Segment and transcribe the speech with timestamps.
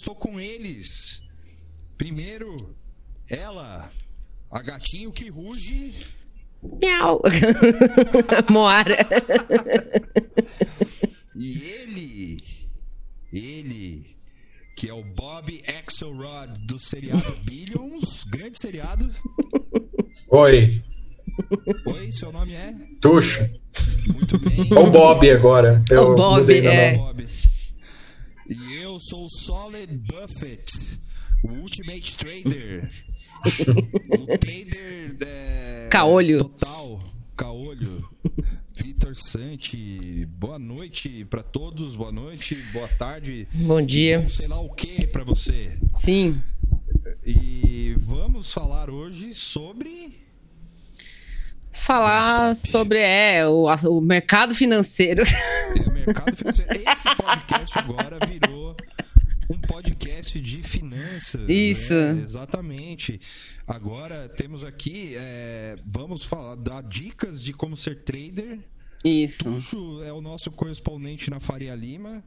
[0.00, 1.22] estou com eles.
[1.96, 2.74] Primeiro,
[3.28, 3.88] ela,
[4.50, 5.94] a gatinho que ruge.
[6.82, 7.22] Miau.
[8.50, 8.96] Moara.
[11.36, 12.42] E ele,
[13.32, 14.16] ele,
[14.76, 19.10] que é o Bob Axelrod do seriado Billions, grande seriado.
[20.30, 20.82] Oi,
[21.86, 22.74] Oi, seu nome é?
[23.00, 23.48] Tuxo.
[24.12, 24.68] Muito bem.
[24.76, 25.82] Ou Bob agora.
[25.90, 26.96] Eu O Bob, é.
[26.96, 27.26] Bob.
[29.00, 30.78] Sou o Solid Buffett,
[31.42, 32.86] o Ultimate Trader.
[34.12, 36.44] o trader é, Caolho.
[36.44, 36.98] total,
[37.34, 38.06] caolho.
[38.76, 43.48] Vitor Santi, boa noite pra todos, boa noite, boa tarde.
[43.54, 44.28] Bom dia.
[44.28, 45.78] Sei lá o que pra você.
[45.94, 46.40] Sim.
[47.24, 50.20] E vamos falar hoje sobre
[51.72, 55.22] Falar sobre é, o, o mercado financeiro.
[55.22, 56.70] É, mercado financeiro.
[56.74, 58.76] Esse podcast agora virou
[59.50, 61.42] um podcast de finanças.
[61.48, 61.92] Isso.
[61.92, 62.12] né?
[62.22, 63.20] Exatamente.
[63.66, 68.58] Agora temos aqui, é, vamos falar, dar dicas de como ser trader.
[69.04, 69.44] Isso.
[69.44, 72.22] Tuxo é o nosso correspondente na Faria Lima.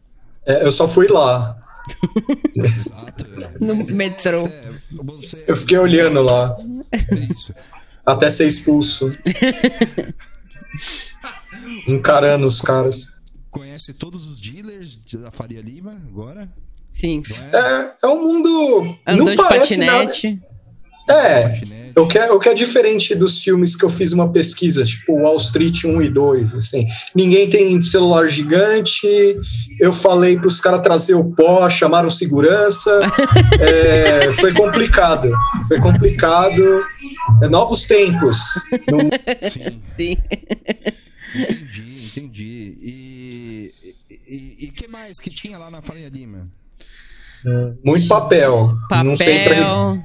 [0.46, 1.58] É, eu só fui lá.
[2.56, 3.26] Exato.
[3.42, 3.54] é.
[3.64, 4.46] No Mas, metrô.
[4.48, 6.56] é, você, Eu fiquei olhando lá.
[6.92, 7.54] é isso.
[8.06, 9.10] Até ser expulso.
[11.88, 13.24] Encarando os caras.
[13.50, 16.52] Conhece todos os dealers da Faria Lima agora?
[16.94, 17.24] Sim.
[17.52, 17.58] É?
[17.58, 18.96] É, é um mundo.
[19.06, 20.40] Andou não de parece patinete.
[21.08, 21.22] nada.
[21.26, 21.62] É.
[21.96, 25.14] O que, é, o que é diferente dos filmes que eu fiz uma pesquisa, tipo
[25.14, 26.88] Wall Street 1 e 2, assim.
[27.16, 29.06] Ninguém tem celular gigante.
[29.80, 32.92] Eu falei para os caras trazer o pó, chamaram segurança.
[33.60, 35.30] É, foi complicado.
[35.68, 36.84] Foi complicado.
[37.44, 38.38] É novos tempos.
[38.90, 39.00] Não-
[39.82, 39.82] Sim.
[39.82, 40.18] Sim.
[41.36, 42.78] Entendi, entendi.
[42.82, 43.74] E
[44.10, 46.48] e, e que mais que tinha lá na Faria Lima?
[47.84, 48.74] Muito papel.
[49.04, 50.00] Não sei pra, Papel,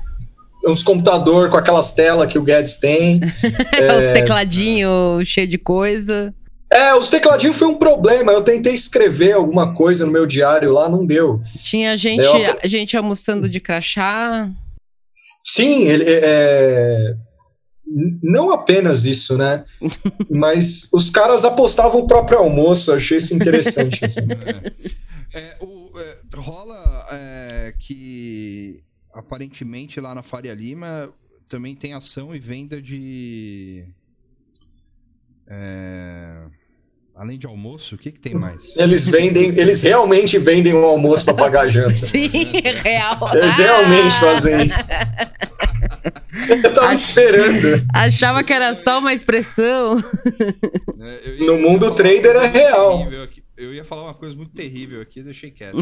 [0.67, 3.21] uns computador com aquelas telas que o Guedes tem.
[3.23, 6.35] os tecladinhos cheios de coisa.
[6.71, 8.31] É, os tecladinhos foi um problema.
[8.33, 11.41] Eu tentei escrever alguma coisa no meu diário lá, não deu.
[11.65, 14.51] Tinha gente, Eu- gente almoçando de crachá.
[15.45, 17.15] Sim, ele é.
[17.87, 19.65] n- Não apenas isso, né?
[20.31, 24.05] Mas os caras apostavam o próprio almoço, eu achei isso interessante.
[24.05, 24.21] assim.
[24.21, 24.79] É,
[25.35, 28.83] É, o, é, rola é, que
[29.13, 31.13] aparentemente lá na Faria Lima
[31.49, 33.85] também tem ação e venda de.
[35.47, 36.43] é,
[37.17, 38.73] além de almoço, o que, que tem mais?
[38.77, 41.97] Eles vendem, eles realmente vendem o almoço para pagar a janta.
[41.99, 42.29] Sim,
[42.83, 43.19] real.
[43.35, 44.89] Eles realmente fazem isso.
[46.49, 47.85] Eu tava esperando.
[47.93, 49.99] Achava que era só uma expressão.
[51.01, 53.09] É, ia No mundo trader é real.
[53.59, 55.77] Eu ia falar uma coisa muito terrível aqui, deixei quieto.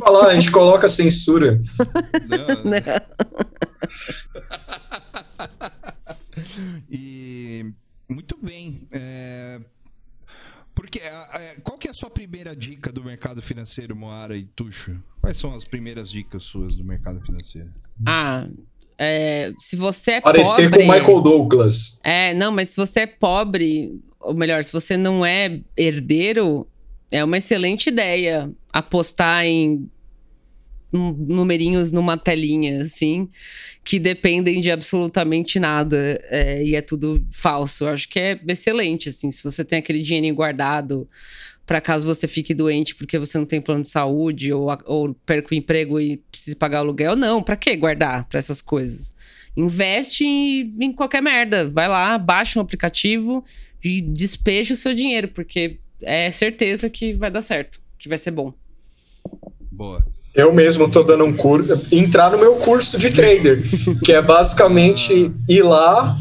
[0.00, 1.60] Falar, a gente coloca censura.
[2.28, 2.70] Não,
[6.90, 7.64] e
[8.08, 8.88] muito bem.
[8.90, 9.60] é,
[10.74, 15.00] porque a- qual que é a sua primeira dica do mercado financeiro, Moara e Tuxo?
[15.20, 17.70] Quais são as primeiras dicas suas do mercado financeiro?
[18.04, 18.48] Ah,
[18.98, 20.84] é, se você é Parecer pobre...
[20.86, 22.00] com o Michael Douglas.
[22.02, 26.66] É, não, mas se você é pobre, ou melhor, se você não é herdeiro,
[27.10, 29.88] é uma excelente ideia apostar em
[30.92, 33.28] num- numerinhos numa telinha, assim,
[33.84, 37.84] que dependem de absolutamente nada é, e é tudo falso.
[37.84, 41.08] Eu acho que é excelente, assim, se você tem aquele dinheirinho guardado
[41.66, 45.52] para caso você fique doente porque você não tem plano de saúde ou, ou perca
[45.52, 47.16] o emprego e precise pagar aluguel.
[47.16, 49.12] Não, para que guardar para essas coisas?
[49.56, 51.68] Investe em, em qualquer merda.
[51.68, 53.42] Vai lá, baixa um aplicativo
[53.82, 58.30] e despeja o seu dinheiro, porque é certeza que vai dar certo, que vai ser
[58.30, 58.52] bom.
[59.70, 60.04] Boa.
[60.34, 63.58] Eu mesmo tô dando um curso, entrar no meu curso de trader,
[64.04, 66.14] que é basicamente ir lá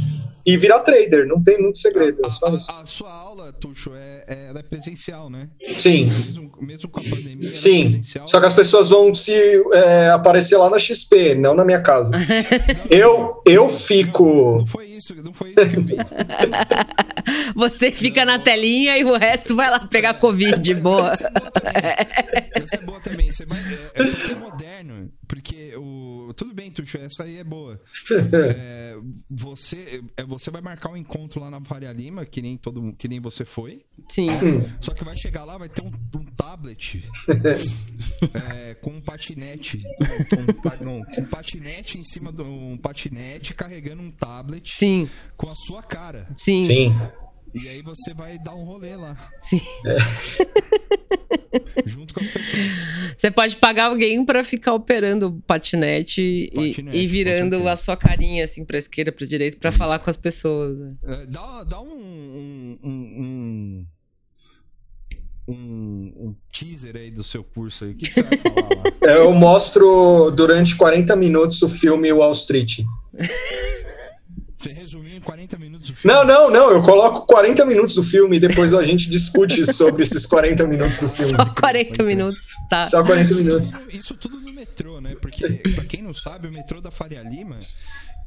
[0.45, 1.27] e virar trader.
[1.27, 2.71] Não tem muito segredo, é só isso.
[2.71, 5.49] A, a sua aula, Tuxo, é, é, ela é presencial, né?
[5.77, 7.49] Sim, Mesmo, mesmo com a pandemia.
[7.49, 7.83] é sim.
[7.89, 8.27] presencial.
[8.27, 9.33] Só que as pessoas vão se
[9.73, 12.11] é, aparecer lá na XP, não na minha casa.
[12.89, 14.59] Eu, eu fico.
[14.59, 15.95] Não foi isso, não foi isso que eu vi.
[17.55, 21.13] Você fica na telinha e o resto vai lá pegar Covid, boa.
[22.53, 23.31] Essa é boa também.
[23.31, 25.11] Você vai, é, é porque é moderno.
[25.27, 26.33] Porque o.
[26.35, 27.81] Tudo bem, Tuxo, essa aí é boa.
[28.55, 28.95] É,
[29.29, 33.07] você, é, você vai marcar um encontro lá na Faria Lima, que nem, todo, que
[33.07, 33.83] nem você foi.
[34.09, 34.29] Sim.
[34.79, 37.03] Só que vai chegar lá, vai ter um, um tablet
[38.33, 39.81] é, com um patinete.
[40.81, 42.43] Um, não, um patinete em cima do.
[42.43, 44.94] Um patinete carregando um tablet Sim,
[45.37, 46.27] com a sua cara.
[46.37, 46.63] sim.
[46.63, 46.95] Sim.
[47.53, 49.15] E aí você vai dar um rolê lá.
[49.39, 49.61] Sim.
[49.85, 49.95] É.
[51.87, 52.65] Junto com as pessoas.
[53.15, 57.75] Você pode pagar alguém pra ficar operando o patinete, e- Patinete, e, com virando a
[57.77, 60.77] sua carinha assim pra esquerda, pra direita, pra falar com as pessoas.
[60.77, 60.93] né?
[61.05, 61.87] É, dá, dá um.
[61.87, 63.85] um, um,
[65.47, 67.91] um, um teaser aí do seu curso aí.
[67.91, 68.83] O que, que você vai falar lá?
[69.15, 72.79] Eu mostro durante 40 minutos o filme Wall Street.
[74.65, 76.17] Você resumiu em 40 minutos o filme.
[76.17, 76.71] Não, não, não.
[76.71, 80.97] Eu coloco 40 minutos do filme e depois a gente discute sobre esses 40 minutos
[80.97, 81.35] do filme.
[81.35, 82.83] Só 40 minutos, tá?
[82.85, 83.71] Só 40 minutos.
[83.71, 85.15] Isso, isso tudo no metrô, né?
[85.21, 87.57] Porque, pra quem não sabe, o metrô da Faria Lima,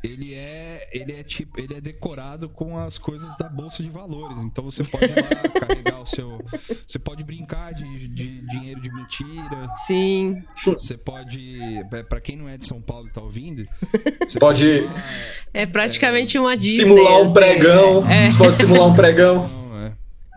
[0.03, 4.39] ele é, ele é tipo, ele é decorado com as coisas da Bolsa de Valores.
[4.39, 5.23] Então você pode ir lá
[5.67, 6.39] carregar o seu.
[6.87, 9.69] Você pode brincar de, de dinheiro de mentira.
[9.87, 10.43] Sim.
[10.55, 11.59] Você pode.
[11.93, 13.67] é, Pra quem não é de São Paulo e tá ouvindo,
[14.27, 15.05] Você pode lá,
[15.53, 16.85] É praticamente uma Disney.
[16.85, 17.35] simular um assim.
[17.35, 18.11] pregão.
[18.11, 18.31] É.
[18.31, 19.68] Você pode simular um pregão.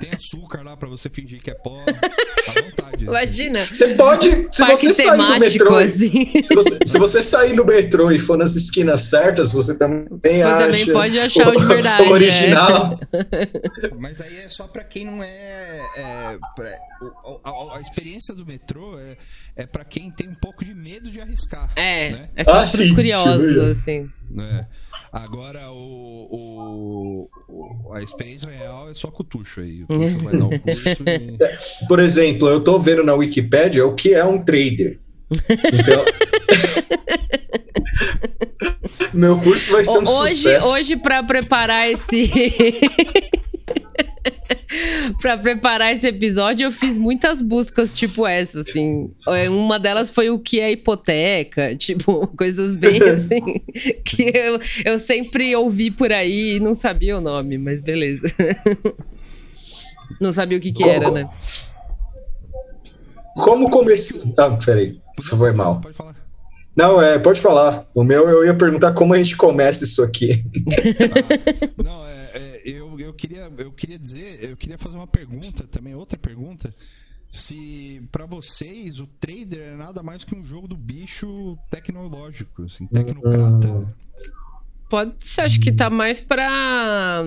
[0.05, 0.09] É.
[0.09, 1.77] Tem açúcar lá pra você fingir que é pó.
[1.79, 3.03] À vontade.
[3.05, 3.59] Imagina.
[3.65, 6.43] Você pode, se Parque você sair do metrô, assim.
[6.43, 10.41] se você, se você sair do metrô e for nas esquinas certas, você também Você
[10.43, 10.65] acha.
[10.65, 12.99] também pode achar o de verdade, O original.
[13.99, 15.79] Mas aí é só pra quem não é.
[15.97, 16.77] é pra-
[17.43, 19.17] a, a- a experiência do metrô é,
[19.55, 21.71] é pra quem tem um pouco de medo de arriscar.
[21.75, 22.29] É, Né?
[22.35, 24.09] é só Ah, pros sim, curiosos, assim.
[24.29, 24.67] né?
[25.11, 29.83] Agora, o, o- o- a experiência real é só com o Tuxo aí.
[29.87, 31.85] O Tuxo vai dar o curso e...
[31.87, 34.99] Por exemplo, eu tô vendo na Wikipédia o que é um trader.
[35.73, 36.05] Então.
[39.13, 40.67] Meu curso vai ser um Hoje, sucesso.
[40.69, 42.31] hoje para preparar esse
[45.21, 49.11] Pra preparar esse episódio, eu fiz muitas buscas tipo essa, assim.
[49.27, 53.41] É, Uma delas foi o que é hipoteca, tipo, coisas bem assim.
[54.05, 58.27] que eu, eu sempre ouvi por aí e não sabia o nome, mas beleza.
[60.19, 61.29] Não sabia o que que Como- era, né?
[63.35, 64.33] Como comecei.
[64.37, 64.99] Ah, peraí.
[65.21, 65.79] Foi mal.
[65.81, 66.15] Pode falar.
[66.75, 67.85] Não, é, pode falar.
[67.93, 70.43] O meu eu ia perguntar como a gente começa isso aqui.
[71.83, 72.20] Não, é, é,
[73.11, 76.73] eu, queria, eu queria dizer, eu queria fazer uma pergunta também, outra pergunta.
[77.31, 82.87] Se pra vocês o trader é nada mais que um jogo do bicho tecnológico, assim,
[82.87, 83.93] tecnocrata.
[84.89, 87.23] Pode ser, acho que tá mais pra,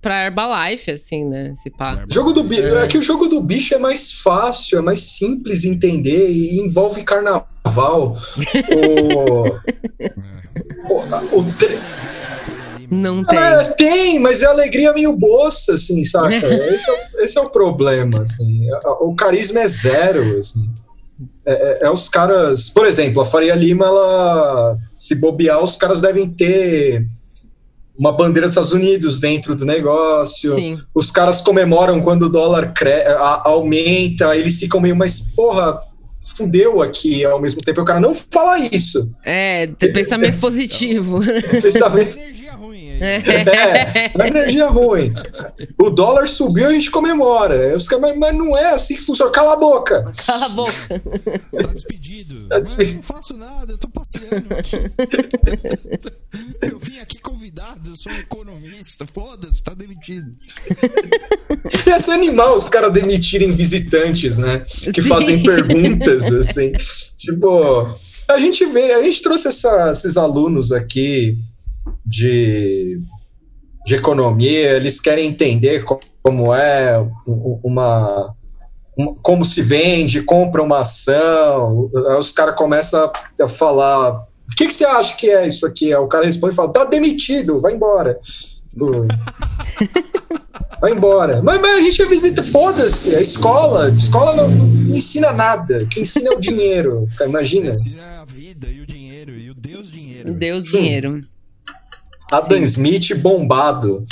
[0.00, 1.54] pra Herbalife, assim, né?
[1.56, 2.02] Se pá.
[2.10, 2.62] Jogo do bicho.
[2.78, 6.58] É que o jogo do bicho é mais fácil, é mais simples de entender e
[6.58, 8.16] envolve carnaval.
[8.74, 9.42] o.
[10.88, 11.78] O, o tre-
[12.92, 13.38] Não tem.
[13.38, 16.34] É, tem, mas é alegria meio bolsa, assim, saca?
[16.36, 18.66] Esse é, o- esse é o problema, assim.
[19.00, 20.68] O carisma é zero, assim.
[21.46, 22.68] É, é- é os caras.
[22.68, 24.76] Por exemplo, a Faria Lima, ela.
[24.96, 27.06] Se bobear, os caras devem ter
[27.98, 30.50] uma bandeira dos Estados Unidos dentro do negócio.
[30.52, 30.78] Sim.
[30.94, 35.78] Os caras comemoram quando o dólar cre- a- aumenta, eles ficam meio, mas porra,
[36.36, 37.80] fudeu aqui ao mesmo tempo.
[37.80, 39.06] O cara não fala isso.
[39.24, 41.20] É, tem pensamento positivo.
[41.60, 42.18] Pensamento.
[43.02, 45.12] É, uma energia ruim.
[45.78, 47.74] O dólar subiu, a gente comemora.
[47.74, 49.30] Os caras, mas, não é assim que funciona.
[49.32, 50.10] Cala a boca.
[50.26, 50.72] Cala a boca.
[51.50, 52.48] Tá despedido.
[52.48, 52.96] Tá despedido.
[52.96, 54.76] Não faço nada, eu tô passeando aqui.
[56.62, 59.06] eu vim aqui convidado, eu sou um economista.
[59.12, 60.30] Foda-se, tá demitido.
[61.86, 64.60] Ia ser animal os caras demitirem visitantes, né?
[64.60, 65.08] Que Sim.
[65.08, 66.72] fazem perguntas, assim.
[67.18, 67.94] Tipo,
[68.28, 71.38] a gente vê, a gente trouxe essa- esses alunos aqui
[72.06, 73.00] de,
[73.86, 76.98] de economia, eles querem entender co- como é
[77.62, 78.34] uma.
[78.98, 83.10] um- Como se vende, compra uma ação, aí os caras começam
[83.40, 84.12] a, falar.
[84.50, 85.86] O que, que você acha que é isso aqui?
[85.92, 88.18] Aí o cara responde e fala: tá demitido, vai embora.
[90.80, 91.40] Vai embora.
[91.42, 93.86] Mas, mas a gente visita, foda-se, a escola.
[93.86, 95.86] A escola não, não ensina nada.
[95.88, 97.06] Quem ensina é o dinheiro.
[97.24, 97.70] Imagina.
[97.70, 100.34] Ensina a vida e o dinheiro, e o Deus dinheiro.
[100.34, 101.24] Deu dinheiro.
[102.32, 102.62] Adam Sim.
[102.62, 104.04] Smith bombado.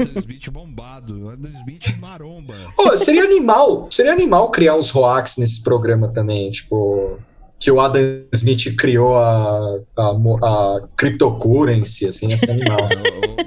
[0.00, 1.28] Adam Smith bombado.
[1.30, 2.54] Adam Smith maromba.
[2.74, 3.86] Pô, seria animal.
[3.90, 6.50] Seria animal criar uns Roax nesse programa também.
[6.50, 7.18] Tipo.
[7.58, 8.02] Que o Adam
[8.34, 12.78] Smith criou a, a, a cryptocurrency, assim, esse animal.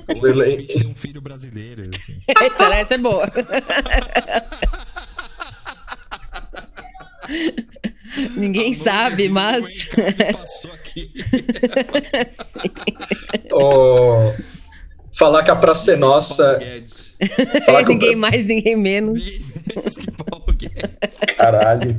[0.10, 1.84] O, o, o Adam Smith tem um filho brasileiro.
[1.84, 2.16] assim.
[2.44, 3.30] Essa, essa é boa.
[8.36, 9.90] Ninguém sabe, mas.
[10.34, 11.12] Passou aqui.
[12.32, 12.60] Sim.
[13.52, 14.34] Ó,
[15.12, 16.60] falar que a Praça é Nossa.
[17.66, 19.20] Falar que o- ninguém mais, ninguém menos.
[19.26, 21.36] Ninguém menos que Paulo Guedes.
[21.38, 21.98] Caralho.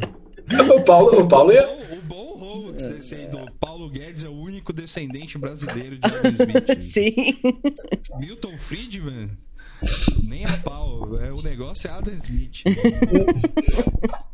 [0.77, 1.69] O Paulo, o Paulo ia.
[1.69, 6.81] O bom esse aí do Paulo Guedes é o único descendente brasileiro de Adam Smith.
[6.81, 7.39] Sim.
[8.19, 9.31] Milton Friedman
[10.25, 11.19] Nem a pau.
[11.21, 12.63] É, o negócio é Adam Smith.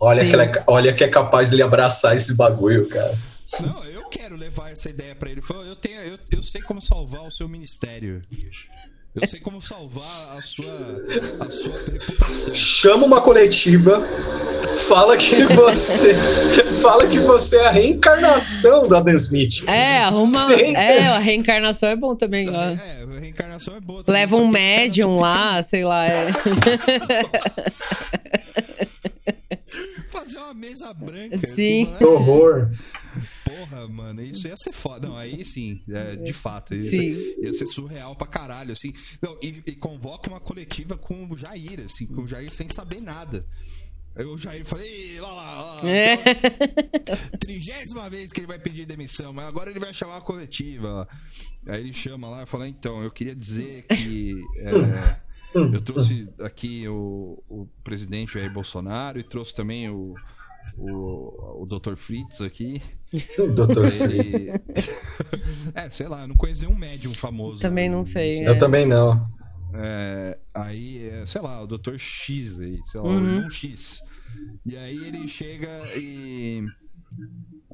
[0.00, 3.16] olha, que é, olha que é capaz de ele abraçar esse bagulho, cara.
[3.60, 5.42] Não, eu quero levar essa ideia para ele.
[5.66, 8.20] Eu, tenho, eu, eu sei como salvar o seu ministério.
[9.14, 10.74] Eu sei como salvar a sua,
[11.40, 12.54] a sua reputação.
[12.54, 14.02] Chama uma coletiva,
[14.88, 16.14] fala que você.
[16.82, 19.66] fala que você é a reencarnação Adam Smith.
[19.66, 20.44] É, arruma.
[20.52, 22.52] É, a reencarnação é bom também, ó.
[22.52, 24.04] É, a reencarnação é boa.
[24.04, 26.04] Também, Leva um médium lá, sei lá.
[26.06, 26.26] É.
[30.26, 31.38] Fazer uma mesa branca.
[31.38, 31.84] Sim.
[31.84, 32.72] Assim, que horror.
[33.44, 35.06] Porra, mano, isso ia ser foda.
[35.06, 36.74] Não, aí sim, é, de fato.
[36.74, 38.92] Ia ser, ia, ser, surreal pra caralho, assim.
[39.22, 43.00] Não, e, e, convoca uma coletiva com o Jair, assim, com o Jair sem saber
[43.00, 43.46] nada.
[44.16, 45.88] Aí o Jair falei, lá, lá, lá.
[45.88, 46.16] É.
[47.38, 51.06] Trigésima vez que ele vai pedir demissão, mas agora ele vai chamar a coletiva.
[51.68, 54.42] Aí ele chama lá e fala, então, eu queria dizer que.
[54.56, 55.25] É,
[55.56, 60.14] eu trouxe aqui o, o presidente Jair Bolsonaro e trouxe também o
[60.76, 61.96] o, o Dr.
[61.96, 62.82] Fritz aqui.
[63.38, 63.88] O Dr.
[63.88, 64.48] Fritz.
[65.74, 67.60] é, sei lá, eu não conheço nenhum médium famoso.
[67.60, 68.46] Também não sei.
[68.46, 68.54] Eu é.
[68.56, 69.26] também não.
[69.72, 71.96] É, aí, é, sei lá, o Dr.
[71.96, 73.46] X aí, sei lá, uhum.
[73.46, 74.02] o X.
[74.66, 76.64] E aí ele chega e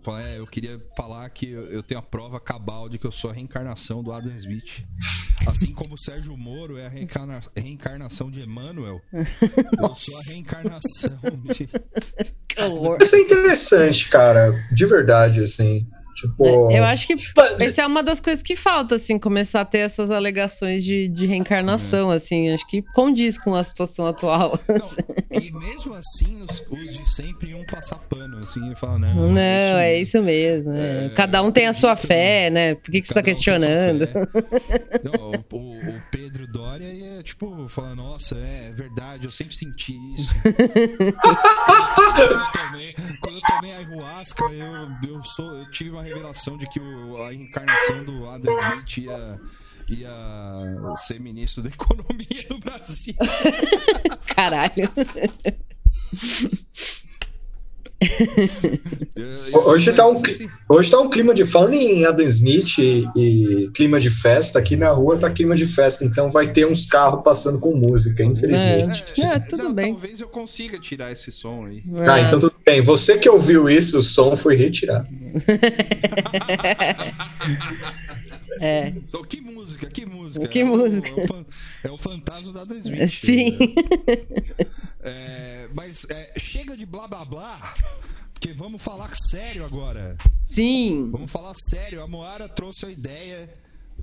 [0.02, 3.30] Fala, é, eu queria falar que eu tenho a prova cabal de que eu sou
[3.30, 4.84] a reencarnação do Adam Smith.
[5.46, 7.40] Assim como o Sérgio Moro é a reencarna...
[7.56, 11.68] reencarnação de Emmanuel, eu sou a reencarnação de.
[13.00, 14.52] Isso é interessante, cara.
[14.72, 15.86] De verdade, assim.
[16.22, 16.70] Tipo...
[16.70, 17.14] É, eu acho que
[17.60, 21.26] essa é uma das coisas que falta, assim, começar a ter essas alegações de, de
[21.26, 22.16] reencarnação, é.
[22.16, 24.58] assim, acho que condiz com a situação atual.
[24.68, 24.86] Não,
[25.40, 29.32] e mesmo assim, os, os, de sempre iam passar pano, assim, e falar, não.
[29.32, 30.72] Não, é isso, é isso mesmo.
[30.72, 32.74] É, Cada um tem a sua fé, né?
[32.76, 34.08] Por que, que você está questionando?
[35.02, 40.28] Não, o, o, Pedro Dória ia, tipo, falar, nossa, é verdade, eu sempre senti isso.
[42.02, 46.68] quando, eu tomei, quando eu tomei ayahuasca, eu, eu, sou, eu tive uma revelação de
[46.68, 49.40] que o, a encarnação do Adam Smith ia,
[49.88, 53.14] ia ser ministro da Economia do Brasil.
[54.34, 54.90] Caralho.
[59.66, 60.20] hoje tá, um,
[60.68, 61.44] hoje tá um clima de.
[61.44, 65.66] Falando em Adam Smith e, e, clima de festa, aqui na rua tá clima de
[65.66, 69.04] festa, então vai ter uns carros passando com música, infelizmente.
[69.20, 69.92] É, é tudo não, bem.
[69.92, 71.82] Talvez eu consiga tirar esse som aí.
[71.94, 72.08] É.
[72.08, 72.80] Ah, então tudo bem.
[72.80, 75.08] Você que ouviu isso, o som foi retirado.
[78.60, 78.88] É.
[78.88, 80.46] Então, que música, que música.
[80.46, 81.10] Que é música.
[81.10, 81.46] O,
[81.82, 83.08] é, o, fantasma da 2020.
[83.08, 83.58] Sim.
[85.02, 85.02] É,
[85.74, 87.72] mas é, chega de blá blá blá.
[88.32, 90.16] Porque vamos falar sério agora.
[90.40, 91.10] Sim.
[91.12, 92.02] Vamos falar sério.
[92.02, 93.48] A Moara trouxe a ideia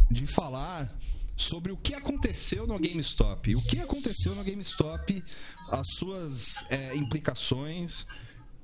[0.09, 0.89] de falar
[1.35, 3.55] sobre o que aconteceu no GameStop.
[3.55, 5.23] O que aconteceu no GameStop,
[5.69, 8.05] as suas é, implicações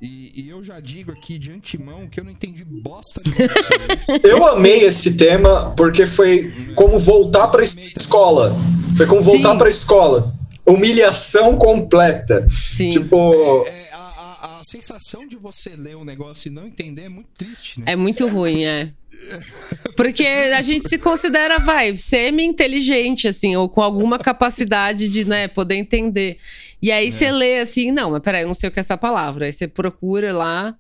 [0.02, 3.22] e, e, eu já digo aqui de antemão que eu não entendi bosta
[4.24, 8.54] Eu amei esse tema porque foi como voltar para escola.
[8.98, 10.34] Foi como voltar para escola.
[10.68, 12.46] Humilhação completa.
[12.50, 12.90] Sim.
[12.90, 13.66] Tipo.
[13.68, 17.10] É, é, a, a, a, sensação de você ler um negócio e não entender é
[17.10, 17.86] muito triste, né?
[17.94, 18.92] É muito ruim, é.
[19.96, 25.76] Porque a gente se considera, vai, semi-inteligente, assim, ou com alguma capacidade de, né, poder
[25.76, 26.38] entender.
[26.82, 27.12] E aí é.
[27.12, 29.46] você lê assim, não, mas peraí, eu não sei o que é essa palavra.
[29.46, 30.76] Aí você procura lá.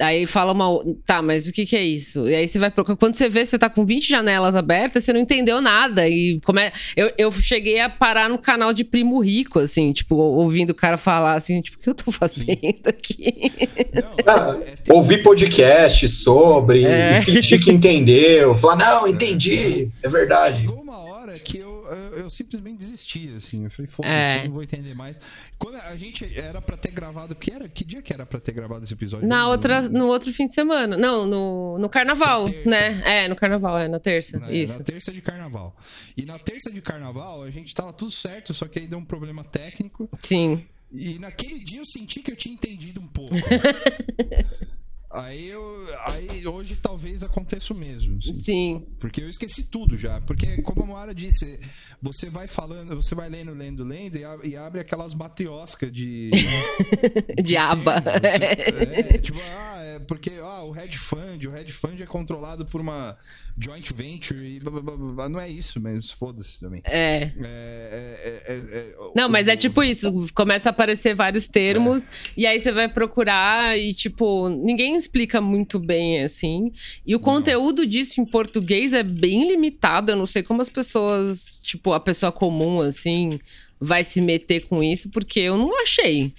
[0.00, 0.82] Aí fala uma.
[1.04, 2.28] Tá, mas o que, que é isso?
[2.28, 2.96] E aí você vai procurar.
[2.96, 6.08] Quando você vê, você tá com 20 janelas abertas, você não entendeu nada.
[6.08, 6.72] E como é.
[6.96, 10.96] Eu, eu cheguei a parar no canal de Primo Rico, assim, tipo, ouvindo o cara
[10.96, 13.52] falar assim, tipo, o que eu tô fazendo aqui?
[13.94, 17.20] Não, ah, é, ouvir podcast sobre, é.
[17.20, 20.60] fingir que entendeu, falar, não, entendi, é verdade.
[20.60, 21.69] Chegou uma hora que eu
[22.16, 23.64] eu, simplesmente desisti, assim.
[23.64, 24.40] Eu falei, foda-se, é.
[24.40, 25.16] eu não vou entender mais.
[25.58, 27.34] Quando a gente era pra ter gravado.
[27.34, 29.26] Que, era, que dia que era pra ter gravado esse episódio?
[29.26, 30.96] Na outra, no outro fim de semana.
[30.96, 33.02] Não, no, no carnaval, né?
[33.04, 34.42] É, no carnaval, é, na terça.
[34.48, 34.78] É, isso.
[34.78, 35.76] Na terça de carnaval.
[36.16, 39.04] E na terça de carnaval, a gente tava tudo certo, só que aí deu um
[39.04, 40.08] problema técnico.
[40.22, 40.66] Sim.
[40.92, 43.34] E naquele dia eu senti que eu tinha entendido um pouco.
[45.10, 45.84] Aí eu.
[46.06, 48.16] Aí hoje talvez aconteça o mesmo.
[48.18, 48.34] Assim.
[48.34, 48.86] Sim.
[49.00, 50.20] Porque eu esqueci tudo já.
[50.20, 51.58] Porque, como a Moara disse,
[52.00, 56.30] você vai falando, você vai lendo, lendo, lendo e, abre aquelas matrioscas de.
[56.30, 57.96] de, de aba.
[58.30, 62.80] É, tipo, ah, é porque ah, o hedge fund, o hedge fund é controlado por
[62.80, 63.16] uma
[63.58, 66.82] joint venture e blá, blá, blá, não é isso, mas foda-se também.
[66.84, 67.22] É.
[67.22, 72.10] É, é, é, é, Não, mas é tipo isso, começa a aparecer vários termos, é.
[72.36, 76.72] e aí você vai procurar e, tipo, ninguém explica muito bem, assim.
[77.06, 77.24] E o não.
[77.24, 82.00] conteúdo disso em português é bem limitado, eu não sei como as pessoas, tipo, a
[82.00, 83.40] pessoa comum, assim,
[83.80, 86.32] vai se meter com isso, porque eu não achei.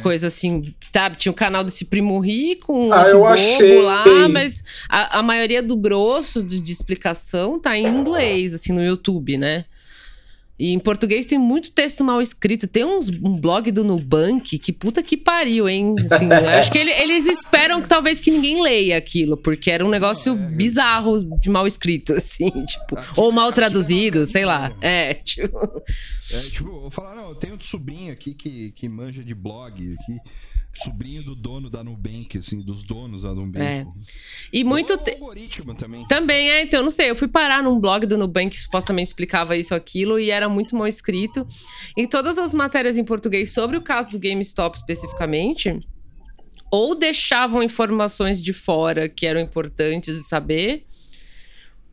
[0.00, 1.16] Coisa assim, sabe?
[1.16, 3.82] Tinha o canal desse primo rico, um ah, eu achei.
[3.82, 8.82] lá, mas a, a maioria do grosso de, de explicação tá em inglês, assim, no
[8.82, 9.64] YouTube, né?
[10.58, 12.68] E em português tem muito texto mal escrito.
[12.68, 15.94] Tem uns, um blog do Nubank que puta que pariu, hein?
[16.10, 19.88] Assim, acho que ele, eles esperam que talvez que ninguém leia aquilo, porque era um
[19.88, 20.54] negócio é...
[20.54, 24.72] bizarro de mal escrito, assim, tipo, aqui, ou mal traduzido, sei lá.
[24.80, 25.58] É, tipo.
[26.30, 29.96] É, tipo, eu falar, não, eu tenho um sobrinho aqui que, que manja de blog
[30.00, 30.18] aqui
[30.74, 33.60] sobrinho do dono da Nubank, assim, dos donos da Nubank.
[33.60, 33.86] É.
[34.52, 34.96] E muito.
[34.98, 35.12] Te...
[35.12, 36.06] algoritmo também.
[36.06, 37.10] Também, é, então, não sei.
[37.10, 40.74] Eu fui parar num blog do Nubank que supostamente explicava isso aquilo e era muito
[40.74, 41.46] mal escrito.
[41.96, 45.78] E todas as matérias em português sobre o caso do GameStop especificamente.
[46.70, 50.86] Ou deixavam informações de fora que eram importantes de saber,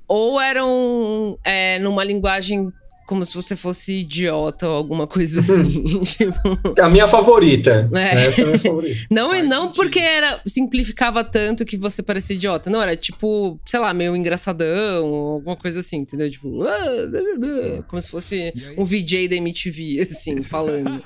[0.07, 2.71] ou eram é, numa linguagem
[3.09, 5.83] como se você fosse idiota ou alguma coisa assim.
[6.05, 6.79] tipo...
[6.79, 7.89] A minha favorita.
[7.95, 8.27] É.
[8.27, 9.07] Essa é a minha favorita.
[9.09, 12.69] não, Faz não porque era simplificava tanto que você parecia idiota.
[12.69, 16.29] Não, era tipo, sei lá, meio engraçadão, ou alguma coisa assim, entendeu?
[16.29, 21.01] Tipo, ah, como se fosse um VJ da MTV, assim, falando.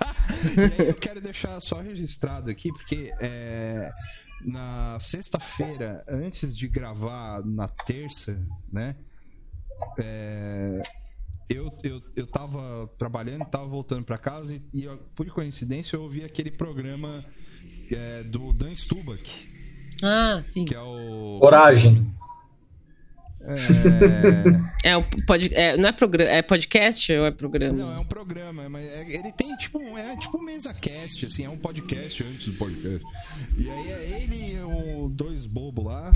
[0.86, 3.90] eu quero deixar só registrado aqui, porque é,
[4.44, 8.38] na sexta-feira, antes de gravar na terça,
[8.70, 8.94] né?
[9.98, 10.84] É,
[11.50, 16.24] eu, eu, eu tava trabalhando, tava voltando para casa e, e, por coincidência, eu ouvi
[16.24, 17.24] aquele programa
[17.92, 19.50] é, do Dan Stubach.
[20.04, 20.66] Ah, sim.
[20.66, 21.40] Que é o.
[21.40, 22.14] Coragem.
[24.84, 27.78] É, é, um pod, é não é programa, é podcast ou é programa?
[27.78, 31.44] Não, é um programa, mas é, ele tem tipo, é tipo um mesa cast, assim,
[31.44, 33.06] é um podcast antes do podcast.
[33.58, 36.12] E aí é ele e o dois bobos lá.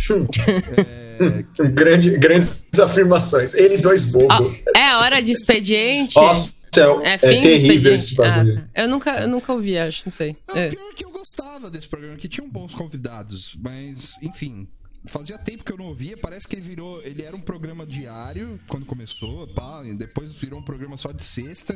[0.78, 3.54] é, Grande, grandes afirmações.
[3.54, 4.38] Ele e dois bobos.
[4.40, 6.16] Oh, é hora de expediente.
[6.16, 6.58] Nossa,
[7.04, 8.60] é, é terrível esse bagulho.
[8.60, 8.82] Ah, tá.
[8.82, 10.38] eu nunca, eu nunca ouvi, acho, não sei.
[10.48, 10.70] Não, é.
[10.70, 14.68] pior que eu gostava desse programa, que tinham bons convidados, mas enfim,
[15.06, 17.02] fazia tempo que eu não ouvia, parece que ele virou.
[17.04, 21.24] Ele era um programa diário quando começou, pá, e depois virou um programa só de
[21.24, 21.76] sexta,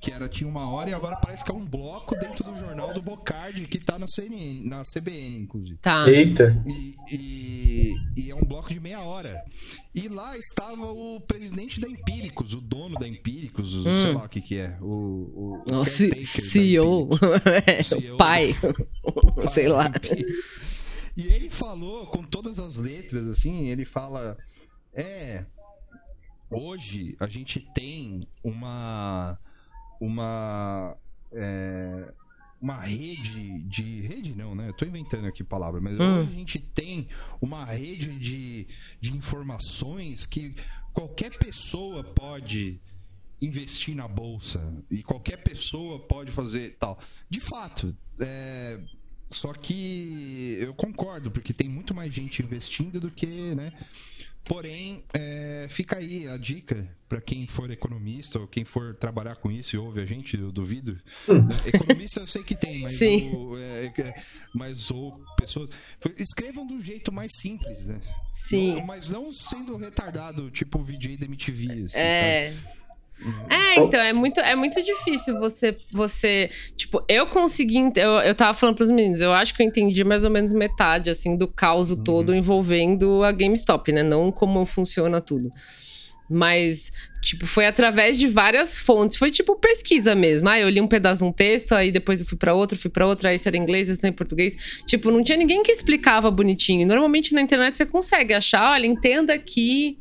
[0.00, 2.92] que era, tinha uma hora, e agora parece que é um bloco dentro do jornal
[2.92, 5.78] do Bocardi, que tá na CNN, na CBN, inclusive.
[5.80, 6.10] Tá.
[6.10, 6.60] Eita.
[6.66, 9.44] E, e, e, é um bloco de meia hora.
[9.94, 13.84] E lá estava o presidente da Empíricos, o dono da Empíricos, hum.
[13.84, 14.76] sei lá o que que é.
[14.80, 17.10] O, o, o CEO.
[17.14, 18.56] o pai.
[19.46, 19.90] sei lá.
[21.16, 24.36] E ele falou com todas as letras, assim, ele fala.
[24.94, 25.44] É.
[26.50, 29.38] Hoje a gente tem uma.
[30.00, 30.96] Uma.
[31.32, 32.12] É,
[32.60, 34.00] uma rede de.
[34.02, 34.68] Rede não, né?
[34.68, 36.18] Eu tô inventando aqui palavra, mas hum.
[36.18, 37.08] hoje a gente tem
[37.40, 38.66] uma rede de,
[39.00, 40.54] de informações que
[40.92, 42.80] qualquer pessoa pode
[43.40, 46.98] investir na bolsa e qualquer pessoa pode fazer tal.
[47.28, 48.78] De fato, é,
[49.32, 53.72] só que eu concordo, porque tem muito mais gente investindo do que, né?
[54.44, 59.52] Porém, é, fica aí a dica para quem for economista ou quem for trabalhar com
[59.52, 61.00] isso e ouve a gente, eu duvido.
[61.28, 61.48] Hum.
[61.64, 65.70] Economista eu sei que tem, mas, o, é, é, mas ou pessoas.
[66.18, 68.00] Escrevam do jeito mais simples, né?
[68.32, 68.82] Sim.
[68.84, 71.84] Mas não sendo retardado, tipo o VJ da MTV.
[71.84, 72.52] Assim, é.
[72.52, 72.81] Sabe?
[73.48, 76.50] É, então, é muito, é muito difícil você, você.
[76.76, 77.78] Tipo, eu consegui.
[77.96, 81.10] Eu, eu tava falando pros meninos, eu acho que eu entendi mais ou menos metade,
[81.10, 82.02] assim, do caos uhum.
[82.02, 84.02] todo envolvendo a GameStop, né?
[84.02, 85.50] Não como funciona tudo.
[86.28, 89.18] Mas, tipo, foi através de várias fontes.
[89.18, 90.48] Foi tipo pesquisa mesmo.
[90.48, 92.90] Ah, eu li um pedaço de um texto, aí depois eu fui para outro, fui
[92.90, 94.82] para outro, aí isso era inglês, isso era em português.
[94.86, 96.86] Tipo, não tinha ninguém que explicava bonitinho.
[96.86, 99.98] Normalmente na internet você consegue achar, olha, entenda aqui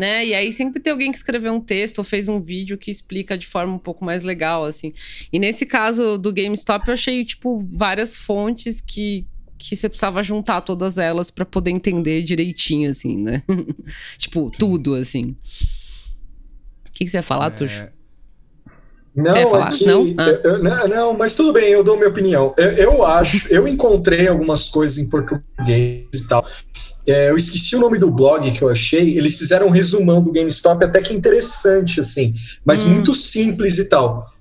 [0.00, 0.26] né?
[0.26, 3.36] E aí sempre tem alguém que escreveu um texto ou fez um vídeo que explica
[3.36, 4.94] de forma um pouco mais legal, assim.
[5.30, 9.26] E nesse caso do GameStop, eu achei, tipo, várias fontes que,
[9.58, 13.42] que você precisava juntar todas elas para poder entender direitinho, assim, né?
[14.16, 15.36] tipo, tudo, assim.
[16.86, 17.50] O que, que você ia falar, é...
[17.50, 18.00] Tuxo?
[19.14, 19.68] Não, você ia falar?
[19.68, 20.14] Aqui, não?
[20.16, 20.28] Ah.
[20.42, 20.88] Eu, não?
[20.88, 21.18] não?
[21.18, 22.54] mas tudo bem, eu dou minha opinião.
[22.56, 26.46] Eu, eu acho, eu encontrei algumas coisas em português e tal.
[27.10, 29.18] É, eu esqueci o nome do blog que eu achei.
[29.18, 32.32] Eles fizeram um resumão do GameStop até que interessante, assim,
[32.64, 32.90] mas hum.
[32.90, 34.32] muito simples e tal.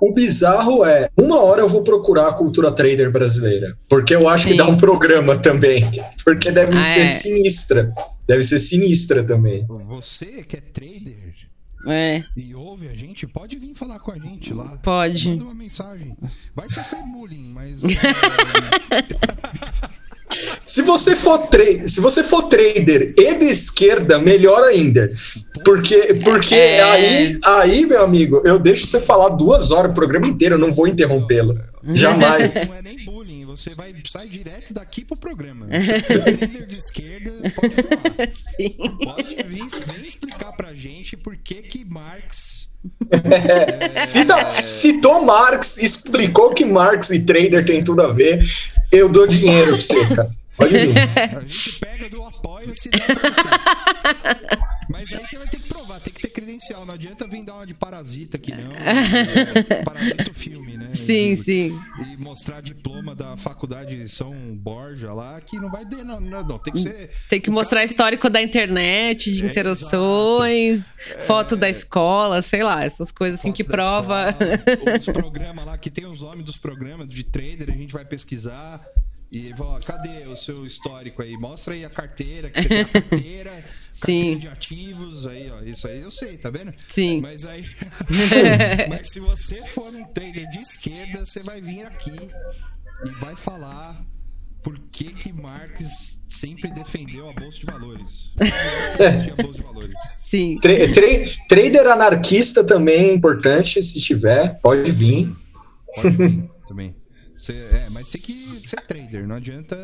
[0.00, 4.44] O bizarro é, uma hora eu vou procurar a cultura trader brasileira, porque eu acho
[4.44, 4.50] Sim.
[4.50, 7.06] que dá um programa também, porque deve ah, ser é.
[7.06, 7.86] sinistra,
[8.26, 9.66] deve ser sinistra também.
[9.88, 11.34] Você que é trader?
[11.86, 12.24] É.
[12.36, 14.76] E ouve a gente, pode vir falar com a gente lá.
[14.82, 15.28] Pode.
[15.28, 16.16] Manda uma mensagem.
[16.54, 17.80] Vai sofrer bullying, mas.
[20.66, 25.10] Se você for tra se você for trader e de esquerda, melhor ainda.
[25.64, 26.82] Porque, porque é...
[26.82, 30.72] aí, aí, meu amigo, eu deixo você falar duas horas o programa inteiro, eu não
[30.72, 31.54] vou interrompê-lo.
[31.94, 32.52] Jamais.
[32.54, 33.04] Não é nem
[33.56, 35.66] você vai sair direto daqui pro programa.
[36.06, 38.28] trader de esquerda, pode falar.
[38.32, 38.76] Sim.
[39.02, 42.66] Pode vir, vem explicar pra gente por que que Marx
[43.10, 43.98] é...
[43.98, 48.44] Cita, citou Marx, explicou que Marx e trader tem tudo a ver.
[48.92, 50.28] Eu dou dinheiro pra você, cara.
[50.56, 50.94] Pode vir.
[51.36, 56.00] A gente pega do apoio se dá pra Mas aí você vai ter que provar,
[56.00, 56.86] tem que ter credencial.
[56.86, 58.70] Não adianta vir dar uma de parasita aqui, não.
[58.72, 60.94] É, parasita o filme, né?
[60.94, 61.80] Sim, e, sim.
[62.06, 66.58] E mostrar diploma da faculdade São Borja lá, que não vai ter, não, não, não.
[66.58, 67.10] Tem que ser.
[67.28, 73.10] Tem que mostrar histórico da internet, de É, interações, foto da escola, sei lá, essas
[73.10, 74.30] coisas assim que prova.
[74.30, 78.04] escola, Os programas lá, que tem os nomes dos programas de trader, a gente vai
[78.04, 78.80] pesquisar.
[79.30, 81.36] E fala, cadê o seu histórico aí?
[81.36, 84.12] Mostra aí a carteira, que você tem a carteira, Sim.
[84.12, 85.62] carteira de ativos, aí, ó.
[85.64, 86.72] Isso aí eu sei, tá vendo?
[86.86, 87.20] Sim.
[87.20, 87.64] Mas aí.
[88.88, 92.30] Mas se você for um trader de esquerda, você vai vir aqui
[93.04, 94.06] e vai falar
[94.62, 98.10] por que que Marx sempre defendeu a Bolsa de Valores.
[98.38, 99.94] A Bolsa de Valores.
[100.16, 100.56] Sim.
[100.60, 101.06] Tra tra
[101.48, 105.32] trader anarquista também é importante, se tiver, pode vir.
[105.94, 106.94] Pode vir também.
[107.36, 109.76] Você, é, mas tem que ser trader, não adianta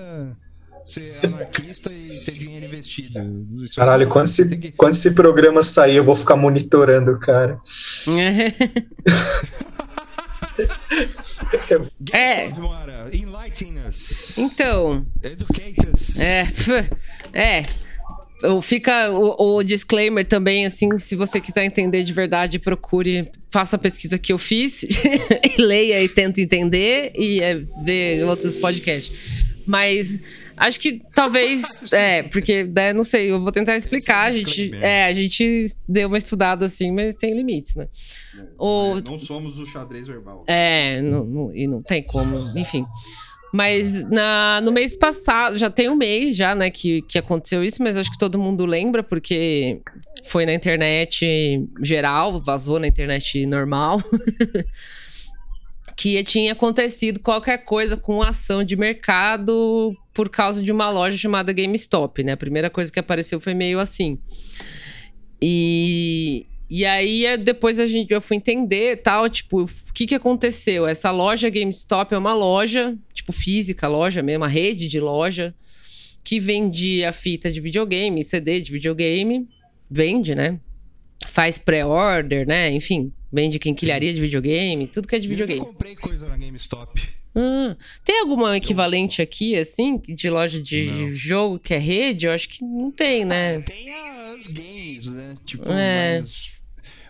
[0.86, 3.46] ser anarquista e ter dinheiro investido.
[3.62, 7.60] Isso Caralho, aí, quando esse, que- quando esse programa sair, eu vou ficar monitorando, cara.
[8.06, 8.56] Get
[12.12, 12.48] É.
[14.36, 16.18] então, Educate us.
[16.18, 16.44] é.
[16.44, 16.90] pf,
[17.32, 17.64] É.
[18.62, 23.78] Fica o, o disclaimer também, assim, se você quiser entender de verdade, procure, faça a
[23.78, 24.82] pesquisa que eu fiz,
[25.56, 29.12] e leia e tenta entender e é, vê outros podcasts.
[29.64, 30.22] Mas
[30.56, 34.22] acho que talvez, é, porque, né, não sei, eu vou tentar explicar.
[34.24, 37.86] A gente, é, a gente deu uma estudada assim, mas tem limites, né?
[38.58, 40.42] O, É, não somos o xadrez verbal.
[40.48, 42.84] é, não, não- e não tem como, enfim.
[43.52, 47.82] Mas na, no mês passado, já tem um mês já, né, que, que aconteceu isso,
[47.82, 49.80] mas acho que todo mundo lembra, porque
[50.24, 54.02] foi na internet geral, vazou na internet normal.
[55.94, 61.52] que tinha acontecido qualquer coisa com ação de mercado por causa de uma loja chamada
[61.52, 62.32] GameStop, né?
[62.32, 64.18] A primeira coisa que apareceu foi meio assim.
[65.40, 70.14] E, e aí, é, depois a gente, eu fui entender tal, tipo, o que que
[70.14, 70.86] aconteceu?
[70.86, 75.54] Essa loja GameStop é uma loja, tipo, física, loja mesmo, uma rede de loja,
[76.24, 79.48] que vendia fita de videogame, CD de videogame,
[79.90, 80.58] vende, né?
[81.26, 82.70] Faz pré-order, né?
[82.70, 85.60] Enfim, vende quinquilharia de videogame, tudo que é de Eu videogame.
[85.60, 87.00] comprei coisa na GameStop.
[87.34, 91.14] Ah, tem alguma equivalente aqui, assim, de loja de Não.
[91.14, 92.26] jogo que é rede?
[92.26, 93.60] Eu acho que não tem, né?
[93.62, 93.86] Tem
[94.34, 95.36] as games, né?
[95.46, 96.18] Tipo, É.
[96.20, 96.61] mas.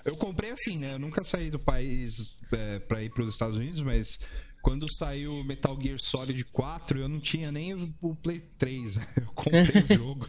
[0.04, 0.94] Eu comprei assim, né?
[0.94, 4.18] Eu nunca saí do país é, pra ir pros Estados Unidos, mas
[4.62, 8.96] quando saiu Metal Gear Solid 4, eu não tinha nem o, Play 3.
[8.96, 9.06] né?
[9.16, 10.28] Eu comprei o jogo.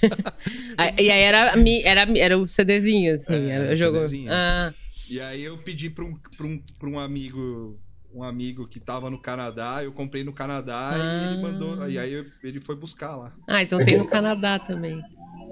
[0.98, 1.52] E aí era,
[1.84, 3.98] era, era o CDzinho, assim, É, era o jogo.
[3.98, 4.30] CDzinho.
[4.32, 4.72] Ah,
[5.10, 7.78] E aí eu pedi pra um, pra um, pra um amigo.
[8.14, 11.32] Um amigo que tava no Canadá, eu comprei no Canadá e Ah.
[11.32, 11.88] ele mandou.
[11.88, 13.34] E aí eu- ele foi buscar lá.
[13.48, 15.02] ah, então tem no Canadá também.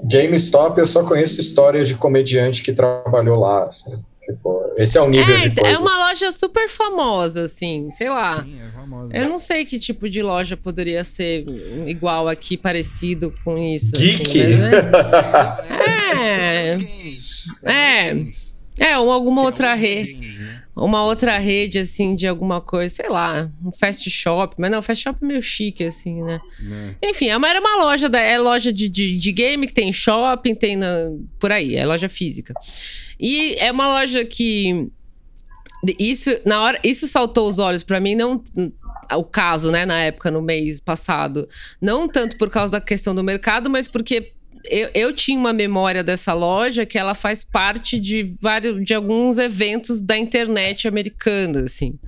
[0.05, 3.65] GameStop, eu só conheço histórias de comediante que trabalhou lá.
[3.67, 3.93] assim.
[4.25, 5.79] Tipo, esse é o nível de É, coisas.
[5.79, 8.43] é uma loja super famosa, assim, sei lá.
[8.43, 9.17] Sim, é famosa.
[9.17, 11.45] Eu não sei que tipo de loja poderia ser
[11.87, 13.93] igual aqui, parecido com isso.
[13.93, 14.41] Geek.
[14.43, 17.43] Assim, mas é, games.
[17.65, 18.09] É.
[18.15, 18.37] games.
[18.79, 20.62] é, ou alguma outra né?
[20.75, 24.55] Uma outra rede, assim, de alguma coisa, sei lá, um fast shop.
[24.59, 26.41] Mas não, fast shop é meio chique, assim, né?
[26.61, 26.97] Né?
[27.05, 29.93] Enfim, é uma, era uma loja, da, é loja de, de, de game que tem
[29.93, 32.55] shopping, tem na- por aí, é loja física.
[33.21, 34.89] E é uma loja que.
[35.99, 38.43] Isso, na hora, isso saltou os olhos pra mim, não
[39.15, 41.47] o caso, né, na época, no mês passado.
[41.81, 44.33] Não tanto por causa da questão do mercado, mas porque
[44.69, 49.39] eu, eu tinha uma memória dessa loja que ela faz parte de vários de alguns
[49.39, 51.99] eventos da internet americana, assim.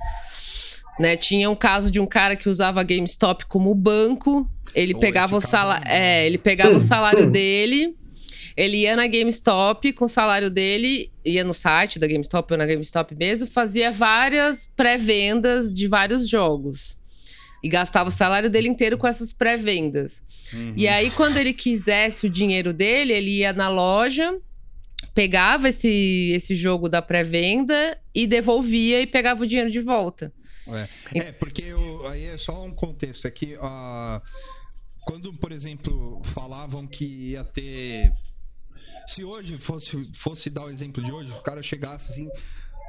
[0.99, 4.49] Né, tinha um caso de um cara que usava a GameStop como banco.
[4.75, 7.31] Ele Oh, pegava o salário, é ele pegava Hum, o salário hum.
[7.31, 7.97] dele,
[8.57, 12.67] ele ia na GameStop com o salário dele, ia no site da GameStop ou na
[12.67, 16.97] GameStop mesmo, fazia várias pré-vendas de vários jogos.
[17.65, 20.23] E gastava o salário dele inteiro com essas pré-vendas.
[20.53, 20.75] Uhum.
[20.77, 24.39] E aí, quando ele quisesse o dinheiro dele, ele ia na loja,
[25.15, 30.31] pegava esse, esse jogo da pré-venda e devolvia e pegava o dinheiro de volta.
[31.15, 33.31] É, é porque eu, aí é só um contexto.
[33.31, 34.21] Que uh,
[35.07, 38.13] quando, por exemplo, falavam que ia ter.
[39.07, 42.29] Se hoje fosse, fosse dar o exemplo de hoje, o cara chegasse assim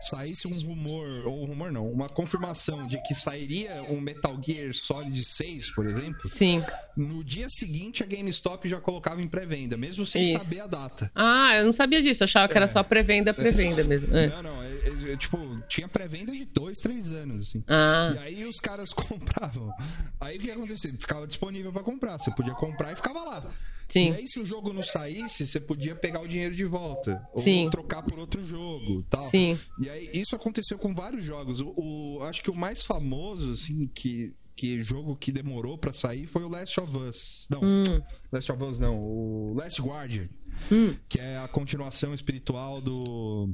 [0.07, 4.73] saísse um rumor, ou um rumor não, uma confirmação de que sairia um Metal Gear
[4.73, 6.21] Solid 6, por exemplo.
[6.21, 6.63] Sim.
[6.95, 10.45] No dia seguinte a GameStop já colocava em pré-venda, mesmo sem Isso.
[10.45, 11.11] saber a data.
[11.15, 12.67] Ah, eu não sabia disso, eu achava que era é.
[12.67, 14.15] só pré-venda, pré-venda mesmo.
[14.15, 14.27] É.
[14.27, 15.37] Não, não, é, é, é, tipo,
[15.67, 17.63] tinha pré-venda de dois, três anos, assim.
[17.67, 18.13] Ah.
[18.15, 19.73] E aí os caras compravam.
[20.19, 20.91] Aí o que acontecia?
[20.91, 23.43] Ficava disponível para comprar, você podia comprar e ficava lá.
[23.87, 24.11] Sim.
[24.11, 27.25] E aí, se o jogo não saísse, você podia pegar o dinheiro de volta.
[27.33, 27.69] Ou Sim.
[27.69, 29.21] trocar por outro jogo tal.
[29.21, 29.57] Sim.
[29.79, 31.61] E aí, isso aconteceu com vários jogos.
[31.61, 36.25] O, o acho que o mais famoso, assim, que, que jogo que demorou para sair
[36.25, 37.47] foi o Last of Us.
[37.49, 37.83] Não, hum.
[38.31, 40.29] Last of Us não, o Last Guardian.
[40.71, 40.95] Hum.
[41.07, 43.49] Que é a continuação espiritual do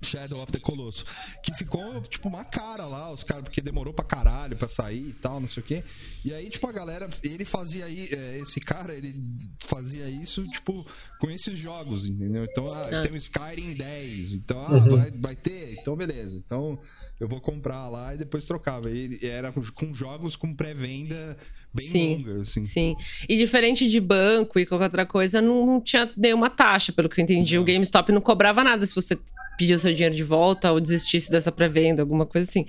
[0.00, 1.04] Shadow of the Colossus.
[1.42, 5.12] Que ficou, tipo, uma cara lá, os caras, porque demorou pra caralho pra sair e
[5.12, 5.84] tal, não sei o quê.
[6.24, 9.14] E aí, tipo, a galera, ele fazia aí, é, esse cara, ele
[9.60, 10.86] fazia isso, tipo,
[11.20, 12.44] com esses jogos, entendeu?
[12.44, 14.96] Então, ah, tem o Skyrim 10, então, ah, uhum.
[14.96, 16.36] vai, vai ter, então beleza.
[16.36, 16.78] Então,
[17.20, 18.90] eu vou comprar lá e depois trocava.
[18.90, 21.36] E era com jogos com pré-venda
[21.74, 22.64] bem sim, longa, assim.
[22.64, 22.96] Sim.
[23.28, 27.20] E diferente de banco e qualquer outra coisa, não, não tinha nenhuma taxa, pelo que
[27.20, 27.56] eu entendi.
[27.56, 27.62] Não.
[27.62, 29.18] O GameStop não cobrava nada se você
[29.58, 32.64] pedir o seu dinheiro de volta ou desistisse dessa pré-venda, alguma coisa assim.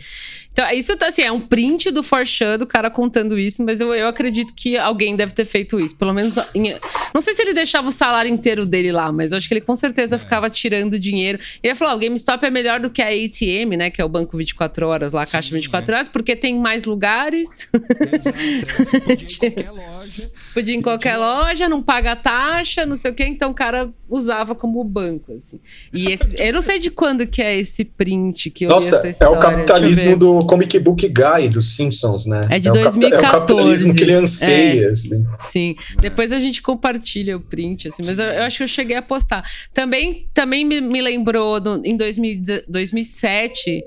[0.52, 3.94] Então, isso tá assim, é um print do Forchan do cara contando isso, mas eu,
[3.94, 5.96] eu acredito que alguém deve ter feito isso.
[5.96, 6.36] Pelo menos.
[6.56, 6.76] Em,
[7.14, 9.62] não sei se ele deixava o salário inteiro dele lá, mas eu acho que ele
[9.62, 10.20] com certeza é.
[10.20, 11.40] ficava tirando dinheiro.
[11.62, 13.90] Ele falou: ah, o GameStop é melhor do que a ATM, né?
[13.90, 15.96] Que é o banco 24 horas lá, a caixa Sim, 24 é.
[15.96, 17.70] horas, porque tem mais lugares.
[18.14, 18.40] Exato.
[18.40, 18.84] É.
[18.84, 20.32] Você podia ir em qualquer loja.
[20.60, 23.26] Podia ir em qualquer loja, não paga taxa, não sei o quê.
[23.26, 25.58] Então o cara usava como banco, assim.
[25.94, 29.08] E esse, eu não sei de quando que é esse print que eu Nossa, li
[29.08, 32.46] essa é o capitalismo do comic book guy dos Simpsons, né?
[32.50, 33.14] É de é 2014.
[33.14, 35.26] O, é o capitalismo que ele anseia, é, assim.
[35.40, 35.76] Sim.
[36.02, 39.02] Depois a gente compartilha o print, assim, mas eu, eu acho que eu cheguei a
[39.02, 39.50] postar.
[39.74, 43.82] Também, também me, me lembrou no, em 2000, 2007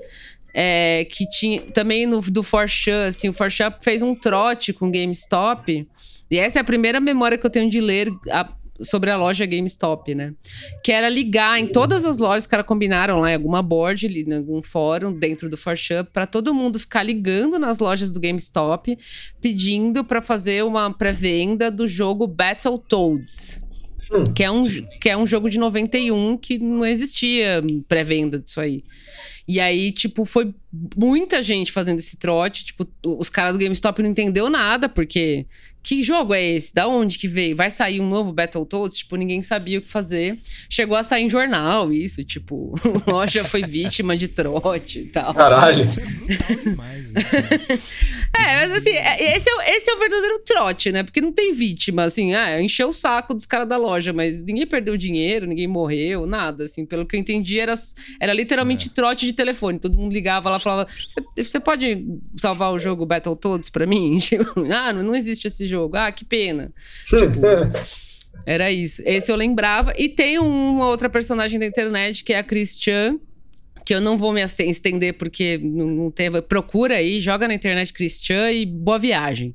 [0.53, 4.91] é, que tinha também no do Forchan, assim, o Forchan fez um trote com o
[4.91, 5.87] GameStop.
[6.33, 9.45] E essa é a primeira memória que eu tenho de ler a, sobre a loja
[9.45, 10.33] GameStop, né?
[10.83, 14.33] Que era ligar em todas as lojas, os caras combinaram lá em alguma board, em
[14.33, 18.97] algum fórum dentro do Forchan, para todo mundo ficar ligando nas lojas do GameStop,
[19.39, 23.63] pedindo para fazer uma pré-venda do jogo Battletoads.
[24.11, 24.63] Hum, que, é um,
[24.99, 28.83] que é um jogo de 91 que não existia pré-venda disso aí.
[29.47, 30.53] E aí, tipo, foi
[30.95, 32.65] muita gente fazendo esse trote.
[32.65, 35.45] Tipo, os caras do GameStop não entendeu nada, porque
[35.83, 36.73] que jogo é esse?
[36.73, 37.57] Da onde que veio?
[37.57, 38.99] Vai sair um novo Battletoads?
[38.99, 40.39] Tipo, ninguém sabia o que fazer.
[40.69, 42.73] Chegou a sair em jornal isso, tipo,
[43.05, 45.33] loja foi vítima de trote e tal.
[45.33, 45.83] Caralho.
[48.33, 51.03] é, mas assim, é, esse é, esse é o verdadeiro trote, né?
[51.03, 54.65] Porque não tem vítima, assim, ah, encheu o saco dos caras da loja, mas ninguém
[54.65, 56.85] perdeu dinheiro, ninguém morreu, nada, assim.
[56.85, 57.73] Pelo que eu entendi, era,
[58.21, 58.91] era literalmente é.
[58.91, 59.79] trote de telefone.
[59.79, 60.89] Todo mundo ligava lá e falava,
[61.35, 62.05] você pode
[62.37, 64.17] salvar o jogo Battletoads pra mim?
[64.73, 65.97] ah, não existe esse jogo jogo.
[65.97, 66.71] Ah, que pena.
[67.05, 67.41] tipo,
[68.45, 69.01] era isso.
[69.05, 69.93] Esse eu lembrava.
[69.97, 73.19] E tem uma outra personagem da internet que é a Christian
[73.85, 76.41] que eu não vou me estender porque não teve.
[76.41, 79.53] Procura aí, joga na internet Christian e boa viagem.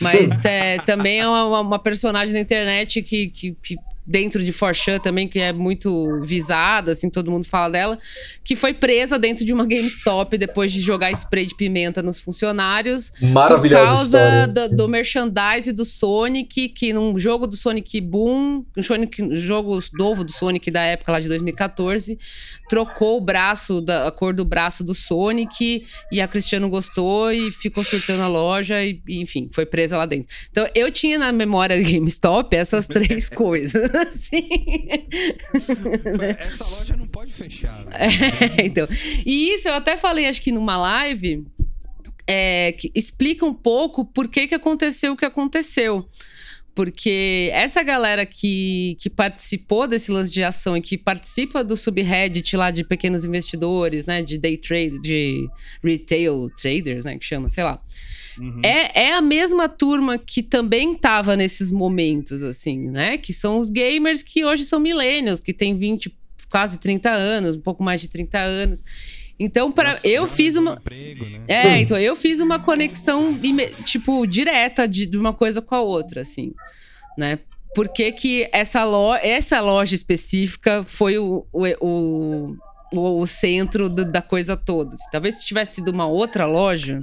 [0.00, 4.98] Mas é, também é uma, uma, personagem da internet que, que, que dentro de Forchan
[4.98, 7.98] também, que é muito visada, assim, todo mundo fala dela,
[8.42, 13.12] que foi presa dentro de uma GameStop depois de jogar spray de pimenta nos funcionários.
[13.20, 18.82] Maravilhosa Por causa do, do merchandise do Sonic, que num jogo do Sonic Boom, um
[18.82, 22.18] Sonic, jogo novo do Sonic da época lá de 2014,
[22.68, 27.50] trocou o braço, da, a cor do braço do Sonic, e a Cristiano gostou e
[27.50, 30.26] ficou surtando a loja, e, e enfim, foi presa lá dentro.
[30.50, 34.48] Então eu tinha na memória GameStop essas três coisas assim.
[36.38, 37.84] Essa loja não pode fechar.
[37.84, 37.92] Né?
[37.92, 38.88] É, então.
[39.24, 41.46] E isso eu até falei, acho que numa live,
[42.26, 46.08] é, que explica um pouco por que, que aconteceu o que aconteceu.
[46.74, 52.56] Porque essa galera que, que participou desse lance de ação e que participa do subreddit
[52.56, 54.22] lá de pequenos investidores, né?
[54.22, 55.48] De day trade, de
[55.82, 57.16] retail traders, né?
[57.16, 57.80] Que chama, sei lá.
[58.38, 58.60] Uhum.
[58.64, 63.16] É, é a mesma turma que também tava nesses momentos, assim, né?
[63.16, 66.14] Que são os gamers que hoje são millennials, que tem 20,
[66.50, 68.84] quase 30 anos, um pouco mais de 30 anos.
[69.38, 70.74] Então, para eu fiz uma.
[70.74, 71.44] Emprego, né?
[71.48, 73.36] É, então eu fiz uma conexão,
[73.84, 76.52] tipo, direta de, de uma coisa com a outra, assim,
[77.18, 77.38] né?
[77.74, 82.56] por que, que essa, loja, essa loja específica foi o, o, o
[82.94, 84.94] o, o centro do, da coisa toda.
[84.94, 87.00] Assim, talvez se tivesse sido uma outra loja,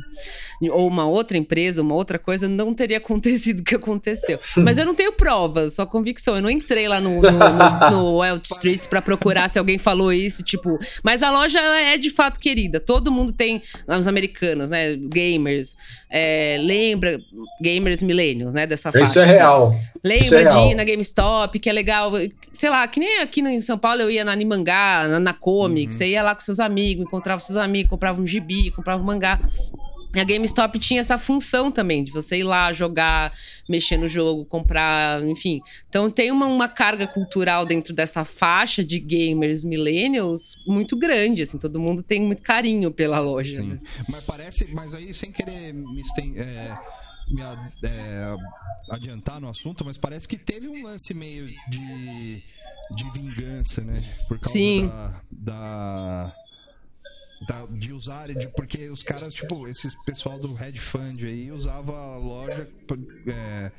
[0.69, 4.39] ou uma outra empresa, uma outra coisa, não teria acontecido o que aconteceu.
[4.57, 6.35] Mas eu não tenho provas, só convicção.
[6.35, 10.11] Eu não entrei lá no, no, no, no Wild Streets para procurar se alguém falou
[10.11, 10.79] isso, tipo.
[11.03, 12.79] Mas a loja é de fato querida.
[12.79, 14.95] Todo mundo tem, os americanos, né?
[14.95, 15.75] Gamers.
[16.09, 17.19] É, lembra,
[17.61, 18.67] gamers millennials, né?
[18.67, 19.03] Dessa fase.
[19.03, 19.75] Isso é real.
[20.03, 22.11] Lembra é de ir na GameStop, que é legal.
[22.57, 25.33] Sei lá, que nem aqui em São Paulo eu ia na Animangá, na, na
[25.81, 25.97] Comics, uhum.
[25.99, 29.39] você ia lá com seus amigos, encontrava seus amigos, comprava um gibi, comprava um mangá.
[30.13, 33.31] E a GameStop tinha essa função também, de você ir lá jogar,
[33.69, 35.61] mexer no jogo, comprar, enfim.
[35.87, 41.57] Então tem uma, uma carga cultural dentro dessa faixa de gamers millennials muito grande, assim,
[41.57, 43.63] todo mundo tem muito carinho pela loja.
[43.63, 43.79] Né?
[44.09, 46.03] Mas parece, mas aí sem querer me,
[46.35, 46.77] é,
[47.33, 48.35] me é,
[48.89, 52.43] adiantar no assunto, mas parece que teve um lance meio de,
[52.95, 54.03] de vingança, né?
[54.27, 54.87] Por causa Sim.
[54.87, 56.35] da, da
[57.47, 61.97] da, de usar, de, porque os caras, tipo, esses pessoal do Red Fund aí usava
[61.97, 62.69] a loja
[63.27, 63.71] é,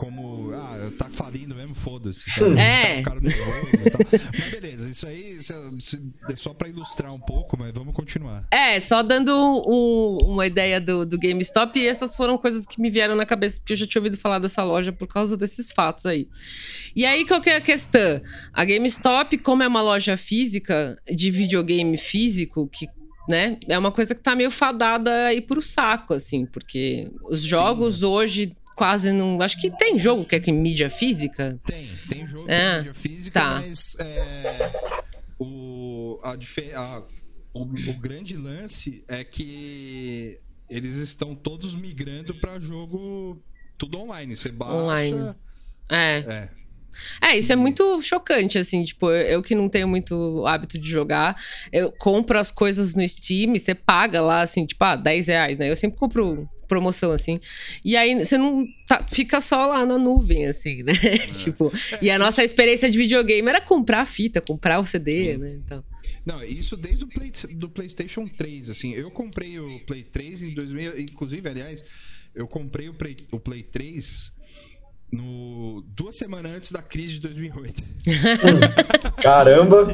[0.00, 2.24] como, ah, tá falindo mesmo, foda-se.
[2.58, 3.02] É.
[3.02, 8.46] mas beleza, isso aí isso é, é só pra ilustrar um pouco, mas vamos continuar.
[8.50, 12.88] É, só dando um, uma ideia do, do GameStop, e essas foram coisas que me
[12.88, 16.06] vieram na cabeça, porque eu já tinha ouvido falar dessa loja por causa desses fatos
[16.06, 16.26] aí.
[16.96, 18.22] E aí, qual que é a questão?
[18.54, 22.88] A GameStop, como é uma loja física, de videogame físico, que
[23.28, 23.58] né?
[23.68, 28.06] É uma coisa que tá meio fadada aí pro saco, assim, porque os jogos Sim.
[28.06, 29.42] hoje quase não.
[29.42, 31.60] Acho que tem jogo que é em mídia física.
[31.66, 33.60] Tem, tem jogo é, mídia física, tá.
[33.60, 34.72] mas é,
[35.38, 37.02] o, a, a,
[37.52, 40.38] o, o grande lance é que
[40.70, 43.38] eles estão todos migrando para jogo
[43.76, 44.34] tudo online.
[44.34, 44.72] Você baixa.
[44.72, 45.34] Online.
[45.90, 46.24] É.
[46.26, 46.48] é.
[47.20, 51.40] É, isso é muito chocante, assim, tipo, eu que não tenho muito hábito de jogar,
[51.70, 55.70] eu compro as coisas no Steam, você paga lá, assim, tipo, ah, 10 reais, né?
[55.70, 57.40] Eu sempre compro promoção, assim.
[57.84, 60.92] E aí você não tá, fica só lá na nuvem, assim, né?
[61.02, 61.18] É.
[61.34, 65.38] tipo, e a nossa experiência de videogame era comprar a fita, comprar o CD, Sim.
[65.38, 65.54] né?
[65.56, 65.84] Então.
[66.24, 68.92] Não, isso desde o Play, do PlayStation 3, assim.
[68.92, 71.82] Eu comprei o Play 3 em 2000, inclusive, aliás,
[72.34, 74.30] eu comprei o Play, o Play 3
[75.12, 77.82] no duas semanas antes da crise de 2008.
[79.22, 79.88] Caramba!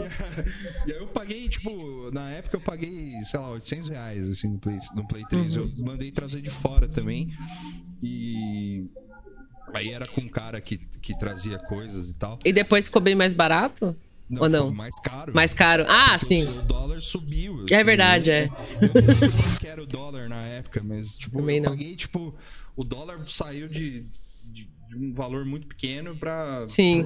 [0.86, 4.58] e, aí eu paguei, tipo, na época eu paguei, sei lá, 800 reais, assim, no
[4.58, 5.56] Play, no Play 3.
[5.56, 5.62] Uhum.
[5.76, 7.34] Eu mandei trazer de fora também.
[8.02, 8.86] E
[9.72, 12.38] aí era com um cara que, que trazia coisas e tal.
[12.44, 13.96] E depois ficou bem mais barato?
[14.28, 14.74] Não, Ou não?
[14.74, 15.32] mais caro.
[15.34, 15.84] Mais caro.
[15.88, 16.44] Ah, sim.
[16.44, 17.64] O dólar subiu.
[17.64, 18.42] Assim, é verdade, eu, é.
[18.44, 21.70] Eu não que era o dólar na época, mas, tipo, Também eu não.
[21.70, 22.34] paguei, tipo,
[22.74, 24.04] o dólar saiu de
[24.52, 27.04] de um valor muito pequeno para Sim.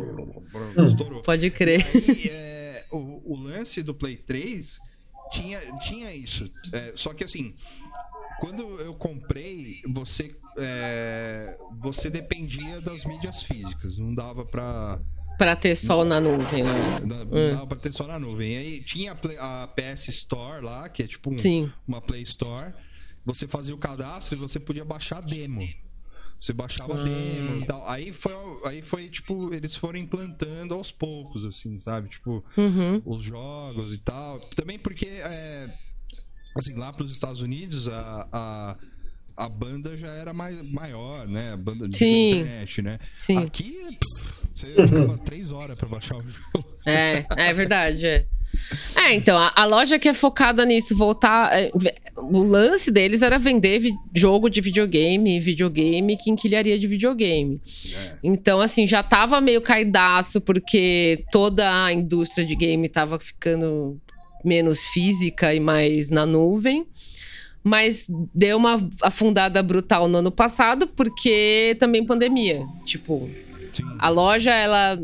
[0.50, 1.22] Pra, estourou.
[1.22, 1.86] Pode crer.
[1.94, 4.78] Aí, é, o, o, lance do Play 3
[5.32, 6.50] tinha, tinha isso.
[6.72, 7.54] É, só que assim,
[8.40, 13.98] quando eu comprei, você, é, você dependia das mídias físicas.
[13.98, 15.00] Não dava para
[15.38, 17.00] para ter só na nuvem, né?
[17.02, 17.50] Não, hum.
[17.50, 18.58] dava pra ter só na nuvem.
[18.58, 22.74] Aí tinha a, Play, a PS Store lá, que é tipo um, uma Play Store.
[23.24, 25.66] Você fazia o cadastro e você podia baixar a demo.
[26.40, 27.04] Você baixava ah.
[27.04, 27.86] demo e tal.
[27.86, 28.32] Aí foi,
[28.64, 32.08] aí foi, tipo, eles foram implantando aos poucos, assim, sabe?
[32.08, 33.02] Tipo, uhum.
[33.04, 34.40] os jogos e tal.
[34.56, 35.70] Também porque, é,
[36.56, 38.76] assim, lá para os Estados Unidos, a, a,
[39.36, 41.52] a, banda já era mais, maior, né?
[41.52, 42.30] A banda de Sim.
[42.30, 42.98] internet, né?
[43.18, 43.36] Sim.
[43.36, 43.98] Aqui,
[44.60, 46.68] você ficava três horas para baixar o jogo.
[46.86, 48.26] É, é verdade, é.
[48.96, 51.52] É, então, a, a, loja que é focada nisso, voltar.
[51.52, 51.70] É,
[52.16, 53.80] o lance deles era vender
[54.14, 57.60] jogo de videogame, videogame, quinquilharia de videogame.
[57.94, 58.14] É.
[58.22, 64.00] Então, assim, já tava meio caidaço, porque toda a indústria de game tava ficando
[64.44, 66.86] menos física e mais na nuvem.
[67.62, 72.66] Mas deu uma afundada brutal no ano passado, porque também pandemia.
[72.86, 73.28] Tipo,
[73.98, 74.98] a loja, ela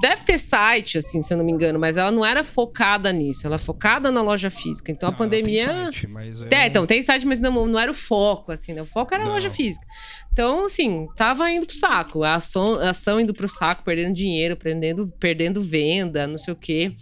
[0.00, 3.46] deve ter site, assim, se eu não me engano, mas ela não era focada nisso,
[3.46, 4.90] ela é focada na loja física.
[4.92, 5.66] Então não, a pandemia.
[5.66, 6.54] Tem site, mas é...
[6.54, 6.66] é...
[6.66, 8.82] então, tem site, mas não, não era o foco, assim, né?
[8.82, 9.86] O foco era a loja física.
[10.32, 12.24] Então, assim, tava indo pro saco.
[12.24, 16.56] A ação, a ação indo pro saco, perdendo dinheiro, perdendo, perdendo venda, não sei o
[16.56, 16.92] quê.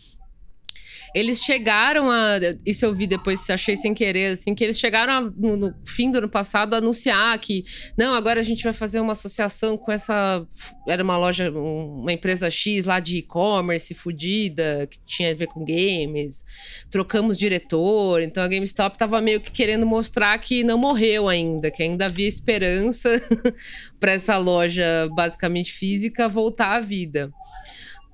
[1.15, 2.39] Eles chegaram a.
[2.65, 6.11] Isso eu vi depois, achei sem querer, assim, que eles chegaram a, no, no, fim
[6.11, 7.65] do ano passado a anunciar que,
[7.97, 10.47] não, agora a gente vai fazer uma associação com essa.
[10.89, 15.65] Era uma loja, uma empresa X lá de e-commerce fudida, que tinha a ver com
[15.65, 16.45] games.
[16.91, 18.23] Trocamos diretor.
[18.23, 22.27] Então a GameStop tava meio que querendo mostrar que não morreu ainda, que ainda havia
[22.27, 23.11] esperança
[24.01, 27.31] para essa loja basicamente física voltar à vida.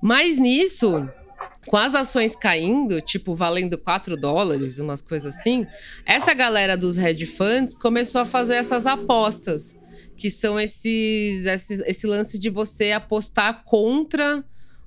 [0.01, 1.07] Mas nisso
[1.69, 5.67] com as ações caindo, tipo, valendo 4 dólares, umas coisas assim,
[6.03, 9.77] essa galera dos hedge funds começou a fazer essas apostas,
[10.17, 14.43] que são esses, esses esse lance de você apostar contra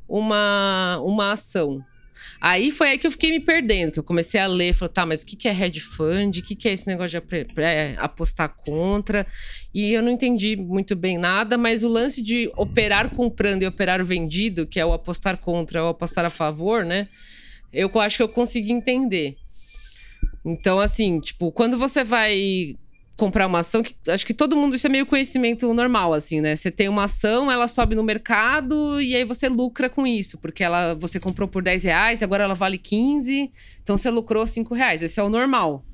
[0.08, 1.84] uma, uma ação.
[2.44, 5.06] Aí foi aí que eu fiquei me perdendo, que eu comecei a ler, falei, tá,
[5.06, 6.40] mas o que, é hedge fund?
[6.40, 9.24] O que, é esse negócio de é, apostar contra?
[9.72, 14.04] E eu não entendi muito bem nada, mas o lance de operar comprando e operar
[14.04, 17.06] vendido, que é o apostar contra ou apostar a favor, né?
[17.72, 19.36] Eu acho que eu consegui entender.
[20.44, 22.74] Então, assim, tipo, quando você vai
[23.16, 26.56] comprar uma ação, que, acho que todo mundo, isso é meio conhecimento normal, assim, né?
[26.56, 30.64] Você tem uma ação, ela sobe no mercado e aí você lucra com isso, porque
[30.64, 33.50] ela você comprou por 10 reais, agora ela vale 15,
[33.82, 35.02] então você lucrou 5 reais.
[35.02, 35.84] Esse é o normal,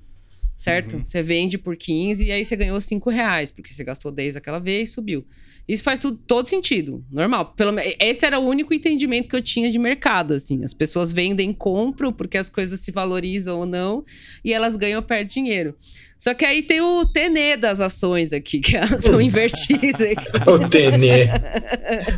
[0.58, 0.96] certo?
[0.96, 1.04] Uhum.
[1.04, 4.58] Você vende por 15 e aí você ganhou 5 reais, porque você gastou 10 aquela
[4.58, 5.24] vez e subiu.
[5.68, 7.52] Isso faz tudo, todo sentido, normal.
[7.54, 10.64] Pelo, esse era o único entendimento que eu tinha de mercado, assim.
[10.64, 14.04] As pessoas vendem, compram, porque as coisas se valorizam ou não,
[14.42, 15.76] e elas ganham ou perdem dinheiro.
[16.18, 20.16] Só que aí tem o TNE das ações aqui, que elas são invertidas.
[20.46, 21.28] o TNE.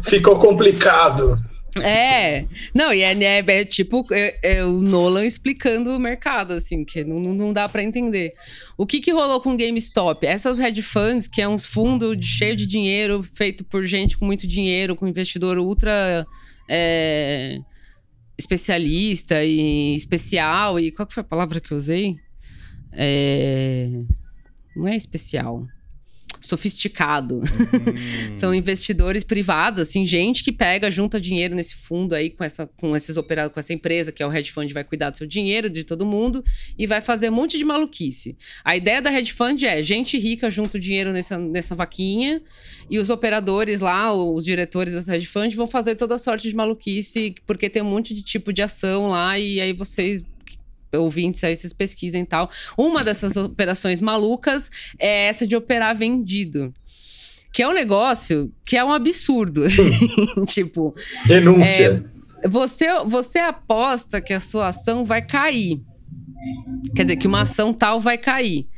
[0.08, 1.36] Ficou complicado.
[1.78, 6.84] É, não, e é, é, é tipo é, é, o Nolan explicando o mercado, assim,
[6.84, 8.34] que não, não dá para entender.
[8.76, 10.26] O que, que rolou com o GameStop?
[10.26, 14.46] Essas hedge funds, que é uns fundos cheio de dinheiro, feito por gente com muito
[14.46, 16.26] dinheiro, com investidor ultra
[16.68, 17.58] é,
[18.38, 22.16] especialista e especial, e qual que foi a palavra que eu usei?
[24.74, 25.66] Não é especial
[26.40, 27.38] sofisticado.
[27.38, 28.34] Hum.
[28.34, 32.96] São investidores privados, assim, gente que pega, junta dinheiro nesse fundo aí com essa com
[32.96, 35.68] esses operados com essa empresa, que é o hedge fund, vai cuidar do seu dinheiro,
[35.68, 36.42] de todo mundo
[36.78, 38.36] e vai fazer um monte de maluquice.
[38.64, 42.42] A ideia da hedge fund é gente rica junta dinheiro nessa, nessa vaquinha
[42.88, 47.34] e os operadores lá, os diretores dessa hedge fund vão fazer toda sorte de maluquice,
[47.46, 50.24] porque tem um monte de tipo de ação lá e aí vocês
[50.98, 52.50] ouvintes aí, vocês pesquisem e tal.
[52.76, 56.72] Uma dessas operações malucas é essa de operar vendido.
[57.52, 59.62] Que é um negócio que é um absurdo.
[60.46, 60.94] tipo.
[61.26, 62.00] Denúncia.
[62.42, 65.82] É, você, você aposta que a sua ação vai cair.
[66.94, 68.68] Quer dizer, que uma ação tal vai cair.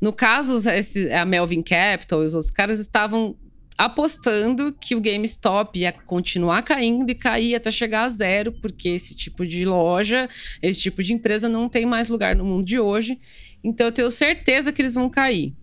[0.00, 3.36] No caso, esse, a Melvin Capital e os outros caras estavam
[3.76, 9.16] apostando que o GameStop ia continuar caindo e cair até chegar a zero, porque esse
[9.16, 10.28] tipo de loja,
[10.60, 13.18] esse tipo de empresa não tem mais lugar no mundo de hoje.
[13.64, 15.54] Então eu tenho certeza que eles vão cair.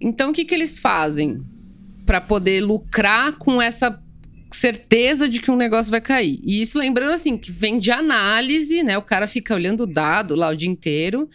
[0.00, 1.42] Então o que, que eles fazem
[2.04, 4.00] para poder lucrar com essa
[4.50, 6.40] certeza de que um negócio vai cair?
[6.44, 8.98] E isso lembrando assim, que vem de análise, né?
[8.98, 11.28] O cara fica olhando o dado lá o dia inteiro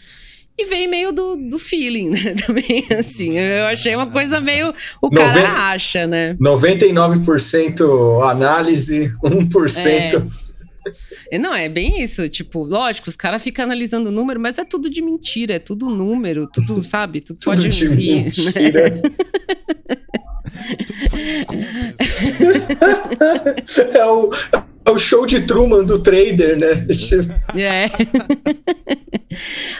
[0.61, 2.35] e vem meio do, do feeling, né?
[2.45, 3.37] Também, assim.
[3.37, 4.73] Eu achei uma coisa meio.
[5.01, 6.35] O cara acha, né?
[6.35, 10.31] 99% análise, 1%.
[11.31, 11.37] É.
[11.37, 12.27] Não, é bem isso.
[12.27, 15.89] Tipo, lógico, os caras ficam analisando o número, mas é tudo de mentira, é tudo
[15.89, 17.21] número, tudo, sabe?
[17.21, 18.93] Tudo, tudo pode de ir, mentira.
[20.69, 21.95] Né?
[23.95, 24.29] é o,
[24.87, 26.87] o show de Truman do trader, né?
[27.55, 27.89] É.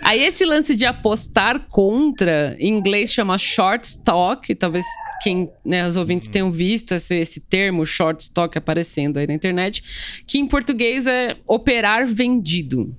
[0.02, 4.86] Aí esse lance de apostar contra, em inglês chama short stock, talvez
[5.22, 6.32] quem, né, os ouvintes uhum.
[6.32, 11.36] tenham visto esse, esse termo short stock aparecendo aí na internet, que em português é
[11.48, 12.96] operar vendido.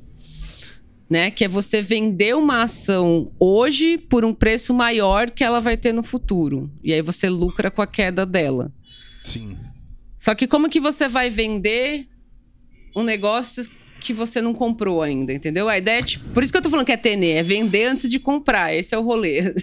[1.08, 5.76] Né, que é você vender uma ação hoje por um preço maior que ela vai
[5.76, 6.70] ter no futuro.
[6.84, 8.72] E aí você lucra com a queda dela.
[9.24, 9.56] Sim.
[10.20, 12.06] Só que como que você vai vender
[12.94, 13.64] um negócio
[14.00, 15.66] que você não comprou ainda, entendeu?
[15.68, 17.86] A ideia é tipo, por isso que eu tô falando que é TNE, é vender
[17.86, 19.54] antes de comprar, esse é o rolê.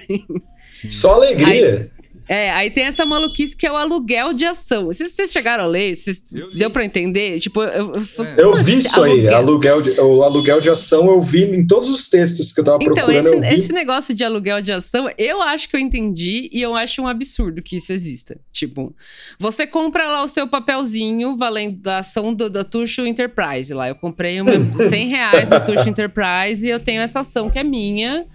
[0.89, 1.91] Só alegria.
[2.29, 4.85] Aí, é, aí tem essa maluquice que é o aluguel de ação.
[4.85, 5.95] Vocês, vocês chegaram a ler?
[5.95, 6.23] Vocês,
[6.53, 7.39] deu para entender?
[7.39, 8.35] Tipo, eu, eu, é.
[8.37, 9.27] eu vi isso aí.
[9.27, 12.77] Aluguel de, o aluguel de ação eu vi em todos os textos que eu tava
[12.81, 13.27] então, procurando.
[13.27, 16.75] Então, esse, esse negócio de aluguel de ação, eu acho que eu entendi e eu
[16.75, 18.39] acho um absurdo que isso exista.
[18.51, 18.93] Tipo,
[19.39, 23.87] você compra lá o seu papelzinho valendo da ação do, da Tuxo Enterprise lá.
[23.87, 24.51] Eu comprei uma,
[24.87, 28.25] 100 reais da Tuxo Enterprise e eu tenho essa ação que é minha.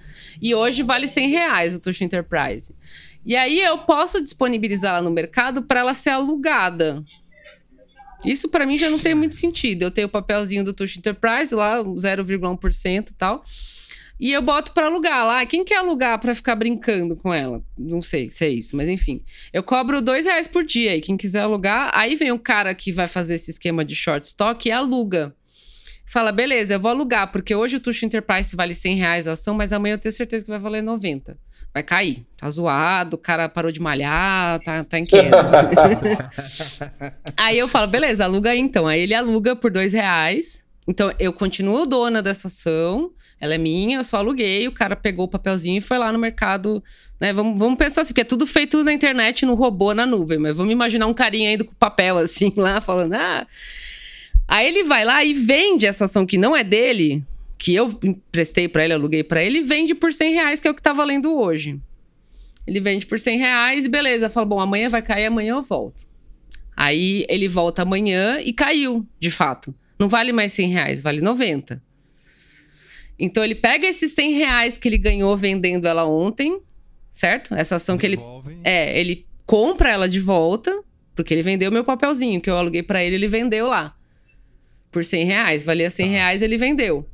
[0.40, 2.74] E hoje vale 100 reais o Tuxo Enterprise.
[3.24, 7.02] E aí eu posso disponibilizar ela no mercado para ela ser alugada.
[8.24, 9.82] Isso para mim já não tem muito sentido.
[9.82, 13.44] Eu tenho o papelzinho do Tush Enterprise lá, 0,1% e tal.
[14.20, 15.44] E eu boto para alugar lá.
[15.44, 17.60] Quem quer alugar para ficar brincando com ela?
[17.76, 19.24] Não sei se é isso, mas enfim.
[19.52, 20.96] Eu cobro dois reais por dia.
[20.96, 24.24] E quem quiser alugar, aí vem um cara que vai fazer esse esquema de short
[24.24, 25.34] stock e aluga.
[26.12, 29.54] Fala, beleza, eu vou alugar, porque hoje o Tuxo Enterprise vale 100 reais a ação,
[29.54, 31.38] mas amanhã eu tenho certeza que vai valer 90.
[31.72, 32.26] Vai cair.
[32.36, 35.38] Tá zoado, o cara parou de malhar, tá, tá em queda.
[37.34, 38.86] aí eu falo, beleza, aluga aí então.
[38.86, 40.66] Aí ele aluga por dois reais.
[40.86, 43.10] Então eu continuo dona dessa ação,
[43.40, 46.18] ela é minha, eu só aluguei, o cara pegou o papelzinho e foi lá no
[46.18, 46.84] mercado,
[47.18, 47.32] né?
[47.32, 50.54] Vamos, vamos pensar assim, porque é tudo feito na internet, no robô, na nuvem, mas
[50.54, 53.46] vamos imaginar um carinha indo com papel assim lá, falando, ah.
[54.52, 57.24] Aí ele vai lá e vende essa ação que não é dele,
[57.56, 60.70] que eu emprestei para ele, aluguei para ele, e vende por 100 reais, que é
[60.70, 61.80] o que tá valendo hoje.
[62.66, 64.28] Ele vende por 100 reais e beleza.
[64.28, 66.06] Fala, bom, amanhã vai cair, amanhã eu volto.
[66.76, 69.74] Aí ele volta amanhã e caiu, de fato.
[69.98, 71.82] Não vale mais 100 reais, vale 90.
[73.18, 76.60] Então ele pega esses 100 reais que ele ganhou vendendo ela ontem,
[77.10, 77.54] certo?
[77.54, 78.18] Essa ação que ele.
[78.62, 80.78] É, ele compra ela de volta,
[81.14, 83.96] porque ele vendeu meu papelzinho que eu aluguei para ele, ele vendeu lá.
[84.92, 85.64] Por 100 reais.
[85.64, 86.12] Valia 100 tá.
[86.12, 87.08] reais, ele vendeu.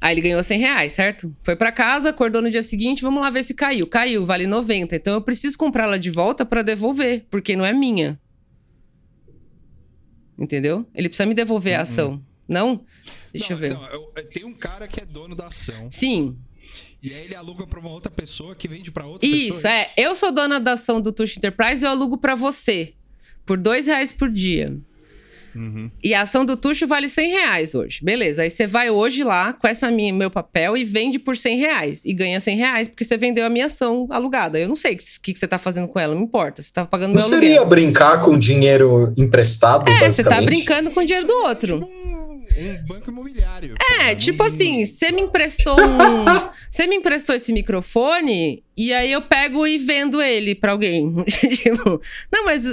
[0.00, 1.34] Aí ele ganhou 100 reais, certo?
[1.42, 3.86] Foi para casa, acordou no dia seguinte, vamos lá ver se caiu.
[3.86, 4.96] Caiu, vale 90.
[4.96, 8.20] Então eu preciso comprar ela de volta para devolver, porque não é minha.
[10.38, 10.86] Entendeu?
[10.94, 11.78] Ele precisa me devolver uhum.
[11.78, 12.22] a ação.
[12.48, 12.84] Não?
[13.32, 13.72] Deixa não, eu ver.
[13.72, 15.90] Não, tem um cara que é dono da ação.
[15.90, 16.36] Sim.
[17.02, 19.72] E aí ele aluga para uma outra pessoa que vende para outra Isso, pessoa.
[19.72, 19.92] Isso, é.
[19.96, 22.94] Eu sou dona da ação do Tush Enterprise e eu alugo para você.
[23.44, 24.76] Por dois reais por dia.
[25.54, 25.90] Uhum.
[26.02, 28.00] E a ação do Tuxo vale 100 reais hoje.
[28.02, 28.42] Beleza.
[28.42, 32.04] Aí você vai hoje lá com essa minha, meu papel e vende por 100 reais.
[32.04, 34.58] E ganha 100 reais porque você vendeu a minha ação alugada.
[34.58, 36.62] Eu não sei o que, que, você tá fazendo com ela, não importa.
[36.62, 37.40] Você tá pagando não meu aluguel.
[37.40, 39.90] Não seria brincar com dinheiro emprestado?
[39.90, 41.88] É, você tá brincando com o dinheiro do outro
[42.58, 43.74] um banco imobiliário.
[44.00, 46.54] É, tipo assim, você me emprestou um.
[46.74, 51.14] Você me emprestou esse microfone e aí eu pego e vendo ele pra alguém.
[51.52, 52.00] tipo,
[52.32, 52.64] não, mas,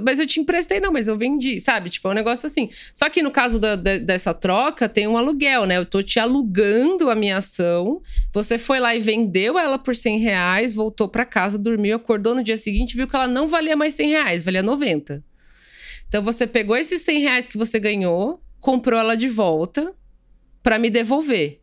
[0.00, 1.90] mas eu te emprestei, não, mas eu vendi, sabe?
[1.90, 2.70] Tipo, é um negócio assim.
[2.94, 5.76] Só que no caso da, da, dessa troca, tem um aluguel, né?
[5.76, 8.00] Eu tô te alugando a minha ação.
[8.32, 12.44] Você foi lá e vendeu ela por 100 reais, voltou pra casa, dormiu, acordou no
[12.44, 15.24] dia seguinte, viu que ela não valia mais 100 reais, valia 90.
[16.06, 19.94] Então você pegou esses 100 reais que você ganhou, comprou ela de volta
[20.62, 21.60] para me devolver.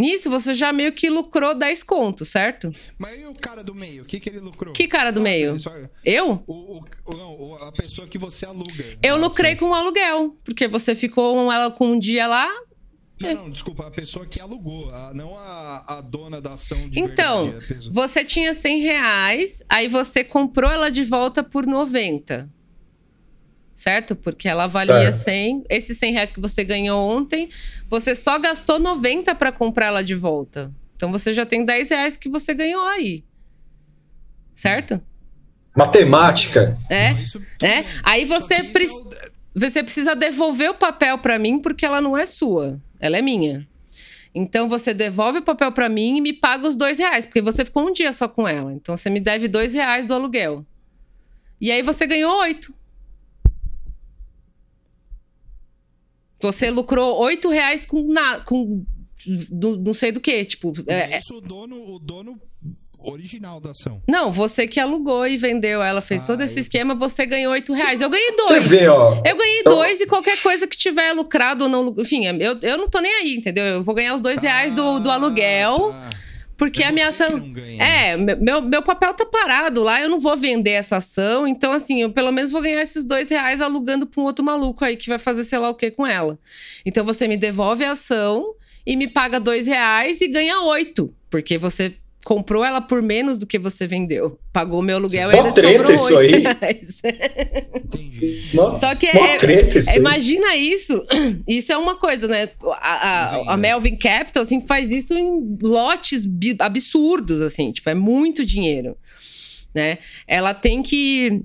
[0.00, 2.74] Nisso, você já meio que lucrou 10 contos, certo?
[2.96, 4.02] Mas e o cara do meio?
[4.02, 4.72] O que, que ele lucrou?
[4.72, 5.60] Que cara do meio?
[5.60, 5.70] Só...
[6.02, 6.42] Eu?
[6.46, 8.82] O, o, não, a pessoa que você aluga.
[9.02, 12.48] Eu lucrei com o aluguel, porque você ficou com ela com um dia lá.
[13.20, 13.34] Não, é.
[13.34, 17.50] não, desculpa, a pessoa que alugou, a, não a, a dona da ação de Então,
[17.50, 22.48] verdade, você tinha 100 reais, aí você comprou ela de volta por 90
[23.80, 24.14] certo?
[24.14, 25.24] Porque ela valia certo.
[25.24, 25.64] 100.
[25.70, 27.48] Esses 100 reais que você ganhou ontem,
[27.88, 30.70] você só gastou 90 para comprar ela de volta.
[30.94, 33.24] Então você já tem 10 reais que você ganhou aí.
[34.54, 35.00] Certo?
[35.74, 36.78] Matemática.
[36.90, 37.12] É.
[37.66, 37.86] é.
[38.02, 38.86] Aí você, pre...
[39.54, 42.78] você precisa devolver o papel para mim porque ela não é sua.
[43.00, 43.66] Ela é minha.
[44.34, 47.64] Então você devolve o papel para mim e me paga os dois reais, porque você
[47.64, 48.74] ficou um dia só com ela.
[48.74, 50.66] Então você me deve dois reais do aluguel.
[51.58, 52.78] E aí você ganhou oito.
[56.40, 58.84] Você lucrou oito reais com, na, com
[59.50, 60.72] do, não sei do que, tipo...
[60.86, 62.40] É, é, isso o dono, o dono
[62.98, 64.02] original da ação.
[64.08, 66.60] Não, você que alugou e vendeu, ela fez ah, todo esse eu...
[66.60, 68.00] esquema, você ganhou oito reais.
[68.00, 68.64] Eu ganhei dois.
[68.64, 69.22] Você vê, ó.
[69.24, 69.70] Eu ganhei eu...
[69.70, 71.94] dois e qualquer coisa que tiver lucrado ou não...
[71.98, 73.64] Enfim, eu, eu não tô nem aí, entendeu?
[73.66, 75.92] Eu vou ganhar os dois ah, reais do, do aluguel...
[75.92, 76.10] Tá.
[76.60, 77.42] Porque é a minha ação.
[77.78, 81.46] É, meu, meu papel tá parado lá, eu não vou vender essa ação.
[81.46, 84.84] Então, assim, eu pelo menos vou ganhar esses dois reais alugando pra um outro maluco
[84.84, 86.38] aí que vai fazer sei lá o que com ela.
[86.84, 88.54] Então você me devolve a ação
[88.84, 91.14] e me paga dois reais e ganha oito.
[91.30, 91.96] Porque você
[92.30, 94.38] comprou ela por menos do que você vendeu.
[94.52, 96.44] Pagou meu aluguel e ainda treta isso aí.
[98.78, 101.02] Só que é, treta isso imagina isso.
[101.48, 102.50] Isso é uma coisa, né?
[102.62, 106.24] A, a, a, Melvin Capital assim faz isso em lotes
[106.60, 108.96] absurdos assim, tipo, é muito dinheiro,
[109.74, 109.98] né?
[110.28, 111.42] Ela tem que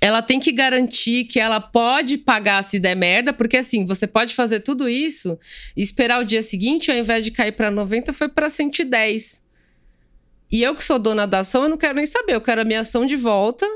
[0.00, 4.34] ela tem que garantir que ela pode pagar se der merda, porque assim, você pode
[4.34, 5.38] fazer tudo isso
[5.76, 9.45] e esperar o dia seguinte, ao invés de cair para 90, foi para 110.
[10.50, 12.34] E eu que sou dona da ação, eu não quero nem saber.
[12.34, 13.66] Eu quero a minha ação de volta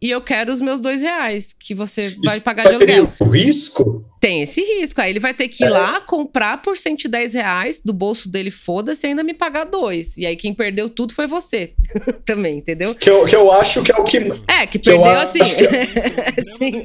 [0.00, 3.12] e eu quero os meus dois reais que você vai pagar de aluguel.
[3.20, 4.04] o risco?
[4.20, 5.00] Tem esse risco.
[5.00, 5.70] Aí ele vai ter que ir é.
[5.70, 10.16] lá comprar por 110 reais do bolso dele, foda-se, ainda me pagar dois.
[10.16, 11.74] E aí quem perdeu tudo foi você
[12.24, 12.94] também, entendeu?
[12.94, 14.18] Que eu, que eu acho que é o que.
[14.48, 15.40] É, que, que perdeu assim.
[15.40, 16.42] Que...
[16.58, 16.84] Sim.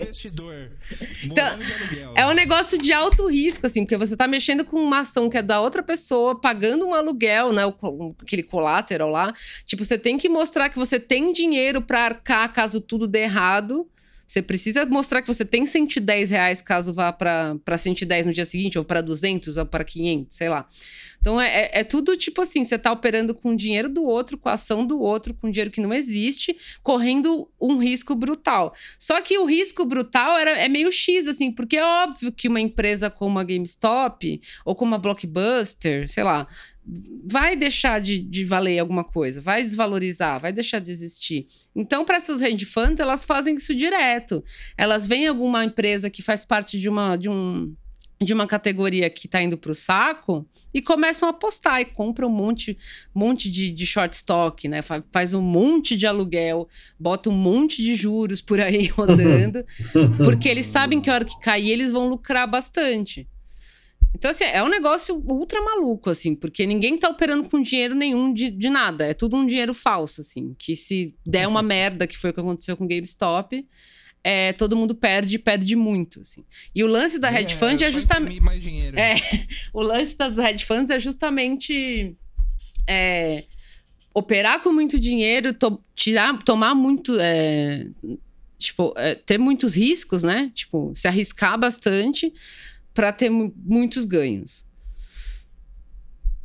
[1.23, 1.57] Então,
[2.15, 5.38] é um negócio de alto risco, assim, porque você tá mexendo com uma ação que
[5.38, 7.63] é da outra pessoa, pagando um aluguel, né?
[8.21, 9.34] Aquele colateral lá.
[9.65, 13.88] Tipo, você tem que mostrar que você tem dinheiro para arcar caso tudo dê errado.
[14.26, 18.78] Você precisa mostrar que você tem 110 reais caso vá para 110 no dia seguinte,
[18.78, 20.67] ou para 200, ou para 500, sei lá.
[21.24, 24.49] Então é, é, é, tudo tipo assim: você tá operando com dinheiro do outro, com
[24.49, 28.74] a ação do outro, com dinheiro que não existe, correndo um risco brutal.
[28.99, 32.59] Só que o risco brutal era, é meio X, assim, porque é óbvio que uma
[32.59, 36.45] empresa como a GameStop ou como a Blockbuster, sei lá,
[37.25, 41.47] vai deixar de, de valer alguma coisa, vai desvalorizar, vai deixar de existir.
[41.75, 44.43] Então, para essas hedge funds, elas fazem isso direto.
[44.77, 47.73] Elas veem alguma empresa que faz parte de uma, de um,
[48.21, 52.27] de uma categoria que está indo para o saco e começam a apostar e compram
[52.27, 52.77] um monte,
[53.13, 54.81] monte de, de short stock, né?
[55.11, 56.67] Faz um monte de aluguel,
[56.99, 59.63] bota um monte de juros por aí rodando,
[60.23, 63.27] porque eles sabem que a hora que cair eles vão lucrar bastante.
[64.16, 68.34] Então, assim, é um negócio ultra maluco, assim, porque ninguém tá operando com dinheiro nenhum
[68.34, 69.05] de, de nada.
[69.05, 70.55] É tudo um dinheiro falso, assim.
[70.57, 73.68] Que se der uma merda, que foi o que aconteceu com o GameStop,
[74.24, 76.45] é, todo mundo perde, perde muito, assim.
[76.74, 78.39] E o lance da é, hedge fund é, justamente...
[78.39, 78.97] mais dinheiro.
[78.97, 79.16] É,
[79.74, 82.16] o lance das hedge funds é justamente...
[82.88, 83.45] É,
[84.14, 87.18] operar com muito dinheiro, to tirar, tomar muito...
[87.20, 87.88] É,
[88.59, 90.51] tipo, é, ter muitos riscos, né?
[90.53, 92.32] Tipo, se arriscar bastante
[92.94, 94.66] para ter muitos ganhos.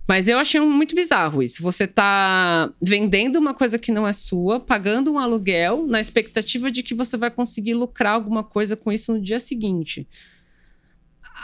[0.09, 1.63] Mas eu achei muito bizarro isso.
[1.63, 6.83] Você tá vendendo uma coisa que não é sua, pagando um aluguel, na expectativa de
[6.83, 10.09] que você vai conseguir lucrar alguma coisa com isso no dia seguinte.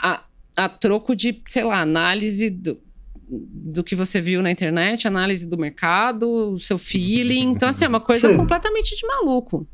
[0.01, 0.23] A,
[0.57, 2.81] a troco de, sei lá, análise do,
[3.27, 7.51] do que você viu na internet, análise do mercado, o seu feeling.
[7.51, 8.37] Então, assim, é uma coisa Sim.
[8.37, 9.67] completamente de maluco.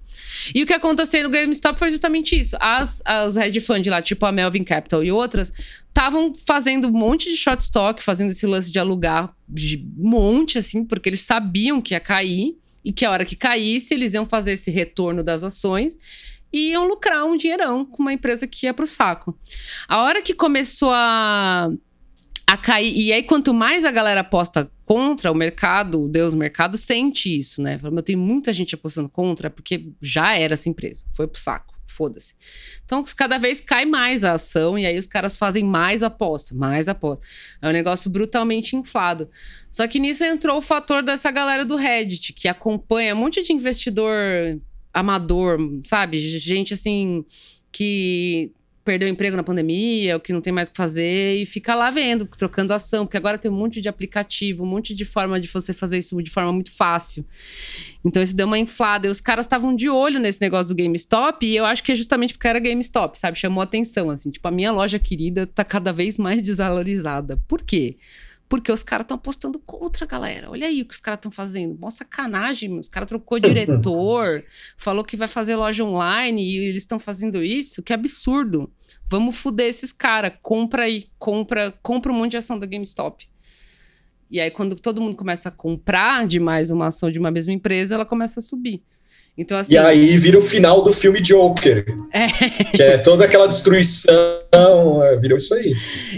[0.53, 2.57] E o que aconteceu no GameStop foi justamente isso.
[2.59, 5.53] As, as hedge funds lá, tipo a Melvin Capital e outras,
[5.87, 10.83] estavam fazendo um monte de short stock, fazendo esse lance de alugar de monte, assim,
[10.83, 14.53] porque eles sabiam que ia cair e que a hora que caísse, eles iam fazer
[14.53, 15.97] esse retorno das ações
[16.51, 19.37] e iam lucrar um dinheirão com uma empresa que ia pro saco.
[19.87, 21.69] A hora que começou a
[22.51, 22.93] a cair.
[22.93, 27.61] E aí, quanto mais a galera aposta contra o mercado, o Deus mercado sente isso,
[27.61, 27.79] né?
[27.81, 32.35] Eu tenho muita gente apostando contra porque já era essa empresa, foi pro saco, foda-se.
[32.83, 36.89] Então, cada vez cai mais a ação e aí os caras fazem mais aposta, mais
[36.89, 37.25] aposta.
[37.61, 39.29] É um negócio brutalmente inflado.
[39.71, 43.53] Só que nisso entrou o fator dessa galera do Reddit, que acompanha um monte de
[43.53, 44.59] investidor
[44.93, 46.17] amador, sabe?
[46.37, 47.23] Gente assim
[47.71, 48.51] que
[48.83, 51.75] perdeu o emprego na pandemia, ou que não tem mais o que fazer, e fica
[51.75, 55.39] lá vendo, trocando ação, porque agora tem um monte de aplicativo, um monte de forma
[55.39, 57.25] de você fazer isso de forma muito fácil.
[58.03, 59.07] Então isso deu uma inflada.
[59.07, 61.95] E os caras estavam de olho nesse negócio do GameStop, e eu acho que é
[61.95, 63.37] justamente porque era GameStop, sabe?
[63.37, 64.31] Chamou atenção, assim.
[64.31, 67.39] Tipo, a minha loja querida tá cada vez mais desvalorizada.
[67.47, 67.97] Por quê?
[68.51, 70.51] Porque os caras estão apostando contra a galera.
[70.51, 71.79] Olha aí o que os caras estão fazendo.
[71.79, 74.43] Mó sacanagem, os caras trocou diretor,
[74.75, 77.81] falou que vai fazer loja online e eles estão fazendo isso.
[77.81, 78.69] Que absurdo.
[79.09, 80.33] Vamos fuder esses caras.
[80.41, 83.25] Compra aí, compra, compra um monte de ação da GameStop.
[84.29, 87.95] E aí, quando todo mundo começa a comprar demais uma ação de uma mesma empresa,
[87.95, 88.83] ela começa a subir.
[89.37, 91.85] Então, assim, e aí vira o final do filme Joker.
[92.11, 92.27] É.
[92.75, 94.13] Que é toda aquela destruição.
[95.03, 95.73] É, virou isso aí.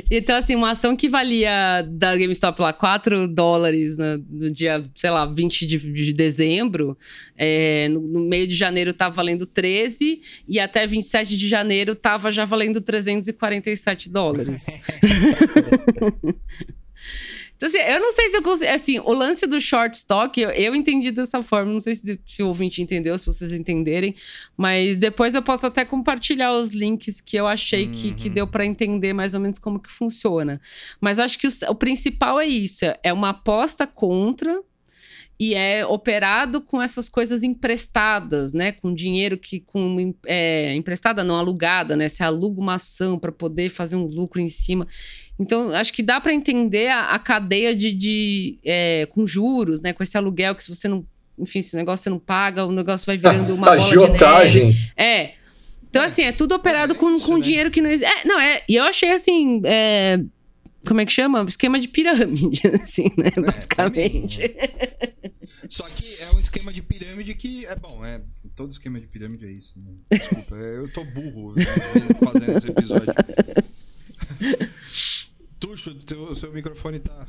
[0.09, 5.09] Então, assim, uma ação que valia da GameStop lá 4 dólares no, no dia, sei
[5.09, 6.97] lá, 20 de, de dezembro,
[7.37, 12.31] é, no, no, meio de janeiro tava valendo 13 e até 27 de janeiro tava
[12.31, 14.65] já valendo 347 dólares.
[17.63, 18.71] Então, assim, eu não sei se eu consigo.
[18.71, 21.71] Assim, o lance do short stock, eu, eu entendi dessa forma.
[21.71, 24.15] Não sei se, se o ouvinte entendeu, se vocês entenderem.
[24.57, 27.91] Mas depois eu posso até compartilhar os links que eu achei uhum.
[27.91, 28.33] que, que uhum.
[28.33, 30.59] deu para entender mais ou menos como que funciona.
[30.99, 34.61] Mas acho que o, o principal é isso: é uma aposta contra
[35.43, 38.71] e é operado com essas coisas emprestadas, né?
[38.71, 42.07] Com dinheiro que com é, emprestada não alugada, né?
[42.07, 44.87] Se aluga uma ação para poder fazer um lucro em cima.
[45.37, 49.91] Então acho que dá para entender a, a, cadeia de, de é, com juros, né?
[49.91, 51.05] Com esse aluguel que se você não,
[51.37, 54.73] enfim, se o negócio você não paga, o negócio vai virando uma agiotagem.
[54.95, 55.31] É.
[55.89, 57.41] Então assim é tudo operado com, com né?
[57.41, 58.09] dinheiro que não existe.
[58.09, 58.61] É, não é.
[58.69, 59.61] E eu achei assim.
[59.65, 60.19] É,
[60.85, 61.43] como é que chama?
[61.47, 63.31] Esquema de pirâmide, assim, né?
[63.35, 64.55] É, Basicamente.
[65.69, 68.21] Só que é um esquema de pirâmide que é bom, é
[68.55, 69.79] todo esquema de pirâmide é isso.
[69.79, 69.91] Né?
[70.11, 71.63] Desculpa, eu tô burro né,
[72.23, 73.13] fazendo esse episódio.
[75.59, 77.25] Tuxo, teu, seu microfone tá.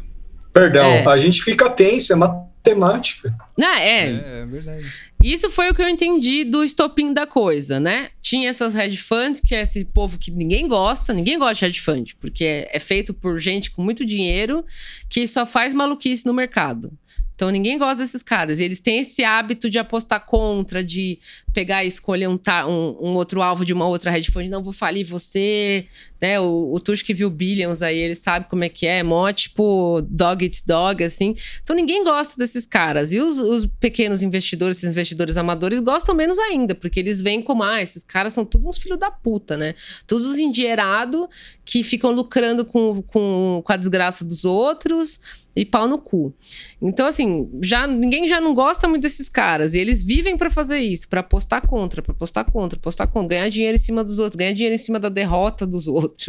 [0.52, 1.07] Perdão, é.
[1.07, 2.16] a gente fica tenso, é
[2.64, 3.34] matemática.
[3.56, 4.06] Não, é.
[4.06, 4.86] É, é verdade.
[5.22, 8.10] Isso foi o que eu entendi do estopim da coisa, né?
[8.20, 11.80] Tinha essas hedge funds, que é esse povo que ninguém gosta, ninguém gosta de hedge
[11.80, 14.64] fund, porque é, é feito por gente com muito dinheiro
[15.08, 16.92] que só faz maluquice no mercado.
[17.35, 18.61] Então ninguém gosta desses caras.
[18.61, 21.18] E eles têm esse hábito de apostar contra, de
[21.53, 24.49] pegar e escolher um, um, um outro alvo de uma outra hedge fund.
[24.49, 25.87] Não, vou falir você.
[26.20, 26.39] Né?
[26.39, 29.03] O, o Tush que viu Billions aí, ele sabe como é que é.
[29.03, 31.35] Mó tipo dog eats dog, assim.
[31.62, 33.12] Então ninguém gosta desses caras.
[33.12, 36.74] E os, os pequenos investidores, esses investidores amadores, gostam menos ainda.
[36.74, 39.74] Porque eles veem como, ah, esses caras são todos uns filhos da puta, né?
[40.07, 41.26] Todos os endinheirados
[41.64, 45.18] que ficam lucrando com, com, com a desgraça dos outros
[45.57, 46.34] e pau no cu.
[46.82, 49.74] Então, assim, já ninguém já não gosta muito desses caras.
[49.74, 53.48] E eles vivem para fazer isso, para apostar contra, para apostar contra, apostar contra, ganhar
[53.48, 56.28] dinheiro em cima dos outros, ganhar dinheiro em cima da derrota dos outros.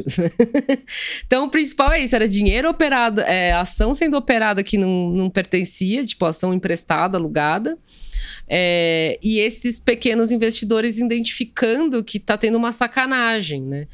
[1.26, 5.30] então, o principal é isso: era dinheiro operado, é, ação sendo operada que não, não
[5.30, 7.78] pertencia, tipo, ação emprestada, alugada.
[8.48, 13.88] É, e esses pequenos investidores identificando que está tendo uma sacanagem, né?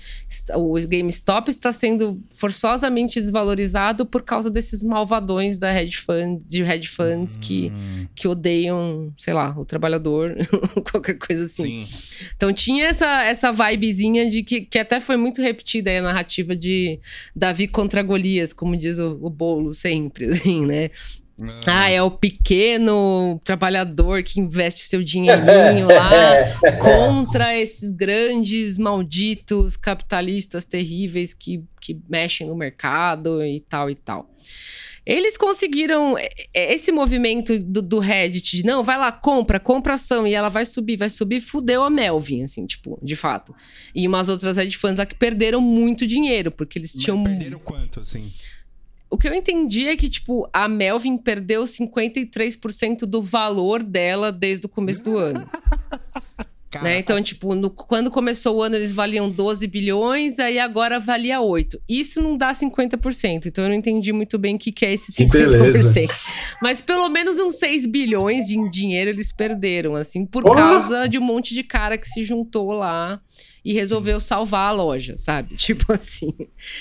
[0.56, 6.90] O GameStop está sendo forçosamente desvalorizado por causa desses malvadões da hedge fund, de hedge
[6.90, 7.40] funds hum.
[7.40, 7.74] que,
[8.14, 10.36] que odeiam, sei lá, o trabalhador,
[10.92, 11.82] qualquer coisa assim.
[11.82, 12.28] Sim.
[12.36, 16.56] Então tinha essa, essa vibezinha de que, que até foi muito repetida aí a narrativa
[16.56, 17.00] de
[17.36, 20.90] Davi contra Golias, como diz o, o Bolo sempre, assim, né?
[21.66, 26.22] Ah, é o pequeno trabalhador que investe seu dinheirinho lá
[26.80, 34.30] contra esses grandes malditos capitalistas terríveis que, que mexem no mercado e tal e tal.
[35.04, 39.96] Eles conseguiram é, é, esse movimento do, do, Reddit de não, vai lá, compra, compra
[39.96, 43.54] ação e ela vai subir, vai subir, fudeu a Melvin, assim, tipo, de fato.
[43.96, 47.24] E umas outras hedge funds lá que perderam muito dinheiro, porque eles Mas tinham.
[47.24, 48.32] Perderam quanto, assim?
[49.12, 54.66] O que eu entendi é que, tipo, a Melvin perdeu 53% do valor dela desde
[54.66, 55.46] o começo do ano.
[56.82, 57.00] né?
[57.00, 61.82] Então, tipo, no, quando começou o ano eles valiam 12 bilhões, aí agora valia 8.
[61.90, 65.12] Isso não dá 50%, então eu não entendi muito bem o que, que é esse
[65.12, 65.30] 50%.
[65.30, 66.06] Beleza.
[66.62, 71.22] Mas pelo menos uns 6 bilhões de dinheiro eles perderam, assim, por causa de um
[71.22, 73.20] monte de cara que se juntou lá
[73.64, 75.56] e resolveu salvar a loja, sabe?
[75.58, 76.34] Tipo assim.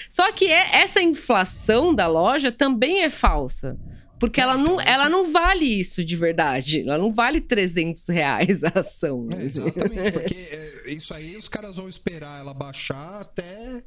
[0.08, 3.78] Só que é, essa inflação da loja também é falsa.
[4.18, 6.82] Porque ela não, ela não vale isso de verdade.
[6.82, 9.26] Ela não vale 300 reais a ação.
[9.30, 13.82] É, exatamente, porque é, isso aí os caras vão esperar ela baixar até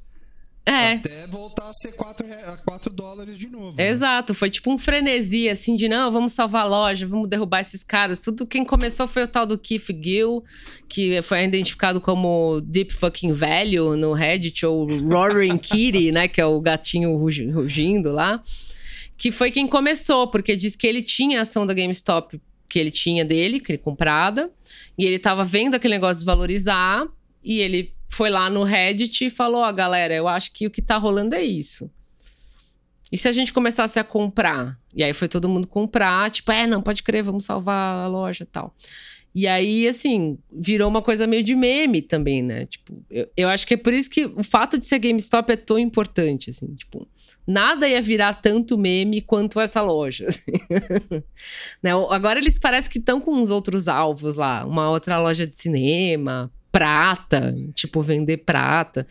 [0.66, 0.94] é.
[0.94, 2.26] Até voltar a ser 4,
[2.66, 3.76] 4 dólares de novo.
[3.76, 3.90] Né?
[3.90, 7.84] Exato, foi tipo um frenesi, assim, de não, vamos salvar a loja, vamos derrubar esses
[7.84, 8.22] caras.
[8.22, 10.44] Tudo quem começou foi o tal do Keith Gill,
[10.88, 16.46] que foi identificado como Deep Fucking Value no Reddit, ou Roaring Kitty, né, que é
[16.46, 18.42] o gatinho rugindo lá.
[19.18, 22.90] Que foi quem começou, porque diz que ele tinha a ação da GameStop que ele
[22.90, 24.50] tinha dele, que ele comprada,
[24.98, 27.06] e ele tava vendo aquele negócio desvalorizar,
[27.44, 30.72] e ele foi lá no Reddit e falou: Ó, oh, galera, eu acho que o
[30.72, 31.90] que tá rolando é isso.
[33.12, 34.80] E se a gente começasse a comprar?
[34.96, 38.48] E aí foi todo mundo comprar, tipo, é, não, pode crer, vamos salvar a loja
[38.52, 38.76] tal.
[39.36, 42.68] E aí, assim, virou uma coisa meio de meme também, né?
[42.68, 45.56] Tipo, eu, eu acho que é por isso que o fato de ser GameStop é
[45.56, 47.08] tão importante, assim, tipo,
[47.46, 50.26] nada ia virar tanto meme quanto essa loja.
[50.30, 50.52] Assim.
[51.82, 51.92] né?
[52.10, 56.52] Agora eles parecem que estão com uns outros alvos lá, uma outra loja de cinema,
[56.74, 59.08] prata, tipo, vender prata.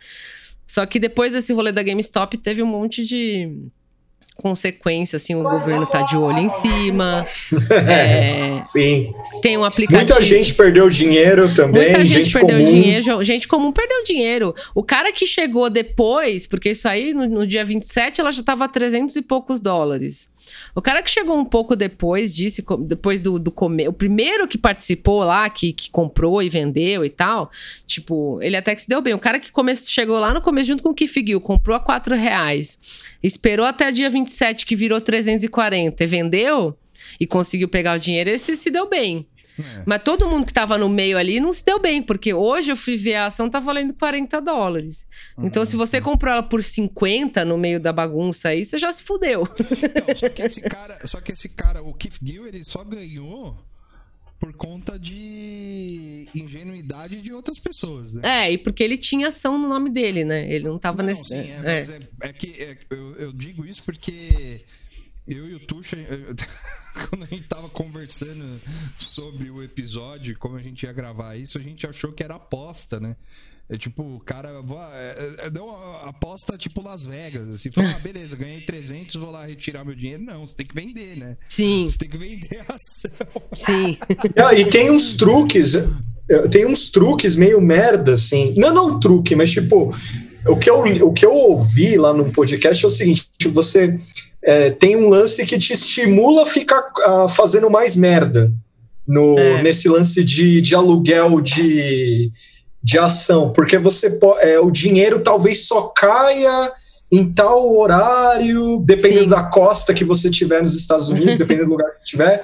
[0.67, 3.49] Só que depois desse rolê da GameStop teve um monte de
[4.35, 7.23] consequência, assim, o governo tá de olho em cima.
[7.87, 9.13] É, Sim.
[9.41, 10.05] Tem um aplicativo.
[10.05, 11.83] Muita gente perdeu dinheiro também.
[11.83, 12.71] Muita gente, gente perdeu comum.
[12.71, 13.23] dinheiro.
[13.23, 14.55] Gente comum perdeu dinheiro.
[14.73, 18.65] O cara que chegou depois, porque isso aí no, no dia 27 ela já tava
[18.65, 20.29] a 300 e poucos dólares.
[20.75, 24.57] O cara que chegou um pouco depois disso, depois do, do comer, o primeiro que
[24.57, 27.51] participou lá, que, que comprou e vendeu e tal,
[27.85, 29.13] tipo, ele até que se deu bem.
[29.13, 31.79] O cara que come, chegou lá no começo junto com o Kif Gil, comprou a
[31.79, 32.79] 4 reais,
[33.21, 36.77] esperou até dia 27, que virou 340 e vendeu
[37.19, 39.27] e conseguiu pegar o dinheiro, esse se deu bem.
[39.59, 39.83] É.
[39.85, 42.77] Mas todo mundo que estava no meio ali não se deu bem, porque hoje eu
[42.77, 45.07] fui ver a ação, tá valendo 40 dólares.
[45.37, 45.45] Uhum.
[45.45, 49.03] Então, se você comprou ela por 50 no meio da bagunça aí, você já se
[49.03, 49.41] fudeu.
[49.41, 53.57] Não, só que esse cara, só que esse cara, o Keith Gill, ele só ganhou
[54.43, 58.47] por conta de ingenuidade de outras pessoas, né?
[58.47, 60.51] É, e porque ele tinha ação no nome dele, né?
[60.51, 61.29] Ele não tava não, nesse.
[61.29, 61.79] Sim, é, é.
[62.23, 64.65] é, é que é, eu, eu digo isso porque
[65.25, 65.95] eu e o Tuxa,
[67.09, 68.61] quando a gente tava conversando
[68.97, 72.99] sobre o episódio, como a gente ia gravar isso, a gente achou que era aposta,
[72.99, 73.15] né?
[73.69, 74.49] É tipo, o cara
[74.93, 79.31] é, é, deu uma aposta tipo Las Vegas, assim, fala, ah, beleza, ganhei 300, vou
[79.31, 80.21] lá retirar meu dinheiro.
[80.21, 81.37] Não, você tem que vender, né?
[81.47, 81.87] Sim.
[81.87, 83.41] Você tem que vender a ação.
[83.55, 83.97] Sim.
[84.35, 85.73] Ah, e tem uns truques,
[86.51, 88.53] tem uns truques meio merda, assim.
[88.57, 89.95] Não, não truque, mas tipo,
[90.45, 93.97] o que eu, o que eu ouvi lá no podcast é o seguinte: tipo, você
[94.45, 98.51] é, tem um lance que te estimula a ficar uh, fazendo mais merda
[99.07, 99.61] no, é.
[99.61, 102.31] nesse lance de, de aluguel de
[102.83, 106.71] de ação, porque você é, o dinheiro talvez só caia
[107.09, 109.35] em tal horário, dependendo Sim.
[109.35, 112.43] da costa que você tiver nos Estados Unidos, dependendo do lugar que você estiver.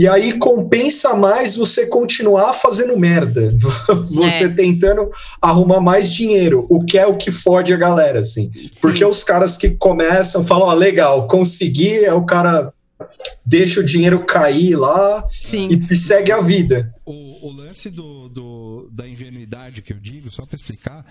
[0.00, 3.54] E aí compensa mais você continuar fazendo merda.
[4.02, 4.48] Você é.
[4.48, 5.10] tentando
[5.42, 8.50] arrumar mais dinheiro, o que é o que fode a galera, assim.
[8.50, 8.70] Sim.
[8.80, 12.72] Porque os caras que começam falam, ó, oh, legal, consegui, é o cara
[13.44, 15.22] deixa o dinheiro cair lá
[15.52, 16.94] e, e, segue a vida.
[17.04, 21.04] O, o lance do, do, da ingenuidade que eu digo, só para explicar,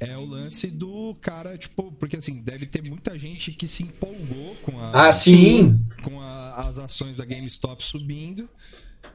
[0.00, 4.56] é o lance do cara, tipo, porque assim, deve ter muita gente que se empolgou
[4.62, 5.80] com a, ah, sim.
[6.02, 8.48] com a, as ações da GameStop subindo.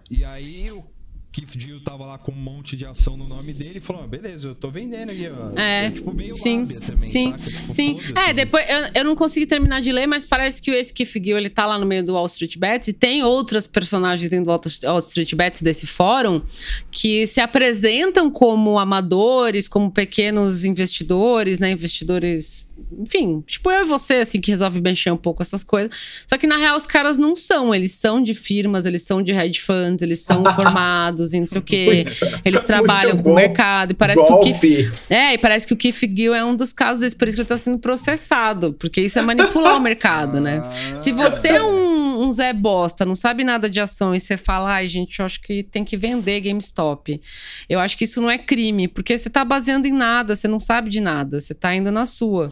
[0.09, 0.83] E aí o
[1.31, 4.07] Keith Gill tava lá com um monte de ação no nome dele e falou: ah,
[4.07, 5.59] beleza, eu tô vendendo aqui, ó.
[5.59, 7.99] É, é tipo meio sim, também, sim, tipo, sim.
[8.15, 8.33] É, assim.
[8.33, 11.49] depois eu, eu não consegui terminar de ler, mas parece que esse Keith Gill ele
[11.49, 14.99] tá lá no meio do Wall Street Bets e tem outras personagens dentro do Wall
[14.99, 16.41] Street Bets desse fórum
[16.89, 21.71] que se apresentam como amadores, como pequenos investidores, né?
[21.71, 22.68] Investidores
[22.99, 25.91] enfim, tipo eu e você, assim, que resolve mexer um pouco essas coisas.
[26.27, 29.31] Só que na real os caras não são, eles são de firmas, eles são de
[29.31, 32.05] hedge funds, eles são formados e não sei o quê.
[32.43, 33.91] Eles trabalham com o mercado.
[33.91, 34.51] E parece Golpe.
[34.51, 34.93] que o Keith.
[35.09, 37.41] É, e parece que o Keith Gill é um dos casos desse, por isso que
[37.41, 38.73] ele tá sendo processado.
[38.73, 40.67] Porque isso é manipular o mercado, né?
[40.95, 41.88] Se você é um,
[42.19, 45.41] um Zé Bosta, não sabe nada de ação, e você fala, ai, gente, eu acho
[45.41, 47.21] que tem que vender GameStop.
[47.67, 50.59] Eu acho que isso não é crime, porque você tá baseando em nada, você não
[50.59, 52.51] sabe de nada, você tá indo na sua.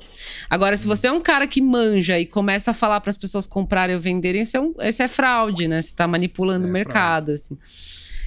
[0.49, 3.45] Agora, se você é um cara que manja e começa a falar para as pessoas
[3.45, 5.81] comprarem ou venderem, isso é, um, isso é fraude, né?
[5.81, 7.57] Você está manipulando é o mercado, assim.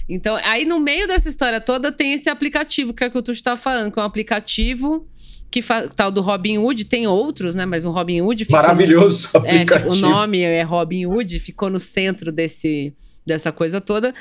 [0.09, 3.23] Então, aí no meio dessa história toda tem esse aplicativo que é o que o
[3.23, 5.07] Tuxo tá falando, que é um aplicativo
[5.51, 5.61] que
[5.97, 7.67] tal do Robin Hood, tem outros, né?
[7.67, 9.89] Mas o Robin Hood Maravilhoso no, aplicativo.
[9.89, 12.95] É, o nome é Robin Hood, ficou no centro desse,
[13.27, 14.15] dessa coisa toda.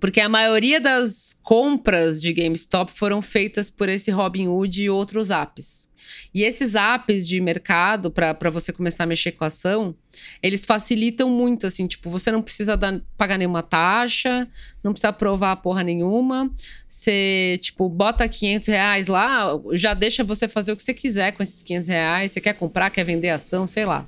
[0.00, 5.90] Porque a maioria das compras de GameStop foram feitas por esse Robinhood e outros apps.
[6.32, 9.94] E esses apps de mercado, para você começar a mexer com a ação,
[10.42, 14.46] eles facilitam muito, assim, tipo, você não precisa dar, pagar nenhuma taxa,
[14.82, 16.50] não precisa provar porra nenhuma.
[16.88, 21.42] Você, tipo, bota 500 reais lá, já deixa você fazer o que você quiser com
[21.42, 22.32] esses 500 reais.
[22.32, 24.06] Você quer comprar, quer vender ação, sei lá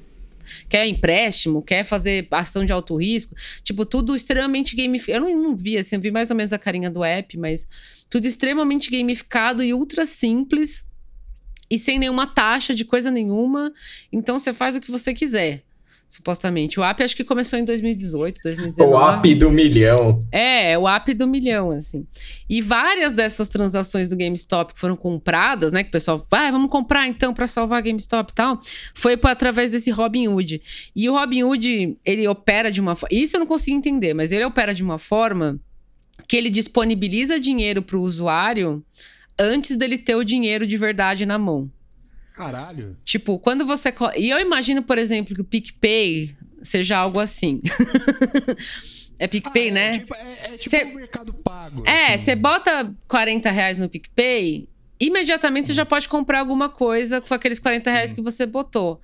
[0.69, 3.35] quer empréstimo, quer fazer ação de alto risco.
[3.63, 5.27] Tipo, tudo extremamente gamificado.
[5.29, 7.67] Eu não, não vi, assim, eu vi mais ou menos a carinha do app, mas
[8.11, 10.87] tudo extremamente gamificado e ultra simples
[11.71, 13.73] e sem nenhuma taxa de coisa nenhuma.
[14.13, 15.68] Então você faz o que você quiser
[16.09, 16.81] supostamente.
[16.81, 18.93] O app acho que começou em 2018, 2019.
[18.93, 20.27] O app do milhão.
[20.33, 22.07] É, é o app do milhão, assim.
[22.49, 26.51] E várias dessas transações do GameStop que foram compradas, né, que o pessoal vai, ah,
[26.51, 28.61] vamos comprar então para salvar a GameStop e tal,
[28.95, 30.63] foi por, através desse Robinhood.
[30.97, 34.45] E o Robinhood, ele opera de uma forma, isso eu não consigo entender, mas ele
[34.45, 35.61] opera de uma forma
[36.27, 38.83] que ele disponibiliza dinheiro para o usuário
[39.39, 41.71] antes dele ter o dinheiro de verdade na mão.
[42.39, 42.97] Caralho.
[43.05, 43.93] Tipo, quando você.
[44.17, 47.61] E eu imagino, por exemplo, que o PicPay seja algo assim.
[49.19, 49.99] é PicPay, ah, é, né?
[49.99, 50.85] Tipo, é, é tipo Cê...
[50.85, 51.83] um mercado pago.
[51.85, 52.25] É, assim.
[52.25, 54.69] você bota 40 reais no PicPay,
[55.01, 59.01] imediatamente você já pode comprar alguma coisa com aqueles 40 reais que você botou.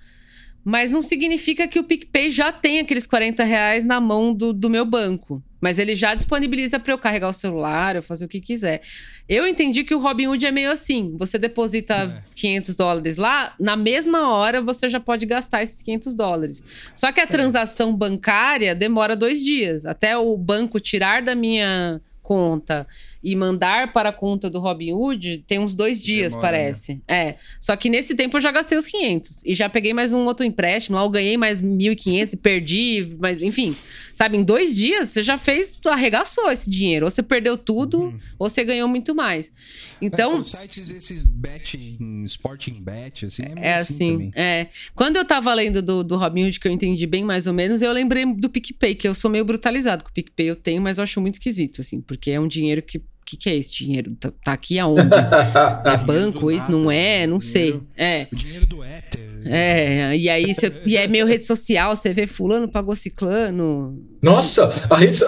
[0.65, 4.71] Mas não significa que o PicPay já tem aqueles 40 reais na mão do, do
[4.71, 5.43] meu banco.
[5.61, 8.81] Mas ele já disponibiliza para eu carregar o celular, eu fazer o que quiser.
[9.29, 12.23] Eu entendi que o Robinhood é meio assim: você deposita é.
[12.35, 16.63] 500 dólares lá, na mesma hora você já pode gastar esses 500 dólares.
[16.95, 17.27] Só que a é.
[17.27, 22.87] transação bancária demora dois dias até o banco tirar da minha conta
[23.23, 26.95] e mandar para a conta do Robinhood tem uns dois dias, Demora, parece.
[26.95, 27.01] Né?
[27.09, 27.35] É.
[27.61, 29.43] Só que nesse tempo eu já gastei os 500.
[29.45, 30.97] E já peguei mais um outro empréstimo.
[30.97, 33.17] Lá eu ganhei mais 1.500 e perdi.
[33.19, 33.77] Mas, enfim.
[34.15, 37.05] Sabe, em dois dias você já fez, arregaçou esse dinheiro.
[37.05, 38.21] Ou você perdeu tudo, uhum.
[38.39, 39.53] ou você ganhou muito mais.
[40.01, 40.41] Então.
[40.41, 43.43] É, sites esses betting, Sporting Bet, assim.
[43.43, 44.15] É, é assim.
[44.15, 44.69] assim é.
[44.95, 47.93] Quando eu tava lendo do, do Robinhood, que eu entendi bem mais ou menos, eu
[47.93, 50.49] lembrei do PicPay, que eu sou meio brutalizado com o PicPay.
[50.49, 53.39] Eu tenho, mas eu acho muito esquisito, assim, porque é um dinheiro que o que,
[53.39, 54.15] que, é esse dinheiro?
[54.21, 55.09] Tá, tá aqui aonde?
[55.17, 56.53] é banco?
[56.53, 57.27] Isso não é?
[57.27, 57.81] Não sei.
[57.97, 58.29] É.
[58.31, 59.34] O dinheiro do éter.
[59.45, 63.99] É, e aí cê, e é meio rede social, você vê fulano pagou ciclano.
[64.23, 65.19] Nossa, a rede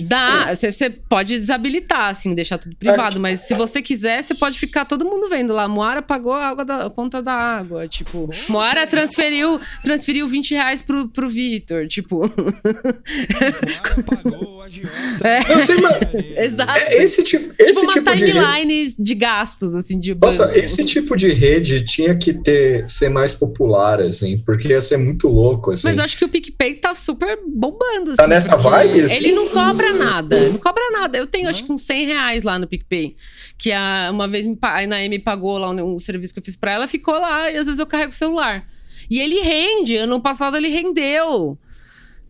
[0.00, 4.84] Dá, você pode desabilitar, assim, deixar tudo privado, mas se você quiser, você pode ficar
[4.84, 5.68] todo mundo vendo lá.
[5.68, 7.86] Moara pagou a, água da, a conta da água.
[7.86, 11.86] Tipo, Moara transferiu, transferiu 20 reais pro, pro Vitor.
[11.86, 12.18] Tipo.
[12.18, 14.68] Moara pagou a
[15.24, 15.52] É.
[15.52, 15.94] Eu sei, mas...
[16.36, 16.78] Exato.
[16.78, 19.02] É, esse tipo, esse tipo uma tipo de timeline de...
[19.02, 20.26] de gastos, assim, de banco.
[20.26, 24.96] Nossa, esse tipo de rede tinha que ter ser mais popular, assim, porque ia ser
[24.96, 25.88] muito louco, assim.
[25.88, 28.16] Mas eu acho que o PicPay tá super bombando, assim.
[28.16, 29.16] Tá nessa vibe, assim?
[29.16, 31.18] Ele não cobra nada, não cobra nada.
[31.18, 33.16] Eu tenho, acho que uns 100 reais lá no PicPay.
[33.58, 36.56] Que a, uma vez me, a Naemi pagou lá um, um serviço que eu fiz
[36.56, 38.66] pra ela, ficou lá e às vezes eu carrego o celular.
[39.10, 41.58] E ele rende, ano passado ele rendeu.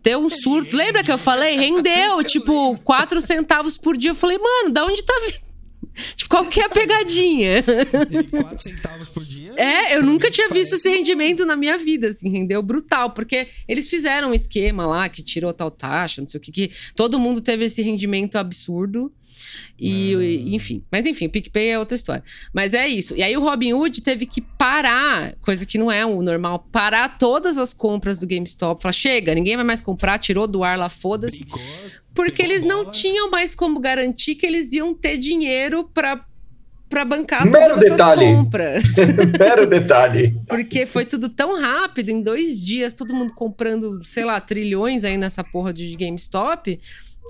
[0.02, 0.76] Deu um surto.
[0.76, 1.56] Lembra que eu falei?
[1.56, 4.10] Rendeu, tipo, 4 centavos por dia.
[4.10, 5.44] Eu falei, mano, da onde tá vindo?
[6.16, 7.58] Tipo, qual que é a pegadinha?
[8.10, 9.33] E 4 centavos por dia.
[9.56, 13.88] É, eu nunca tinha visto esse rendimento na minha vida, assim, rendeu brutal, porque eles
[13.88, 17.40] fizeram um esquema lá que tirou tal taxa, não sei o que, que todo mundo
[17.40, 19.12] teve esse rendimento absurdo.
[19.78, 20.54] E, Ah.
[20.54, 20.82] enfim.
[20.90, 22.22] Mas enfim, o PicPay é outra história.
[22.52, 23.14] Mas é isso.
[23.16, 27.58] E aí o Robinhood teve que parar, coisa que não é o normal, parar todas
[27.58, 28.80] as compras do GameStop.
[28.80, 31.44] Falar, chega, ninguém vai mais comprar, tirou do ar lá, foda-se.
[32.14, 36.24] Porque eles não tinham mais como garantir que eles iam ter dinheiro pra,
[36.88, 38.24] pra bancar Mero todas detalhe.
[38.24, 38.82] essas compras.
[39.38, 40.36] Mero detalhe.
[40.48, 45.16] Porque foi tudo tão rápido, em dois dias, todo mundo comprando, sei lá, trilhões aí
[45.16, 46.78] nessa porra de GameStop,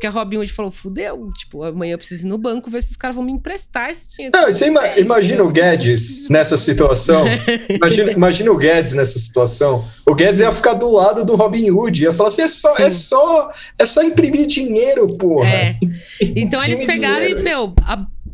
[0.00, 2.96] que a Robinhood falou, fudeu, tipo, amanhã eu preciso ir no banco ver se os
[2.96, 4.36] caras vão me emprestar esse dinheiro.
[4.36, 7.24] Não, você ima- imagina o Guedes nessa situação.
[7.70, 9.84] Imagina, imagina o Guedes nessa situação.
[10.04, 12.90] O Guedes ia ficar do lado do Robin Hood, ia falar assim: é só, é
[12.90, 15.46] só, é só imprimir dinheiro, porra.
[15.48, 15.78] É.
[16.34, 17.44] Então eles pegaram e, dinheiro.
[17.44, 17.74] meu,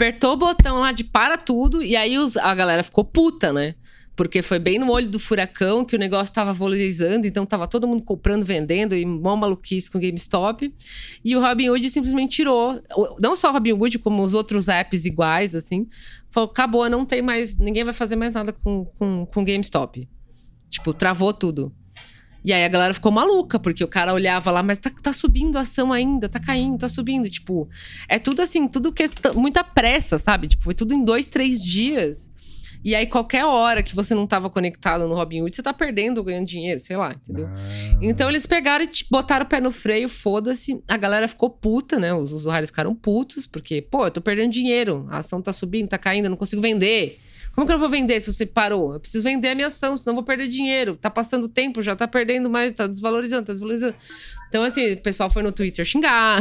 [0.01, 3.75] apertou o botão lá de para tudo, e aí os- a galera ficou puta, né?
[4.17, 7.87] Porque foi bem no olho do furacão que o negócio tava valorizando, então tava todo
[7.87, 10.75] mundo comprando, vendendo, e mó maluquice com o GameStop.
[11.25, 15.55] E o Robinhood simplesmente tirou, o- não só o Robinhood, como os outros apps iguais,
[15.55, 15.87] assim.
[16.31, 20.09] Falou, acabou, não tem mais, ninguém vai fazer mais nada com, com, com GameStop.
[20.71, 21.73] Tipo, travou tudo.
[22.43, 25.57] E aí a galera ficou maluca, porque o cara olhava lá, mas tá, tá subindo
[25.57, 27.29] a ação ainda, tá caindo, tá subindo.
[27.29, 27.69] Tipo,
[28.09, 30.49] é tudo assim, tudo questão, muita pressa, sabe?
[30.49, 32.31] Tipo, foi tudo em dois, três dias.
[32.83, 36.25] E aí, qualquer hora que você não tava conectado no Robinhood, você tá perdendo ou
[36.25, 37.47] ganhando dinheiro, sei lá, entendeu?
[37.47, 37.99] Ah.
[38.01, 40.83] Então eles pegaram e botaram o pé no freio, foda-se.
[40.89, 42.15] A galera ficou puta, né?
[42.15, 45.99] Os usuários ficaram putos, porque, pô, eu tô perdendo dinheiro, a ação tá subindo, tá
[45.99, 47.21] caindo, eu não consigo vender.
[47.55, 48.95] Como que eu vou vender se você parou?
[48.95, 50.97] Eu preciso vender a minha ação, senão eu vou perder dinheiro.
[50.97, 53.95] Tá passando tempo, já tá perdendo mais, tá desvalorizando, tá desvalorizando.
[54.49, 56.41] Então, assim, o pessoal foi no Twitter xingar.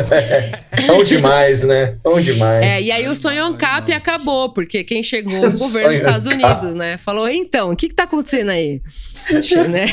[0.86, 1.98] Bom demais, né?
[2.02, 2.64] Bom demais.
[2.64, 4.02] É, e aí o sonho ANCAP Nossa.
[4.02, 6.62] acabou, porque quem chegou, o governo dos Estados ANCAP.
[6.62, 6.96] Unidos, né?
[6.96, 8.80] Falou, então, o que que tá acontecendo aí?
[9.68, 9.86] Né?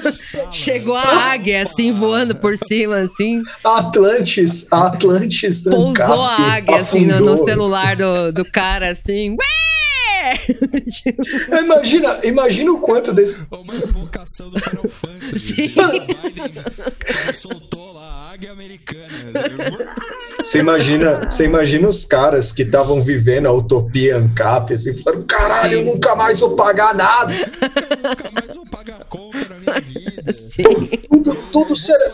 [0.50, 3.42] Chegou a águia, assim, voando por cima, assim.
[3.62, 7.36] A Atlantis, a Atlantis do Pousou Ancap a águia, assim, no, no afundou.
[7.36, 9.32] celular do, do cara, assim.
[9.32, 9.77] Ué!
[10.88, 11.22] Tipo,
[11.58, 13.46] Imagina, imagina o quanto desse.
[13.50, 15.38] Uma invocação do Final Fantasy.
[15.54, 15.68] Sim.
[15.68, 16.64] Biden
[17.40, 19.08] soltou lá a águia americana.
[20.38, 25.74] Você imagina, você imagina os caras que estavam vivendo a utopia ANCAP, assim, falaram: caralho,
[25.74, 25.90] eu Sim.
[25.90, 27.32] nunca mais vou pagar nada.
[27.32, 30.32] Nunca mais vou pagar conta na minha vida.
[30.32, 30.62] Sim,
[31.08, 32.12] Tudo, tudo será.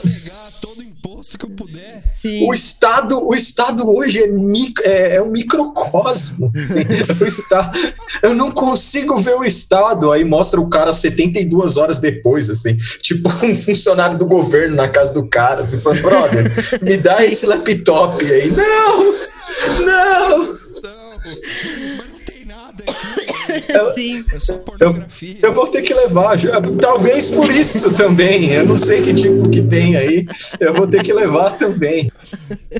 [1.35, 2.01] Imposto que eu puder.
[2.01, 2.47] sim.
[2.47, 6.51] O Estado, o Estado hoje é, mic- é, é um microcosmo.
[6.57, 6.85] assim.
[7.21, 7.79] O Estado,
[8.23, 10.11] eu não consigo ver o Estado.
[10.13, 15.15] Aí mostra o cara 72 horas depois, assim, tipo um funcionário do governo na casa
[15.15, 18.51] do cara, assim, falando, brother, me dá esse laptop aí.
[18.51, 19.15] Não!
[19.85, 20.39] Não!
[20.39, 21.17] Não,
[21.97, 22.85] mas não tem nada
[23.73, 23.91] aqui.
[23.95, 24.25] Sim.
[24.33, 25.39] É só pornografia.
[25.43, 26.37] Eu vou ter que levar,
[26.81, 28.51] talvez por isso também.
[28.53, 30.27] Eu não sei que tipo que tem aí.
[30.61, 32.11] Eu vou ter que levar também.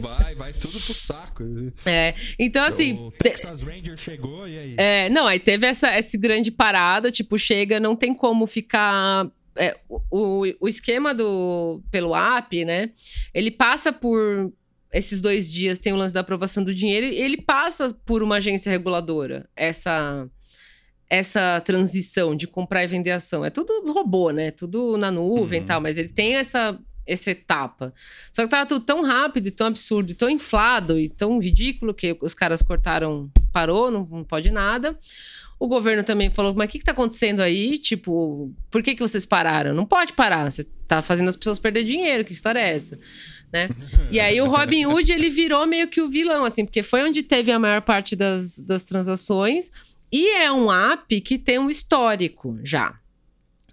[0.01, 1.45] Vai, vai tudo pro saco.
[1.85, 2.15] É.
[2.39, 2.95] Então, assim.
[2.99, 4.75] o te- Texas Ranger chegou e aí?
[4.77, 9.27] É, não, aí teve essa, essa grande parada, tipo, chega, não tem como ficar.
[9.57, 12.91] é, o, o- o esquema do pelo app, né?
[13.33, 14.53] Ele passa por
[14.93, 18.37] esses dois dias, tem o lance da aprovação do dinheiro, e ele passa por uma
[18.37, 19.49] agência reguladora.
[19.57, 20.29] Essa
[21.09, 23.45] essa transição de comprar e vender ação.
[23.45, 24.51] É tudo robô, né?
[24.51, 25.65] Tudo na nuvem Uhum.
[25.65, 27.93] e tal, mas ele tem essa essa etapa.
[28.33, 31.93] Só que tava tudo tão rápido, e tão absurdo, e tão inflado e tão ridículo
[31.93, 34.99] que os caras cortaram, parou, não, não pode nada.
[35.59, 37.77] O governo também falou, mas o que, que tá acontecendo aí?
[37.77, 39.75] Tipo, por que, que vocês pararam?
[39.75, 42.99] Não pode parar, você tá fazendo as pessoas perder dinheiro, que história é essa?
[43.53, 43.69] Né?
[44.11, 47.23] E aí o Robin Hood, ele virou meio que o vilão, assim, porque foi onde
[47.23, 49.71] teve a maior parte das, das transações
[50.15, 52.95] E é um app que tem um histórico já,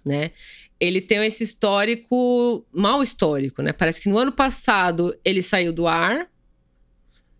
[0.04, 0.32] né?
[0.80, 3.72] Ele tem esse histórico, mal histórico, né?
[3.72, 6.26] Parece que no ano passado ele saiu do ar.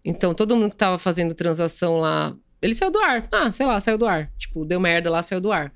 [0.05, 3.29] Então todo mundo que tava fazendo transação lá, ele saiu do ar.
[3.33, 4.31] Ah, sei lá, saiu do ar.
[4.39, 5.75] Tipo, deu merda lá, saiu do ar.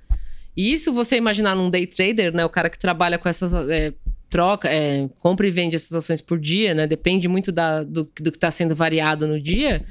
[0.57, 2.45] E isso você imaginar num day trader, né?
[2.45, 3.53] O cara que trabalha com essas.
[3.69, 3.93] É,
[4.31, 6.87] troca, é, compra e vende essas ações por dia, né?
[6.87, 9.85] Depende muito da, do, do que está sendo variado no dia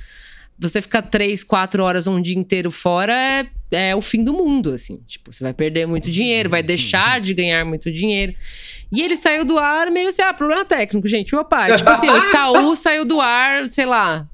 [0.57, 4.71] você ficar três, quatro horas um dia inteiro fora é, é o fim do mundo,
[4.71, 5.01] assim.
[5.05, 8.33] Tipo, você vai perder muito dinheiro, vai deixar de ganhar muito dinheiro.
[8.91, 11.35] E ele saiu do ar meio assim, ah, problema técnico, gente.
[11.35, 14.27] Opa, tipo assim, o Itaú saiu do ar, sei lá,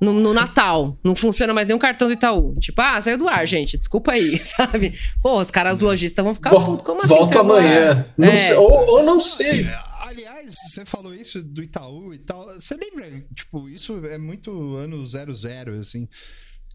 [0.00, 0.96] no, no, Natal.
[1.02, 2.54] Não funciona mais nenhum cartão do Itaú.
[2.60, 3.76] Tipo, ah, saiu do ar, gente.
[3.76, 4.94] Desculpa aí, sabe?
[5.20, 6.86] Pô, os caras lojistas vão ficar putos.
[6.86, 7.08] Como assim?
[7.08, 8.06] Volta amanhã.
[8.20, 8.36] É.
[8.36, 9.66] Sei, ou, ou não sei.
[10.44, 12.46] Aliás, você falou isso do Itaú e tal.
[12.54, 16.06] Você lembra, tipo, isso é muito ano 00, assim,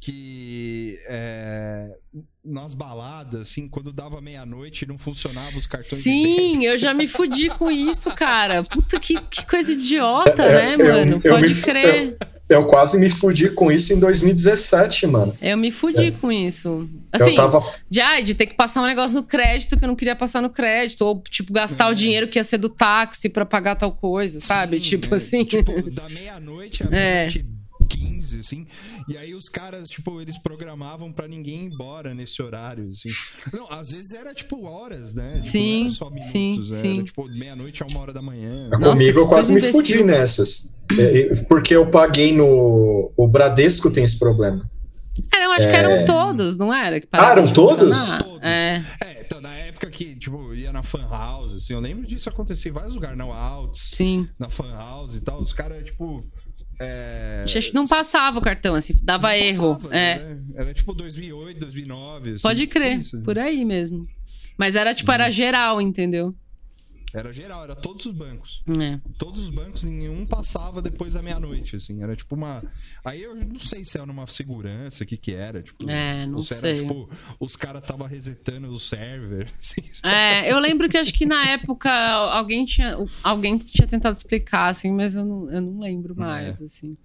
[0.01, 1.95] que é,
[2.43, 7.49] nas baladas, assim, quando dava meia-noite não funcionava os cartões Sim, eu já me fudi
[7.49, 8.63] com isso, cara.
[8.63, 11.21] Puta, que, que coisa idiota, é, né, mano?
[11.23, 12.17] Eu, Pode crer.
[12.21, 15.35] Eu quase me fudi com isso em 2017, mano.
[15.39, 16.11] Eu me fudi é.
[16.11, 16.89] com isso.
[17.11, 17.63] Assim, tava...
[17.87, 20.41] de, ai, de ter que passar um negócio no crédito que eu não queria passar
[20.41, 21.01] no crédito.
[21.01, 21.91] Ou, tipo, gastar é.
[21.91, 24.79] o dinheiro que ia ser do táxi para pagar tal coisa, sabe?
[24.79, 25.17] Sim, tipo é.
[25.17, 25.45] assim.
[25.45, 26.89] Tipo, da meia-noite à é.
[26.89, 27.58] meia-noite
[27.89, 28.67] 15, assim.
[29.07, 33.09] E aí os caras, tipo, eles programavam para ninguém ir embora nesse horário, assim.
[33.51, 35.33] Não, às vezes era, tipo, horas, né?
[35.35, 37.03] Tipo, sim, não só minutos, sim, era, sim.
[37.03, 38.69] tipo, meia-noite a uma hora da manhã.
[38.69, 40.73] Nossa, Comigo eu quase me fudi nessas.
[40.97, 43.11] É, porque eu paguei no.
[43.17, 44.69] O Bradesco tem esse problema.
[45.33, 45.69] É, eu acho é...
[45.69, 46.99] que eram todos, não era?
[46.99, 48.11] Que ah, eram todos?
[48.17, 48.41] todos?
[48.41, 48.83] É.
[49.03, 52.69] é, então, na época que, tipo, ia na fan house, assim, eu lembro disso acontecer
[52.69, 53.89] em vários lugares, na Alts.
[53.93, 54.27] Sim.
[54.37, 56.23] Na fan house e tal, os caras, tipo.
[56.79, 57.43] É...
[57.73, 59.75] Não passava o cartão, assim, dava erro.
[59.75, 60.19] Passava, é.
[60.19, 60.41] Né?
[60.55, 62.29] Era tipo 2008, 2009.
[62.29, 64.07] Assim, Pode crer, por aí mesmo.
[64.57, 65.31] Mas era tipo, era uhum.
[65.31, 66.35] geral, entendeu?
[67.13, 68.61] Era geral, era todos os bancos.
[68.79, 68.99] É.
[69.17, 72.03] Todos os bancos, nenhum passava depois da meia-noite, assim.
[72.03, 72.63] Era tipo uma.
[73.03, 75.63] Aí eu não sei se era uma segurança, o que que era.
[75.63, 76.57] Tipo, é, não sei.
[76.57, 79.47] Era, tipo, os caras estavam resetando o server.
[79.59, 84.69] Assim, é, eu lembro que acho que na época alguém tinha, alguém tinha tentado explicar,
[84.69, 86.19] assim, mas eu não, eu não lembro é.
[86.19, 86.65] mais, é.
[86.65, 86.97] assim.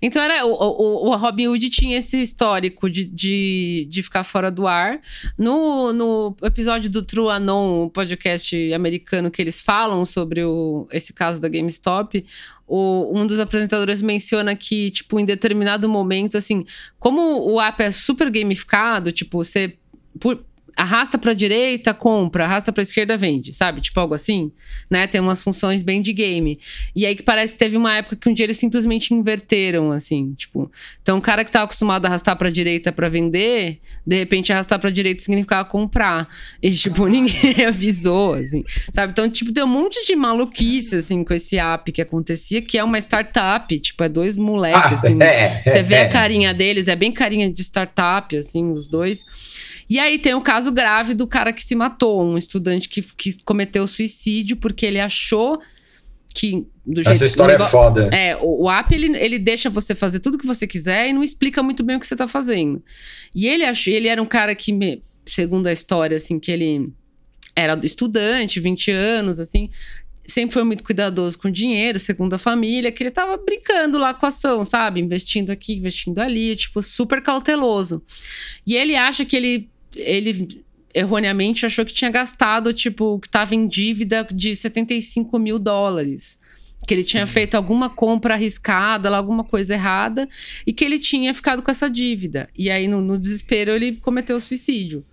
[0.00, 0.44] Então era.
[0.44, 5.00] O, o, o Robin Hood tinha esse histórico de, de, de ficar fora do ar.
[5.36, 11.12] No, no episódio do True Anon, o podcast americano que eles falam sobre o, esse
[11.12, 12.24] caso da GameStop,
[12.66, 16.64] o, um dos apresentadores menciona que, tipo, em determinado momento, assim,
[16.98, 19.76] como o app é super gamificado, tipo, você.
[20.18, 20.42] Por,
[20.76, 23.80] arrasta para direita, compra, arrasta para esquerda, vende, sabe?
[23.80, 24.52] Tipo algo assim,
[24.90, 25.06] né?
[25.06, 26.58] Tem umas funções bem de game.
[26.94, 30.34] E aí que parece que teve uma época que um dia eles simplesmente inverteram, assim,
[30.34, 30.70] tipo,
[31.02, 34.78] então o cara que tava acostumado a arrastar para direita para vender, de repente arrastar
[34.78, 36.28] para direita significava comprar.
[36.62, 39.12] E tipo, ninguém avisou, assim, sabe?
[39.12, 42.84] Então, tipo, tem um monte de maluquice assim com esse app que acontecia, que é
[42.84, 45.22] uma startup, tipo, é dois moleques ah, assim.
[45.22, 49.24] É, você vê a carinha deles, é bem carinha de startup assim, os dois.
[49.88, 53.42] E aí tem o caso grave do cara que se matou, um estudante que, que
[53.44, 55.60] cometeu suicídio porque ele achou
[56.34, 58.10] que do jeito, Essa história negócio, é foda.
[58.14, 61.22] É, o, o app ele, ele deixa você fazer tudo que você quiser e não
[61.22, 62.82] explica muito bem o que você tá fazendo.
[63.34, 66.92] E ele achou, ele era um cara que, me, segundo a história, assim, que ele
[67.56, 69.70] era estudante, 20 anos, assim,
[70.26, 74.26] sempre foi muito cuidadoso com dinheiro, segundo a família, que ele tava brincando lá com
[74.26, 75.00] a ação, sabe?
[75.00, 78.02] Investindo aqui, investindo ali, tipo, super cauteloso.
[78.66, 80.64] E ele acha que ele ele
[80.94, 86.38] erroneamente achou que tinha gastado, tipo, que estava em dívida de 75 mil dólares.
[86.86, 87.28] Que ele tinha uhum.
[87.28, 90.28] feito alguma compra arriscada, alguma coisa errada,
[90.66, 92.48] e que ele tinha ficado com essa dívida.
[92.56, 95.04] E aí, no, no desespero, ele cometeu suicídio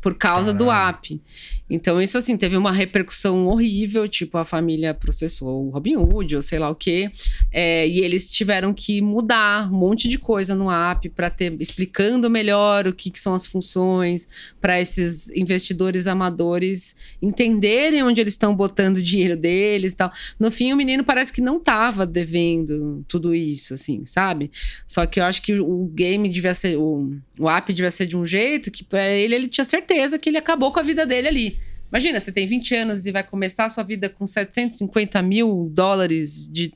[0.00, 1.20] por causa do app.
[1.68, 6.42] Então, isso assim, teve uma repercussão horrível, tipo, a família processou o Robin Hood, ou
[6.42, 7.12] sei lá o quê.
[7.52, 12.28] É, e eles tiveram que mudar um monte de coisa no app para ter explicando
[12.28, 14.26] melhor o que, que são as funções,
[14.60, 20.10] para esses investidores amadores entenderem onde eles estão botando o dinheiro deles tal.
[20.40, 24.50] No fim, o menino parece que não estava devendo tudo isso, assim, sabe?
[24.86, 26.76] Só que eu acho que o game devia ser.
[26.76, 30.28] O, o app devia ser de um jeito que para ele ele tinha certeza que
[30.28, 31.58] ele acabou com a vida dele ali.
[31.90, 36.48] Imagina, você tem 20 anos e vai começar a sua vida com 750 mil dólares
[36.50, 36.72] de,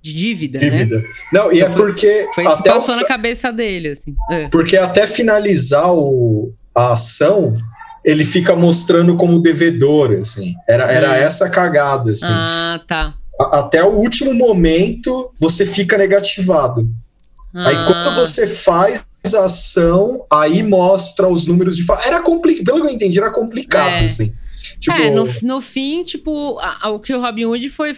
[0.00, 1.00] de dívida, dívida.
[1.00, 1.04] né?
[1.32, 2.28] Não, e então é foi, porque.
[2.34, 2.98] Foi isso que passou o...
[2.98, 4.14] na cabeça dele, assim.
[4.30, 4.48] É.
[4.48, 7.58] Porque até finalizar o, a ação,
[8.02, 10.54] ele fica mostrando como devedor, assim.
[10.66, 11.22] Era, era é.
[11.22, 12.24] essa cagada, assim.
[12.26, 13.14] Ah, tá.
[13.38, 16.88] A, até o último momento, você fica negativado.
[17.54, 17.68] Ah.
[17.68, 22.94] Aí quando você faz ação, aí mostra os números de Era complicado, pelo que eu
[22.94, 24.06] entendi, era complicado, é.
[24.06, 24.32] assim.
[24.78, 24.96] Tipo...
[24.96, 27.92] É, no, no fim, tipo, a, a, o que o Robin Hood foi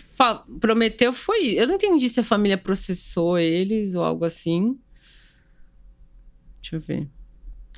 [0.61, 1.53] prometeu foi.
[1.55, 4.77] Eu não entendi se a família processou eles ou algo assim.
[6.61, 7.09] Deixa eu ver.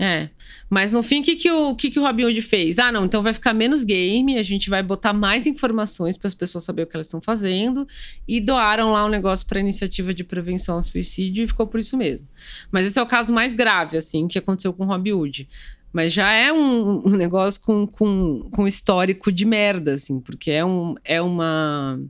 [0.01, 0.31] É.
[0.71, 2.79] Mas no fim, o que, que, o, que, que o Robin Hood fez?
[2.79, 6.33] Ah, não, então vai ficar menos game, a gente vai botar mais informações para as
[6.33, 7.87] pessoas saberem o que elas estão fazendo.
[8.27, 11.99] E doaram lá um negócio para iniciativa de prevenção ao suicídio e ficou por isso
[11.99, 12.27] mesmo.
[12.73, 15.47] Mas esse é o caso mais grave, assim, que aconteceu com o Robin Hood.
[15.93, 20.65] Mas já é um, um negócio com, com, com histórico de merda, assim, porque é,
[20.65, 22.01] um, é uma,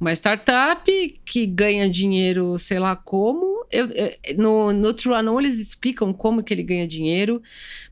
[0.00, 0.90] uma startup
[1.24, 6.54] que ganha dinheiro, sei lá como, eu, eu, no, no Truanon eles explicam como que
[6.54, 7.42] ele ganha dinheiro,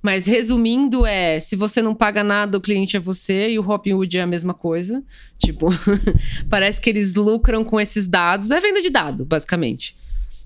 [0.01, 4.17] mas resumindo é, se você não paga nada, o cliente é você e o Robinhood
[4.17, 5.03] é a mesma coisa.
[5.39, 5.67] Tipo,
[6.49, 8.51] parece que eles lucram com esses dados.
[8.51, 9.97] É venda de dado, basicamente.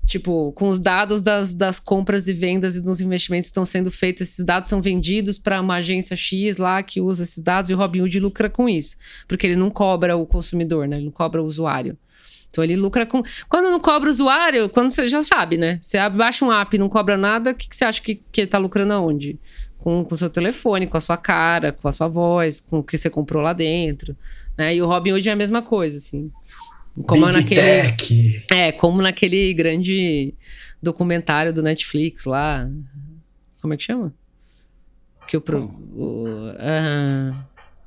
[0.07, 3.91] Tipo, com os dados das, das compras e vendas e dos investimentos que estão sendo
[3.91, 7.73] feitos, esses dados são vendidos para uma agência X lá que usa esses dados e
[7.73, 8.95] o Robinhood lucra com isso.
[9.27, 10.95] Porque ele não cobra o consumidor, né?
[10.95, 11.97] Ele não cobra o usuário.
[12.49, 13.21] Então ele lucra com.
[13.47, 15.77] Quando não cobra usuário, quando você já sabe, né?
[15.79, 18.41] Você baixa um app e não cobra nada, o que, que você acha que, que
[18.41, 19.39] ele tá lucrando aonde?
[19.77, 22.97] Com o seu telefone, com a sua cara, com a sua voz, com o que
[22.97, 24.17] você comprou lá dentro.
[24.57, 24.75] Né?
[24.75, 26.31] E o Robin Hood é a mesma coisa, assim.
[27.05, 27.61] Como Big naquele.
[27.61, 28.45] Tech.
[28.51, 30.33] É, como naquele grande
[30.81, 32.67] documentário do Netflix lá.
[33.61, 34.13] Como é que chama?
[35.27, 35.41] Que o.
[35.41, 35.63] Pro,
[35.95, 37.35] o uh,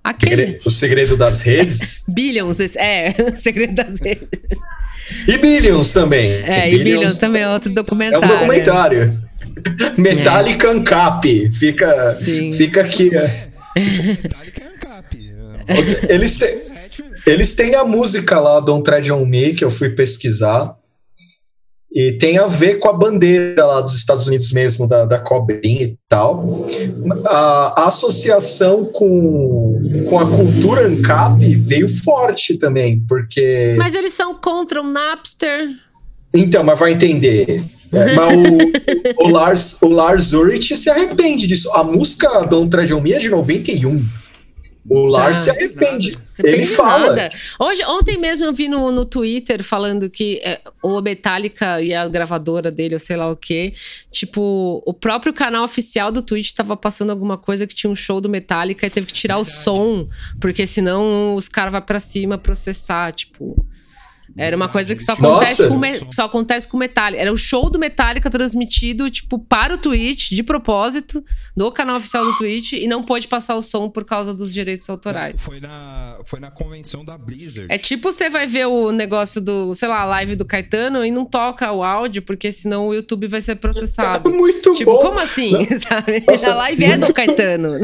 [0.02, 0.60] Aquele...
[0.64, 2.04] O segredo das redes?
[2.08, 4.28] Billions, é, o segredo das redes.
[5.26, 6.32] E Billions também.
[6.32, 8.24] É, e Billions, Billions também é outro documentário.
[8.24, 9.30] É um documentário.
[9.98, 10.70] Metallica é.
[10.70, 11.50] Ancap.
[11.50, 12.14] Fica,
[12.56, 13.14] fica aqui.
[13.14, 13.48] É.
[13.76, 15.34] Metallica Ancap.
[16.08, 16.60] Eles têm,
[17.26, 20.74] eles têm a música lá, Don't Tread On Me, que eu fui pesquisar.
[21.92, 25.86] E tem a ver com a bandeira lá dos Estados Unidos mesmo, da, da cobrinha
[25.86, 26.64] e tal.
[27.26, 33.74] A, a associação com, com a cultura ANCAP veio forte também, porque...
[33.76, 35.68] Mas eles são contra o Napster.
[36.32, 37.64] Então, mas vai entender.
[37.92, 41.68] É, mas o, o, Lars, o Lars Ulrich se arrepende disso.
[41.72, 44.00] A música Don't Tread On Me é de 91.
[44.88, 46.16] O Lars se arrepende.
[46.44, 47.08] Ele fala.
[47.08, 47.30] Nada.
[47.58, 52.06] Hoje, ontem mesmo eu vi no, no Twitter falando que é, o Metallica e a
[52.08, 53.74] gravadora dele, ou sei lá o quê,
[54.10, 58.20] tipo, o próprio canal oficial do Twitch estava passando alguma coisa que tinha um show
[58.20, 59.56] do Metallica e teve que tirar Verdade.
[59.56, 60.08] o som,
[60.40, 63.64] porque senão os caras vão pra cima processar, tipo.
[64.36, 65.80] Era uma coisa que só acontece, com,
[66.10, 67.20] só acontece com Metallica.
[67.20, 71.24] Era o show do Metallica transmitido, tipo, para o Twitch, de propósito,
[71.56, 74.88] no canal oficial do Twitch, e não pôde passar o som por causa dos direitos
[74.88, 75.34] autorais.
[75.40, 77.66] Foi na, foi na convenção da Blizzard.
[77.68, 81.10] É tipo você vai ver o negócio do, sei lá, a live do Caetano e
[81.10, 84.30] não toca o áudio, porque senão o YouTube vai ser processado.
[84.32, 85.02] muito tipo, bom.
[85.02, 85.52] como assim?
[85.80, 86.24] Sabe?
[86.26, 87.78] Nossa, a live é do Caetano.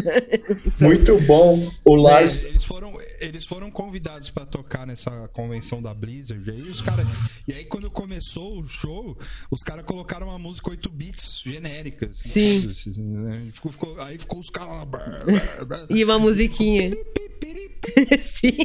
[0.66, 1.70] então, muito bom.
[1.84, 2.46] O Lars.
[2.46, 2.95] É, eles foram
[3.26, 6.48] eles foram convidados para tocar nessa convenção da Blizzard.
[6.50, 7.02] Aí os cara,
[7.46, 9.16] e aí quando começou o show,
[9.50, 12.06] os caras colocaram uma música 8 bits genérica.
[12.06, 12.66] Assim, Sim.
[12.66, 13.48] Assim, né?
[13.52, 15.86] ficou, ficou, aí ficou os caras lá.
[15.90, 16.96] e uma musiquinha.
[18.20, 18.56] Sim.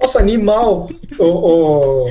[0.00, 0.90] Nossa, animal.
[1.18, 2.08] O, o,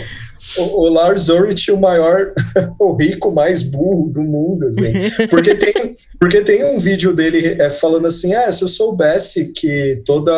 [0.57, 2.33] o, o Lars Ulrich, o maior,
[2.79, 5.27] o rico mais burro do mundo, assim.
[5.29, 10.01] Porque tem, porque tem um vídeo dele é, falando assim, ah, se eu soubesse que
[10.05, 10.31] toda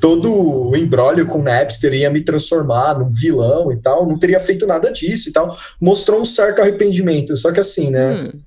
[0.00, 4.66] todo o embrólio com Napster ia me transformar num vilão e tal, não teria feito
[4.66, 5.56] nada disso e tal.
[5.80, 8.14] Mostrou um certo arrependimento, só que assim, né?
[8.14, 8.40] Hum.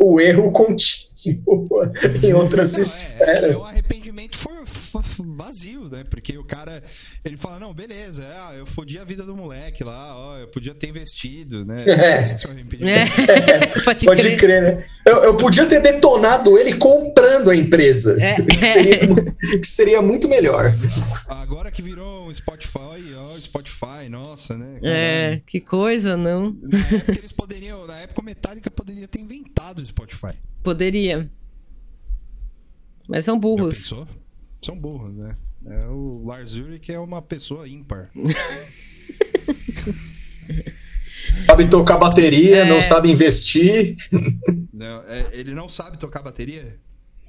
[0.00, 1.92] O erro continua
[2.22, 3.44] em outras não, esferas.
[3.44, 4.57] É, é, o arrependimento foi
[5.36, 6.04] vazio, né?
[6.08, 6.82] Porque o cara,
[7.24, 10.74] ele fala, não, beleza, é, eu fodi a vida do moleque lá, ó, eu podia
[10.74, 11.84] ter investido, né?
[11.98, 12.36] É.
[12.90, 13.80] é.
[13.84, 14.38] Pode, Pode crer.
[14.38, 14.84] crer, né?
[15.04, 18.34] Eu, eu, podia ter detonado ele comprando a empresa, é.
[18.34, 18.98] que, seria,
[19.60, 20.72] que, seria, muito melhor.
[21.28, 24.78] Agora que virou um Spotify, ó, Spotify, nossa, né?
[24.80, 24.88] Caramba.
[24.88, 26.56] É, que coisa, não?
[26.62, 30.34] Na época eles poderiam, na época o Metallica poderia ter inventado o Spotify.
[30.62, 31.30] Poderia.
[33.08, 33.90] Mas são burros
[34.60, 35.36] são burros, né?
[35.66, 38.10] É, o Lars Ulrich é uma pessoa ímpar.
[41.46, 42.64] sabe tocar bateria, é...
[42.68, 43.94] não sabe investir.
[44.72, 46.78] Não, é, ele não sabe tocar bateria?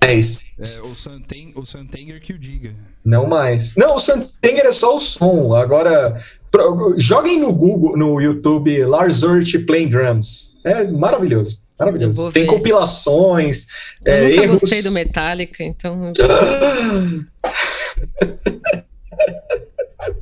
[0.02, 0.42] É isso.
[0.58, 2.76] É, o, Santen, o Santenger que o diga.
[3.04, 3.76] Não mais.
[3.76, 5.56] Não, o Santenger é só o som.
[5.56, 10.58] Agora, pro, joguem no Google, no YouTube, Lars Ulrich Playing Drums.
[10.64, 11.64] É maravilhoso.
[11.80, 12.32] Maravilhoso.
[12.32, 12.50] Tem ver.
[12.50, 13.96] compilações.
[14.04, 14.60] Eu é, nunca erros...
[14.62, 16.14] gostei do Metallica, então.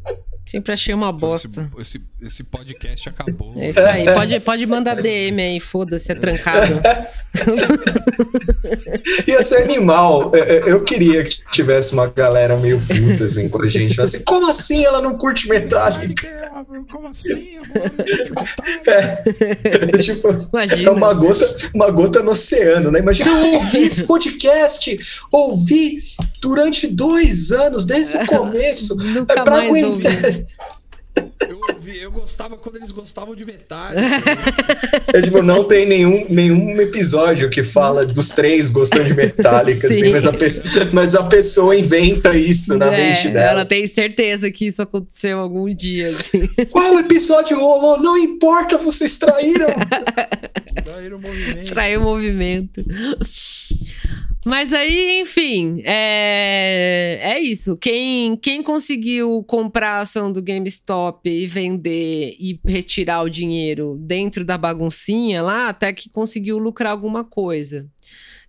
[0.48, 1.70] Sempre achei uma bosta.
[1.78, 3.54] Esse, esse, esse podcast acabou.
[3.58, 4.06] É isso aí.
[4.06, 6.82] Pode, pode mandar DM aí, foda-se, é trancado.
[9.28, 10.32] Ia ser animal.
[10.34, 14.00] Eu queria que tivesse uma galera meio puta assim com a gente.
[14.00, 16.48] Assim, como assim ela não curte Metallica?
[16.92, 17.60] Como assim?
[18.88, 20.90] É, tipo, Imagina.
[20.90, 23.00] é uma gota, uma gota no oceano, né?
[23.00, 24.98] Imagina, eu ouvi esse podcast,
[25.32, 26.00] ouvi
[26.42, 28.96] durante dois anos, desde o começo.
[28.96, 30.12] Nunca é pra aguentar.
[31.48, 33.98] Eu, ouvi, eu gostava quando eles gostavam de metade.
[35.14, 40.12] É, tipo, não tem nenhum, nenhum episódio que fala dos três gostando de Metallica, assim,
[40.12, 43.52] mas, a pessoa, mas a pessoa inventa isso na é, mente dela.
[43.52, 46.08] Ela tem certeza que isso aconteceu algum dia.
[46.08, 46.48] Assim.
[46.72, 48.02] Qual episódio rolou?
[48.02, 49.68] Não importa, vocês traíram.
[50.84, 51.68] traíram o movimento.
[51.68, 52.86] Traiu o movimento.
[54.48, 57.76] Mas aí, enfim, é, é isso.
[57.76, 64.46] Quem, quem conseguiu comprar a ação do GameStop e vender e retirar o dinheiro dentro
[64.46, 67.90] da baguncinha lá, até que conseguiu lucrar alguma coisa.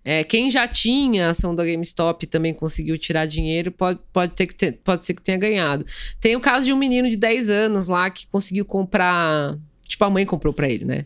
[0.01, 4.47] É, quem já tinha a ação da GameStop também conseguiu tirar dinheiro, pode, pode, ter
[4.47, 5.85] que ter, pode ser que tenha ganhado.
[6.21, 9.59] Tem o caso de um menino de 10 anos lá que conseguiu comprar.
[9.85, 11.05] Tipo, a mãe comprou para ele, né?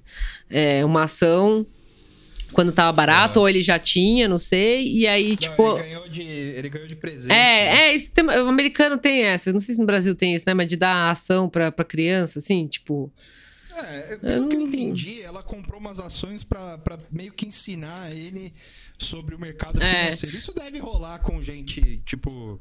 [0.51, 1.65] É, uma ação
[2.53, 4.87] quando tava barato, ou ele já tinha, não sei.
[4.87, 5.77] E aí, não, tipo.
[5.77, 7.31] Ele ganhou de, ele ganhou de presente.
[7.31, 7.77] É, né?
[7.77, 9.51] é, isso tem, o americano tem essa.
[9.51, 10.53] Não sei se no Brasil tem isso, né?
[10.53, 13.11] Mas de dar ação pra, pra criança, assim, tipo.
[13.75, 16.79] É, pelo eu que eu entendi, ela comprou umas ações pra
[17.11, 18.53] meio que ensinar ele
[18.97, 20.05] sobre o mercado é.
[20.05, 20.35] financeiro.
[20.35, 20.39] É.
[20.39, 22.59] Isso deve rolar com gente, tipo,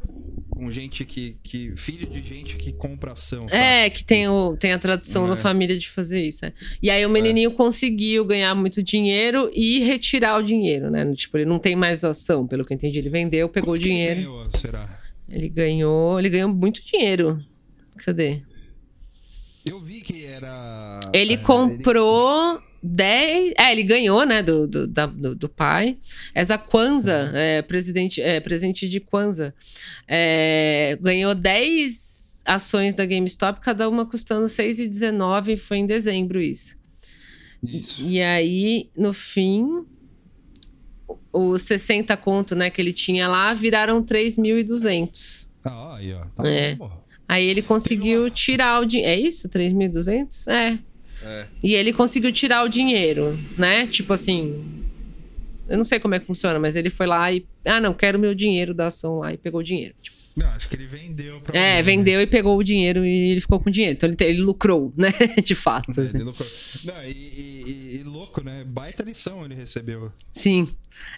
[0.50, 1.72] com gente que, que.
[1.76, 3.48] Filho de gente que compra ação.
[3.48, 3.62] Sabe?
[3.62, 5.28] É, que tem, o, tem a tradição é.
[5.30, 6.44] na família de fazer isso.
[6.44, 6.52] É.
[6.82, 7.54] E aí o menininho é.
[7.54, 11.12] conseguiu ganhar muito dinheiro e retirar o dinheiro, né?
[11.14, 12.98] Tipo, ele não tem mais ação, pelo que eu entendi.
[12.98, 14.20] Ele vendeu, pegou Quanto o dinheiro.
[14.20, 15.02] Ele ganhou, será?
[15.28, 16.18] Ele ganhou.
[16.18, 17.42] Ele ganhou muito dinheiro.
[17.98, 18.42] Cadê?
[19.64, 21.00] Eu vi que era.
[21.12, 22.54] Ele é, comprou.
[22.54, 23.54] Ele 10.
[23.56, 25.98] É, ele ganhou, né, do, do, da, do, do, pai.
[26.34, 29.54] Essa Kwanza, é, presidente, é, presidente de Kwanza,
[30.08, 35.56] é, ganhou 10 ações da GameStop, cada uma custando 6,19.
[35.56, 36.76] Foi em dezembro isso.
[37.62, 38.02] Isso.
[38.02, 39.84] E, e aí, no fim,
[41.32, 45.48] os 60 conto, né, que ele tinha lá, viraram 3.200.
[45.64, 46.24] Ah, aí, ó.
[46.36, 46.74] Tá é.
[46.74, 46.90] Bom,
[47.28, 49.12] aí ele conseguiu tirar o dinheiro.
[49.12, 49.48] É isso?
[49.48, 50.50] 3.200?
[50.50, 50.78] É.
[51.24, 51.46] É.
[51.62, 53.86] E ele conseguiu tirar o dinheiro, né?
[53.86, 54.82] Tipo assim.
[55.68, 57.46] Eu não sei como é que funciona, mas ele foi lá e.
[57.64, 59.94] Ah, não, quero meu dinheiro da ação lá e pegou o dinheiro.
[60.02, 62.22] Tipo, não, acho que ele vendeu pra É, mim, vendeu né?
[62.22, 63.96] e pegou o dinheiro e ele ficou com o dinheiro.
[63.96, 65.12] Então ele, ele lucrou, né?
[65.44, 66.00] De fato.
[66.00, 66.16] É, assim.
[66.16, 66.48] Ele lucrou.
[66.84, 68.64] Não, e, e, e, louco, né?
[68.64, 70.10] Baita lição ele recebeu.
[70.32, 70.68] Sim.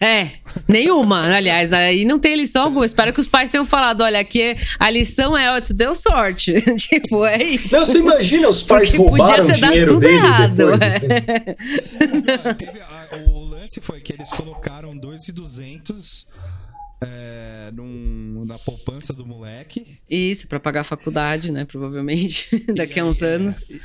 [0.00, 0.32] É,
[0.66, 2.84] nenhuma, aliás, aí não tem lição alguma.
[2.84, 6.52] Espero que os pais tenham falado: olha, aqui a lição é, ó, você deu sorte.
[6.76, 7.72] tipo, é isso.
[7.72, 10.86] Não, você imagina os pais Porque roubaram o dinheiro dele errado, depois, é.
[10.86, 11.06] assim.
[12.82, 16.26] a, o lance foi que eles colocaram 2,200
[17.08, 19.98] é, num, na poupança do moleque.
[20.08, 21.64] Isso, para pagar a faculdade, né?
[21.64, 23.66] Provavelmente, daqui a uns é, anos.
[23.68, 23.80] E,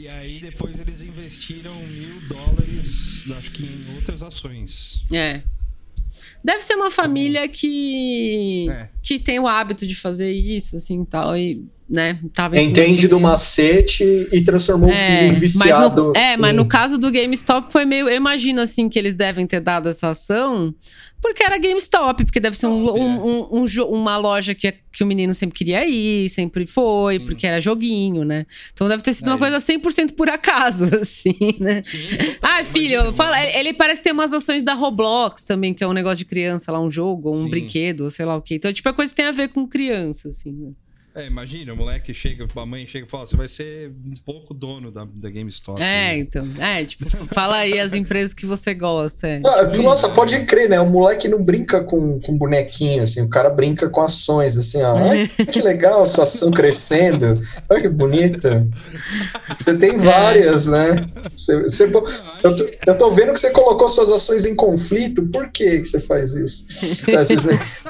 [0.00, 5.04] e aí depois eles investiram mil dólares, acho que em outras ações.
[5.12, 5.42] É.
[6.44, 8.88] Deve ser uma família que é.
[9.00, 14.02] que tem o hábito de fazer isso, assim, tal, e, né, tava Entende do macete
[14.32, 16.06] e transformou é, o filho em viciado.
[16.06, 19.14] Mas no, é, mas no caso do GameStop foi meio, eu imagino, assim, que eles
[19.14, 20.74] devem ter dado essa ação
[21.22, 25.32] porque era GameStop, porque deve ser um, um, um, uma loja que, que o menino
[25.34, 27.24] sempre queria ir, sempre foi, Sim.
[27.24, 28.44] porque era joguinho, né?
[28.74, 31.80] Então deve ter sido uma coisa 100% por acaso, assim, né?
[31.84, 31.98] Sim,
[32.42, 36.18] ah, filho, fala, ele parece ter umas ações da Roblox também, que é um negócio
[36.18, 37.50] de criança lá, um jogo, um Sim.
[37.50, 38.56] brinquedo, sei lá o quê.
[38.56, 40.72] Então, tipo, é coisa que tem a ver com criança, assim, né?
[41.14, 44.54] É, imagina, o moleque chega, a mãe chega e fala: você vai ser um pouco
[44.54, 45.78] dono da, da GameStop.
[45.78, 46.18] É, né?
[46.18, 46.48] então.
[46.58, 49.28] É, tipo, fala aí as empresas que você gosta.
[49.28, 49.42] É.
[49.44, 50.80] Ah, nossa, pode crer, né?
[50.80, 54.96] O moleque não brinca com, com bonequinho, assim, o cara brinca com ações, assim, ó.
[54.96, 57.42] Ai, que legal, sua ação crescendo.
[57.68, 58.66] Olha que bonita.
[59.60, 61.04] Você tem várias, né?
[61.36, 61.84] Você, você,
[62.42, 65.26] eu, tô, eu tô vendo que você colocou suas ações em conflito.
[65.26, 66.66] Por que, que você faz isso?
[67.14, 67.84] Às vezes,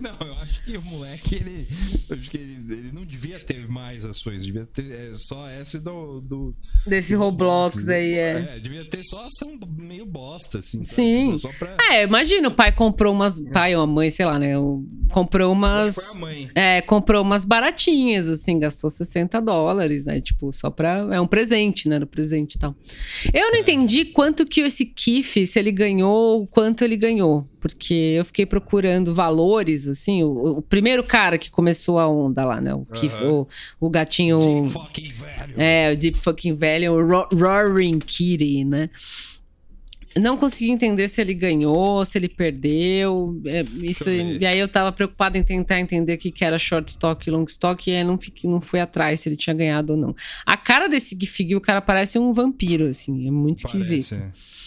[0.00, 1.68] Não, eu acho que o moleque, ele.
[2.10, 6.20] acho que ele, ele não devia ter mais ações, devia ter é, só essa do.
[6.20, 6.54] do
[6.86, 8.56] Desse do Roblox aí, é.
[8.56, 10.84] É, devia ter só ação meio bosta, assim.
[10.84, 11.38] Sim.
[11.38, 11.76] Só pra...
[11.90, 13.38] É, imagina, o pai comprou umas.
[13.38, 14.54] Pai ou a mãe, sei lá, né?
[15.12, 15.94] Comprou umas.
[15.94, 16.50] Foi a mãe.
[16.54, 20.20] É, comprou umas baratinhas, assim, gastou 60 dólares, né?
[20.20, 21.06] Tipo, só pra.
[21.12, 21.98] É um presente, né?
[21.98, 22.74] No presente e tal.
[23.32, 23.60] Eu não é.
[23.60, 27.46] entendi quanto que esse Kiff, se ele ganhou, quanto ele ganhou.
[27.60, 32.60] porque eu fiquei procurando valores, assim, o, o primeiro cara que começou a onda lá,
[32.60, 32.74] né?
[32.74, 33.46] O, que, o,
[33.80, 34.38] o gatinho.
[34.38, 35.54] Deep fucking velho.
[35.56, 38.90] É, o Deep Fucking Velho, o Ro Roaring Kitty, né?
[40.18, 43.40] Não consegui entender se ele ganhou, se ele perdeu.
[43.46, 46.90] É, isso, e aí eu tava preocupada em tentar entender o que, que era short
[46.90, 49.92] stock e long stock, e aí não, fiquei, não fui atrás se ele tinha ganhado
[49.92, 50.14] ou não.
[50.44, 54.16] A cara desse Gifig, o cara parece um vampiro, assim, é muito esquisito.
[54.16, 54.59] Parece.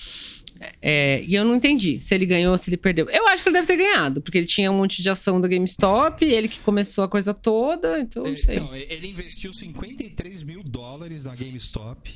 [0.82, 3.10] É, e eu não entendi se ele ganhou ou se ele perdeu.
[3.10, 5.48] Eu acho que ele deve ter ganhado, porque ele tinha um monte de ação da
[5.48, 8.56] GameStop, ele que começou a coisa toda, então não sei.
[8.56, 12.12] Então, ele investiu 53 mil dólares na GameStop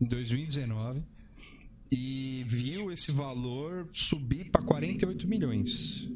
[0.00, 1.02] em 2019
[1.90, 6.08] e viu esse valor subir para 48 milhões.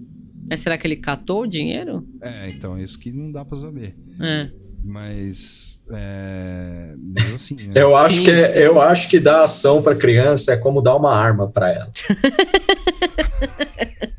[0.49, 2.07] Mas será que ele catou o dinheiro?
[2.21, 3.97] É, então, isso que não dá para saber.
[4.21, 4.51] É.
[4.83, 5.76] Mas.
[5.93, 6.95] É.
[6.97, 7.73] Meio assim, né?
[7.75, 8.25] Eu acho, Sim.
[8.25, 11.71] que, é, eu acho que dar ação para criança é como dar uma arma para
[11.71, 11.91] ela.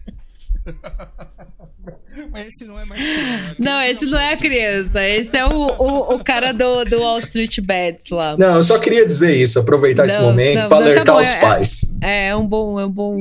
[2.32, 3.02] Mas esse não é mais.
[3.02, 3.56] criança.
[3.60, 7.20] Não, esse não é a criança, esse é o, o, o cara do, do Wall
[7.20, 8.36] Street Bets lá.
[8.38, 11.22] Não, eu só queria dizer isso, aproveitar esse Não, momento não, para tá alertar bom,
[11.22, 11.98] os é- pais.
[12.02, 13.18] É, é um bom, é um bom,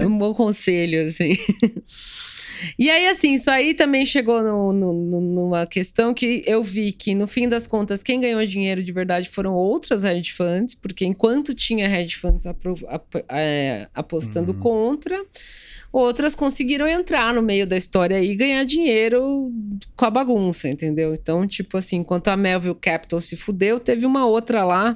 [0.00, 1.36] é um bom conselho, assim.
[2.78, 7.14] E aí, assim, isso aí também chegou no, no- numa questão que eu vi que,
[7.14, 11.54] no fim das contas, quem ganhou dinheiro de verdade foram outras hedge funds, porque enquanto
[11.54, 15.22] tinha hedge funds apro- ap- é, apostando contra,
[15.92, 19.52] outras conseguiram entrar no meio da história e ganhar dinheiro
[19.96, 21.12] com a bagunça, entendeu?
[21.14, 24.94] Então, tipo assim, enquanto a Melville Capital se fudeu, teve uma outra lá,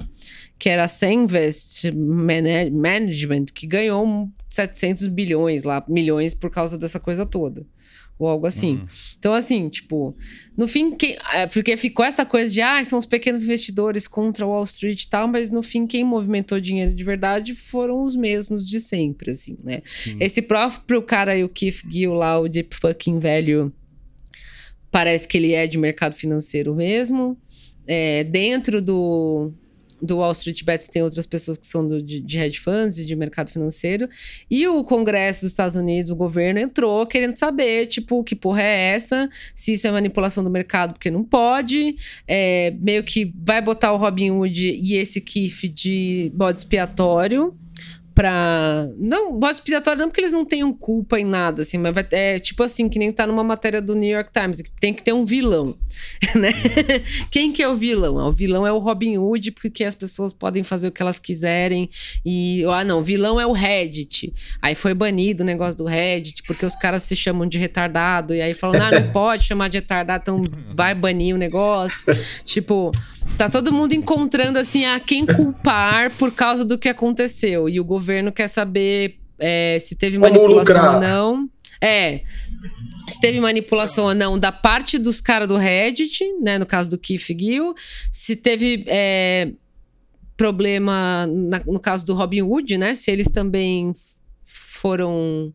[0.57, 6.99] que era a Senvest Mana- Management, que ganhou 700 bilhões lá, milhões por causa dessa
[6.99, 7.65] coisa toda.
[8.17, 8.77] Ou algo assim.
[8.77, 8.87] Uhum.
[9.19, 10.15] Então, assim, tipo,
[10.55, 14.45] no fim, quem, é, porque ficou essa coisa de, ah, são os pequenos investidores contra
[14.45, 18.69] Wall Street e tal, mas no fim, quem movimentou dinheiro de verdade foram os mesmos
[18.69, 19.81] de sempre, assim, né?
[19.85, 20.17] Sim.
[20.21, 23.73] Esse próprio cara aí, o Keith Gill lá, o Deep Fucking Velho,
[24.89, 27.37] parece que ele é de mercado financeiro mesmo.
[27.85, 29.51] É, dentro do,
[30.01, 33.05] do Wall Street Bets tem outras pessoas que são do- de, de hedge funds e
[33.05, 34.07] de mercado financeiro.
[34.49, 38.93] E o Congresso dos Estados Unidos, o governo, entrou querendo saber, tipo, que porra é
[38.95, 39.29] essa?
[39.55, 41.95] Se isso é manipulação do mercado, porque não pode.
[42.27, 47.55] É, meio que vai botar o Robin Hood e esse Keith de bode expiatório
[48.15, 48.87] pra.
[48.97, 52.39] Não, bode expiatório não porque eles não tenham culpa em nada, assim, mas vai, é
[52.39, 55.13] tipo assim, que nem tá numa matéria do New York Times, que tem que ter
[55.13, 55.75] um vilão,
[56.33, 56.51] né?
[57.29, 58.17] Quem que é o vilão?
[58.17, 61.19] Ah, O vilão é o Robin Hood, porque as pessoas podem fazer o que elas
[61.19, 61.89] quiserem.
[62.25, 64.33] E, ah, não, o vilão é o Reddit.
[64.61, 68.33] Aí foi banido o negócio do Reddit, porque os caras se chamam de retardado.
[68.33, 70.43] E aí falam, ah, não pode chamar de retardado, então
[70.73, 72.05] vai banir o negócio.
[72.45, 72.91] tipo,
[73.37, 77.67] tá todo mundo encontrando, assim, a quem culpar por causa do que aconteceu.
[77.69, 80.95] E o governo quer saber é, se teve Como manipulação lucrar.
[80.95, 81.49] ou não.
[81.81, 82.21] É.
[83.09, 86.57] Se teve manipulação ou não da parte dos caras do Reddit, né?
[86.57, 87.75] No caso do Keith Gill.
[88.11, 89.51] Se teve é,
[90.37, 92.95] problema na- no caso do Robin Hood, né?
[92.95, 93.93] Se eles também
[94.41, 95.53] foram.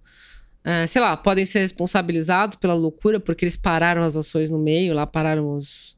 [0.64, 4.94] é, sei lá, podem ser responsabilizados pela loucura, porque eles pararam as ações no meio,
[4.94, 5.89] lá pararam os.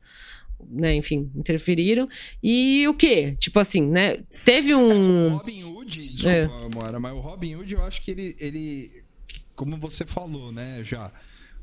[0.70, 2.09] Né, enfim, interferiram.
[2.43, 3.36] E o quê?
[3.39, 4.18] Tipo assim, né?
[4.44, 5.36] Teve O um.
[5.36, 9.02] Robin Hood, desculpa, Moara, mas o Robin Hood eu acho que ele, ele.
[9.55, 11.12] Como você falou, né, já.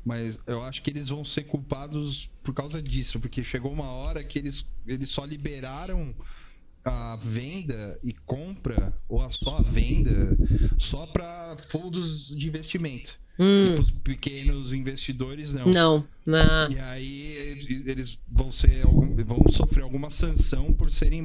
[0.04, 4.24] Mas eu acho que eles vão ser culpados por causa disso, porque chegou uma hora
[4.24, 6.14] que eles, eles só liberaram
[6.84, 10.36] a venda e compra, ou a só a venda,
[10.78, 13.18] só para fundos de investimento.
[13.40, 15.64] Hum, E pros pequenos investidores, não.
[15.66, 16.04] não.
[16.32, 17.32] Ah, E aí
[17.86, 18.82] eles- vão ser
[19.26, 21.24] vão sofrer alguma sanção por serem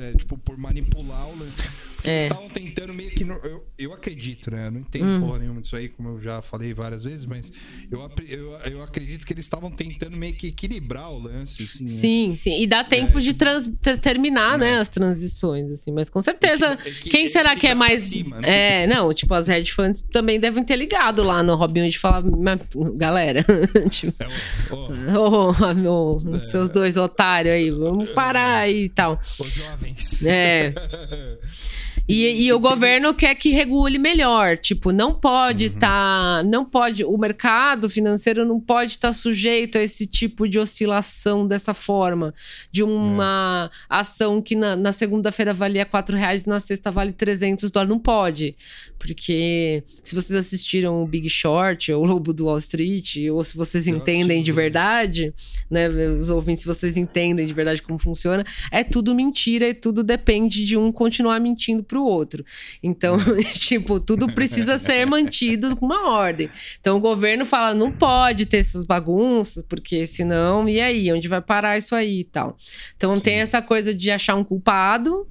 [0.00, 1.56] é, tipo por manipular o lance.
[2.04, 2.10] É.
[2.20, 4.68] Eles estavam tentando meio que no- eu, eu acredito, né?
[4.68, 5.20] Eu não entendo Hum.
[5.20, 7.50] porra nenhuma disso aí, como eu já falei várias vezes, mas
[7.90, 11.82] eu, eu, eu acredito que eles estavam tentando meio que equilibrar o lance, assim.
[11.84, 11.90] né?
[11.90, 12.60] Sim, sim.
[12.62, 15.90] E dá tempo É, de trans- ter- terminar, né, as transições, assim.
[15.90, 18.02] Mas com certeza, que- quem será que que é mais...
[18.02, 18.84] cima, né?
[18.84, 22.22] É, não, tipo, as hedge funds também devem ter ligado lá no Robin Hood falar,
[22.22, 22.60] "Mas,
[22.94, 23.44] galera,
[23.90, 24.14] tipo...
[25.18, 29.20] Ô, meu, seus dois otários aí, vamos parar aí e tal.
[29.40, 30.22] os jovens.
[30.24, 30.72] É.
[32.08, 34.56] E, e o governo quer que regule melhor.
[34.56, 36.44] Tipo, não pode estar.
[36.44, 37.04] não pode.
[37.04, 42.32] O mercado financeiro não pode estar sujeito a esse tipo de oscilação dessa forma.
[42.70, 47.70] De uma ação que na, na segunda-feira valia 4 reais e na sexta vale 300
[47.70, 47.90] dólares.
[47.90, 48.56] Não pode.
[48.98, 53.56] Porque se vocês assistiram o Big Short ou o Lobo do Wall Street, ou se
[53.56, 55.34] vocês Eu entendem de verdade,
[55.70, 55.88] né?
[55.88, 60.64] Os ouvintes, se vocês entendem de verdade como funciona, é tudo mentira e tudo depende
[60.64, 62.44] de um continuar mentindo pro pro outro.
[62.82, 63.16] Então,
[63.54, 66.50] tipo, tudo precisa ser mantido com uma ordem.
[66.78, 71.10] Então, o governo fala, não pode ter essas bagunças, porque senão, e aí?
[71.10, 72.56] Onde vai parar isso aí e tal?
[72.96, 75.26] Então, tem essa coisa de achar um culpado,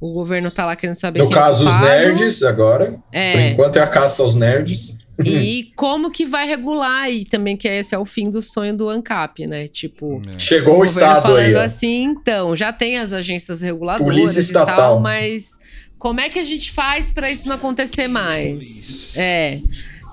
[0.00, 2.98] o governo tá lá querendo saber No é caso, é os nerds, agora.
[3.12, 3.32] É.
[3.32, 4.98] Por enquanto é a caça aos nerds.
[5.28, 8.88] E como que vai regular e também que esse é o fim do sonho do
[8.88, 9.68] ANCAP, né?
[9.68, 10.38] Tipo, é.
[10.38, 14.74] chegou o, o estado falando aí, assim, então, já tem as agências reguladoras Polícia estatal.
[14.74, 15.58] e tal, mas
[15.98, 19.12] como é que a gente faz para isso não acontecer mais?
[19.16, 19.60] É.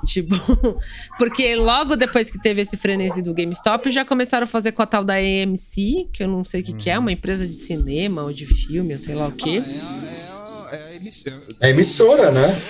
[0.06, 0.36] Tipo,
[1.18, 4.86] porque logo depois que teve esse frenesi do GameStop, já começaram a fazer com a
[4.86, 8.24] tal da AMC, que eu não sei o que, que é, uma empresa de cinema
[8.24, 9.62] ou de filme, ou sei lá o quê.
[9.66, 12.62] Ah, é, é, é, é, a emissora, né?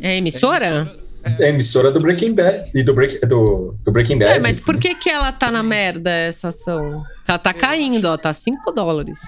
[0.00, 1.03] É emissora?
[1.38, 4.32] É emissora do Breaking Bad e do, break, do, do Breaking Bad.
[4.32, 7.04] É, mas por que que ela tá na merda, essa ação?
[7.26, 9.20] Ela tá caindo, ó, tá 5 dólares.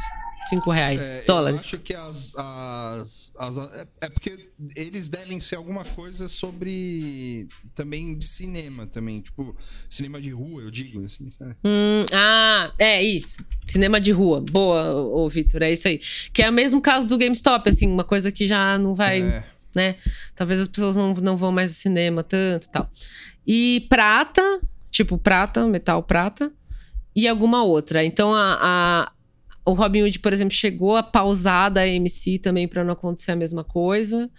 [0.49, 1.63] 5 reais, é, dólares.
[1.63, 7.49] Eu acho que as, as, as, é, é porque eles devem ser alguma coisa sobre
[7.75, 9.57] também de cinema também, tipo,
[9.91, 11.57] cinema de rua, eu digo, assim, sabe?
[11.65, 13.45] Hum, ah, é isso.
[13.67, 14.41] Cinema de rua.
[14.41, 16.01] Boa, ô, Vitor, é isso aí.
[16.33, 19.23] Que é o mesmo caso do GameStop, assim, uma coisa que já não vai.
[19.23, 19.95] É né?
[20.35, 22.91] Talvez as pessoas não, não vão mais ao cinema tanto tal.
[23.47, 24.43] E prata,
[24.91, 26.51] tipo prata, metal prata,
[27.15, 28.03] e alguma outra.
[28.03, 29.13] Então a, a
[29.65, 33.37] o Robin Hood, por exemplo, chegou a pausar da AMC também para não acontecer a
[33.37, 34.31] mesma coisa.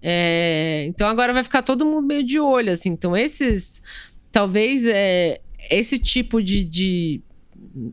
[0.00, 2.90] É, então agora vai ficar todo mundo meio de olho, assim.
[2.90, 3.82] Então esses,
[4.30, 7.20] talvez é, esse tipo de, de,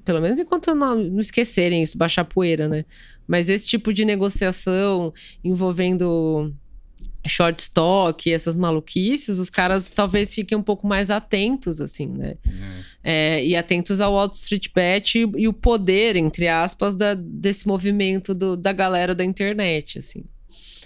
[0.03, 2.85] pelo menos enquanto não, não esquecerem isso, baixar poeira, né?
[3.27, 5.11] Mas esse tipo de negociação
[5.43, 6.53] envolvendo
[7.27, 12.35] short stock, essas maluquices, os caras talvez fiquem um pouco mais atentos, assim, né?
[13.03, 13.37] É.
[13.37, 17.67] É, e atentos ao Wall Street Bet e, e, o poder, entre aspas, da, desse
[17.67, 20.23] movimento do, da galera da internet, assim.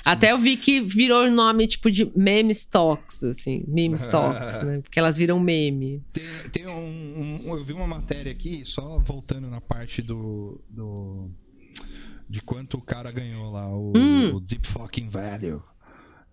[0.03, 4.79] Até eu vi que virou nome tipo de meme stocks, assim, meme stocks, né?
[4.81, 6.01] Porque elas viram meme.
[6.11, 10.59] Tem, tem um, um, Eu vi uma matéria aqui, só voltando na parte do.
[10.69, 11.29] do
[12.29, 14.35] de quanto o cara ganhou lá, o, hum.
[14.35, 15.63] o Deep Fucking Value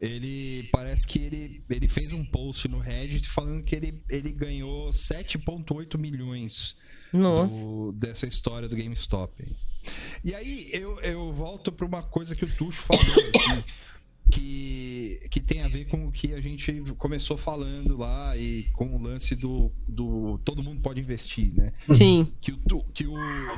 [0.01, 4.91] ele parece que ele, ele fez um post no Reddit falando que ele, ele ganhou
[4.91, 6.77] 7,8 milhões
[7.13, 9.33] do, dessa história do GameStop.
[10.25, 13.65] E aí eu, eu volto para uma coisa que o Tuxo falou, assim,
[14.31, 18.97] que, que tem a ver com o que a gente começou falando lá e com
[18.97, 21.73] o lance do, do todo mundo pode investir, né?
[21.95, 22.33] Sim.
[22.41, 23.17] Que o, que o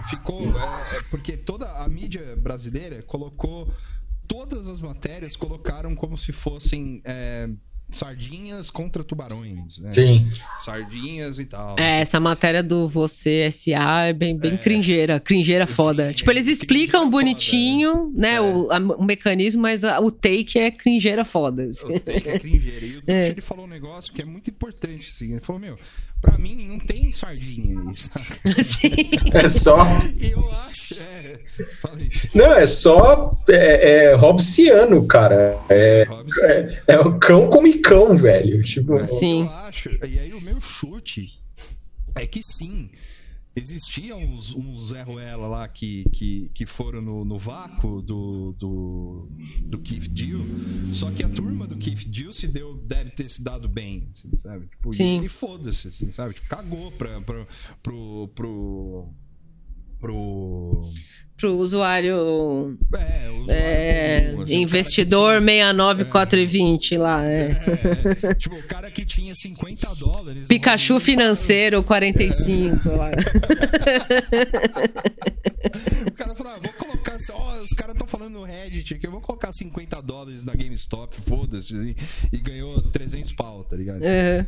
[0.09, 0.43] ficou.
[0.43, 3.73] É, é porque toda a mídia brasileira colocou
[4.28, 7.48] todas as matérias colocaram como se fossem é,
[7.90, 9.78] sardinhas contra tubarões.
[9.78, 9.90] Né?
[9.90, 10.30] Sim.
[10.59, 11.78] Sardinhas e tal.
[11.78, 14.56] É, essa matéria do Você SA é bem, bem é.
[14.56, 15.18] cringeira.
[15.18, 16.12] Cringeira foda.
[16.12, 18.20] Sim, tipo, eles explicam bonitinho, foda.
[18.20, 18.40] né, é.
[18.40, 21.64] o, a, o mecanismo, mas a, o take é cringeira foda.
[21.64, 21.94] Assim.
[21.94, 22.86] O take é cringeira.
[22.86, 23.28] E o é.
[23.28, 25.32] ele falou um negócio que é muito importante, assim.
[25.32, 25.78] Ele falou, meu,
[26.20, 29.10] pra mim não tem sardinha aí, Sim.
[29.32, 29.78] É só...
[30.20, 31.40] Eu acho, é...
[32.34, 35.58] Não, é só é, é Hobbesiano, cara.
[35.68, 36.06] É,
[36.42, 38.62] é, é, o cão come cão, velho.
[38.62, 39.42] Tipo, sim.
[39.42, 41.26] Eu acho, e aí o meu chute
[42.14, 42.90] é que sim.
[43.59, 49.28] Existiam uns, uns Zé Ruela lá que, que, que foram no, no vácuo do, do,
[49.62, 50.40] do Keith Dill,
[50.93, 54.30] só que a turma do Keith Dill se deu, deve ter se dado bem, assim,
[54.39, 54.66] sabe?
[54.68, 55.22] Tipo, Sim.
[55.22, 56.35] E, e foda-se, assim, sabe?
[56.35, 57.47] Tipo, cagou pra, pra,
[57.82, 59.09] pro, pro,
[59.98, 60.90] pro
[61.39, 67.24] pro usuário, é, usuário é, comum, assim, investidor 69420 é, lá.
[67.24, 67.56] É.
[68.23, 68.35] é.
[68.35, 70.47] tipo, o cara que tinha 50 dólares.
[70.48, 73.10] Pikachu financeiro 45 lá.
[76.06, 77.16] o cara falou: ah, vou colocar.
[77.31, 81.16] Ó, os caras estão falando no Reddit que eu vou colocar 50 dólares na GameStop,
[81.20, 81.97] foda-se, e,
[82.32, 84.01] e, ganhou 300 pau, tá ligado?
[84.01, 84.47] Uhum.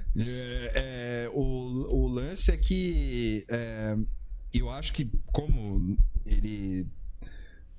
[0.75, 3.47] É, o, o lance é que
[4.53, 5.97] eu acho que como
[6.27, 6.87] ele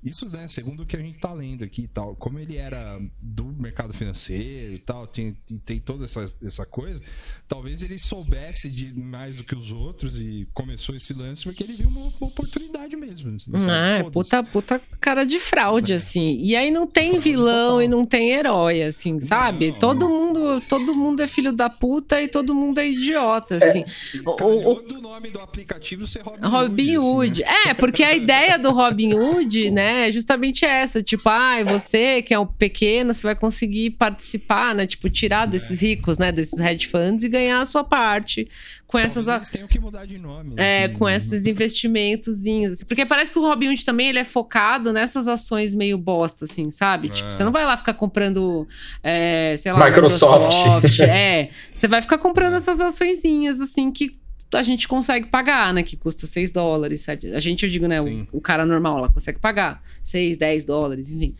[0.04, 3.00] isso, né, segundo o que a gente tá lendo aqui e tal, como ele era
[3.20, 7.00] do mercado financeiro e tal, tem, tem toda essa, essa coisa,
[7.46, 11.74] talvez ele soubesse de mais do que os outros e começou esse lance porque ele
[11.74, 13.36] viu uma, uma oportunidade mesmo.
[13.36, 15.96] Assim, ah, é, puta, puta cara de fraude, é.
[15.96, 16.36] assim.
[16.38, 19.70] E aí não tem vilão e não tem herói, assim, sabe?
[19.70, 23.58] Não, todo mundo todo mundo é filho da puta e todo mundo é idiota, é.
[23.58, 23.84] assim.
[23.84, 27.06] É, o, o, do nome do aplicativo ser Robin, Robin Hood.
[27.06, 27.44] Hood.
[27.44, 27.70] Assim, né?
[27.70, 31.02] É, porque a ideia do Robin Hood, né, é justamente essa.
[31.02, 34.86] Tipo, ah, você que é um pequeno, você vai conseguir participar, né?
[34.86, 36.32] Tipo, tirar desses ricos, né?
[36.32, 38.48] Desses hedge funds e ganhar a sua parte
[38.92, 39.26] com essas.
[39.48, 40.54] Tem que mudar de nome.
[40.56, 41.16] É, assim, com né?
[41.16, 42.40] esses investimentos.
[42.40, 46.70] Assim, porque parece que o Robinhood também ele é focado nessas ações meio bosta, assim,
[46.70, 47.08] sabe?
[47.08, 47.22] Tipo, é.
[47.22, 48.66] Tipo, você não vai lá ficar comprando,
[49.02, 50.66] é, sei lá, Microsoft.
[50.66, 51.50] Microsoft é.
[51.72, 54.16] Você vai ficar comprando essas açõezinhas, assim, que
[54.58, 55.82] a gente consegue pagar, né?
[55.82, 57.34] Que custa 6 dólares, 7.
[57.34, 58.00] A gente, eu digo, né?
[58.00, 61.34] O, o, cara normal lá consegue pagar 6, 10 dólares, enfim.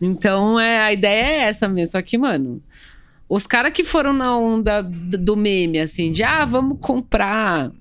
[0.00, 1.92] Então, é, a ideia é essa mesmo.
[1.92, 2.62] Só que, mano,
[3.28, 7.72] os caras que foram na onda do meme, assim, de ah, vamos comprar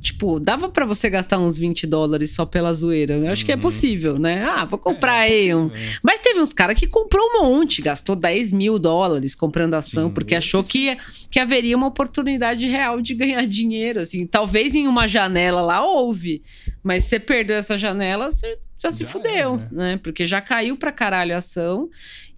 [0.00, 3.14] Tipo, dava para você gastar uns 20 dólares só pela zoeira.
[3.14, 3.46] Eu acho uhum.
[3.46, 3.60] que é uhum.
[3.60, 4.44] possível, né?
[4.44, 5.66] Ah, vou comprar é, aí um.
[5.66, 5.98] É.
[6.02, 10.14] Mas teve uns caras que comprou um monte, gastou 10 mil dólares comprando ação, Sim,
[10.14, 10.96] porque achou que,
[11.30, 14.00] que haveria uma oportunidade real de ganhar dinheiro.
[14.00, 16.42] Assim, talvez em uma janela lá houve,
[16.82, 19.68] mas você perdeu essa janela, você já se já fudeu, é, né?
[19.70, 19.96] né?
[20.02, 21.90] Porque já caiu pra caralho a ação.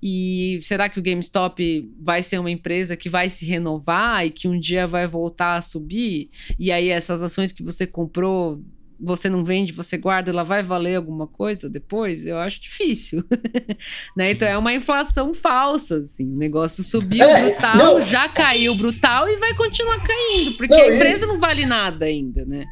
[0.02, 4.48] E será que o GameStop vai ser uma empresa que vai se renovar e que
[4.48, 6.31] um dia vai voltar a subir?
[6.59, 8.60] E aí essas ações que você comprou,
[8.98, 12.27] você não vende, você guarda, ela vai valer alguma coisa depois?
[12.27, 13.24] Eu acho difícil.
[14.16, 14.32] né?
[14.32, 16.24] Então é uma inflação falsa, assim.
[16.24, 18.01] O negócio subiu é, brutal, não.
[18.01, 21.27] já caiu brutal e vai continuar caindo, porque não, a empresa isso...
[21.28, 22.64] não vale nada ainda, né?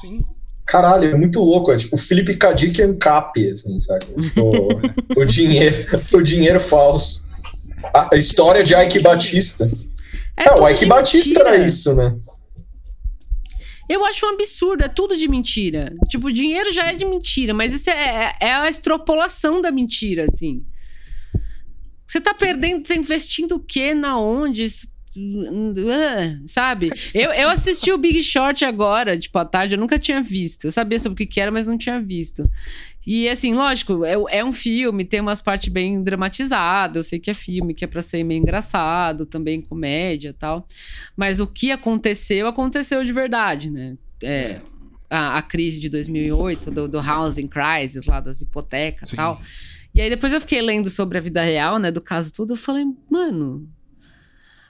[0.00, 0.24] Sim.
[0.66, 1.70] Caralho, é muito louco.
[1.70, 4.06] É tipo Felipe e Ancap, assim, sabe?
[4.36, 7.26] O, o, dinheiro, o dinheiro falso.
[7.94, 9.70] A, história de Ike Batista.
[10.36, 12.16] É ah, o Ike Batista era isso, né?
[13.88, 15.94] Eu acho um absurdo, é tudo de mentira.
[16.08, 19.70] Tipo, o dinheiro já é de mentira, mas isso é, é, é a extrapolação da
[19.70, 20.64] mentira, assim.
[22.06, 23.92] Você tá perdendo, tá investindo o quê?
[23.92, 24.64] Na onde?
[24.64, 24.93] Isso
[26.46, 26.90] sabe?
[27.14, 30.66] Eu, eu assisti o Big Short agora, tipo, à tarde, eu nunca tinha visto.
[30.66, 32.48] Eu sabia sobre o que, era, mas não tinha visto.
[33.06, 36.96] E assim, lógico, é, é um filme, tem umas partes bem dramatizadas.
[36.96, 40.66] Eu sei que é filme, que é pra ser meio engraçado, também comédia e tal.
[41.16, 43.96] Mas o que aconteceu, aconteceu de verdade, né?
[44.22, 44.60] É,
[45.10, 49.40] a, a, crise de 2008, do, do housing crisis lá, das hipotecas e tal.
[49.94, 52.56] E aí depois eu fiquei lendo sobre a vida real, né, do caso tudo, eu
[52.56, 53.68] falei, mano,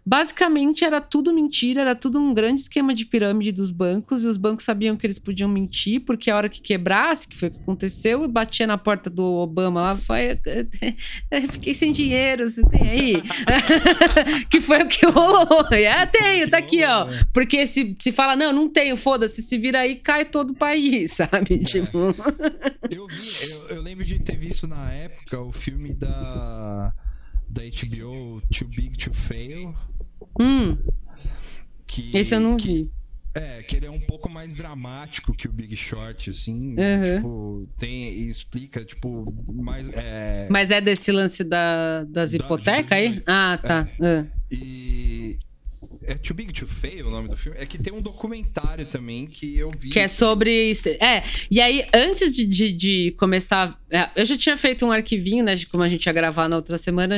[0.07, 4.37] Basicamente era tudo mentira, era tudo um grande esquema de pirâmide dos bancos e os
[4.37, 7.59] bancos sabiam que eles podiam mentir, porque a hora que quebrasse, que foi o que
[7.61, 10.39] aconteceu, eu batia na porta do Obama lá, foi,
[11.51, 13.23] fiquei sem dinheiro, você tem aí?
[14.51, 15.67] que foi o que rolou.
[15.73, 17.07] É, tenho, tá aqui, ó.
[17.33, 21.13] Porque se, se fala, não, não tenho, foda-se, se vira aí, cai todo o país,
[21.17, 21.55] sabe?
[21.55, 21.59] É.
[21.65, 22.15] Tipo...
[22.91, 26.93] eu vi, eu, eu lembro de ter visto na época o filme da
[27.55, 29.75] da HBO Too Big to Fail.
[30.41, 30.77] Hum.
[31.87, 32.91] Que, Esse eu não que, vi.
[33.35, 36.77] É, que ele é um pouco mais dramático que o Big Short, assim.
[36.77, 37.17] Uhum.
[37.17, 39.89] Tipo, tem e explica, tipo, mais.
[39.93, 40.47] É...
[40.51, 43.23] Mas é desse lance da, das hipotecas aí?
[43.27, 43.89] Ah, tá.
[44.01, 44.21] É.
[44.21, 44.31] Uh.
[44.53, 45.39] E,
[46.07, 47.59] é Too Big to Fail o nome do filme?
[47.59, 49.89] É que tem um documentário também que eu vi.
[49.89, 50.73] Que é sobre.
[51.01, 53.81] É, e aí, antes de, de, de começar.
[53.95, 55.55] É, eu já tinha feito um arquivinho, né?
[55.55, 57.15] De como a gente ia gravar na outra semana,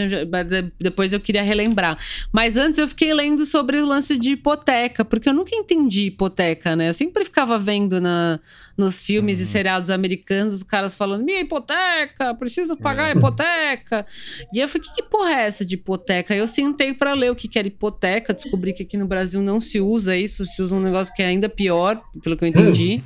[0.78, 1.98] depois eu queria relembrar.
[2.30, 6.76] Mas antes eu fiquei lendo sobre o lance de hipoteca, porque eu nunca entendi hipoteca,
[6.76, 6.90] né?
[6.90, 8.38] Eu sempre ficava vendo na
[8.76, 9.44] nos filmes uhum.
[9.44, 13.12] e seriados americanos, os caras falando: minha hipoteca, preciso pagar a é.
[13.12, 14.06] hipoteca.
[14.52, 16.34] E eu falei: que, que porra é essa de hipoteca?
[16.34, 19.62] Eu sentei para ler o que, que era hipoteca, descobri que aqui no Brasil não
[19.62, 23.02] se usa isso, se usa um negócio que é ainda pior, pelo que eu entendi.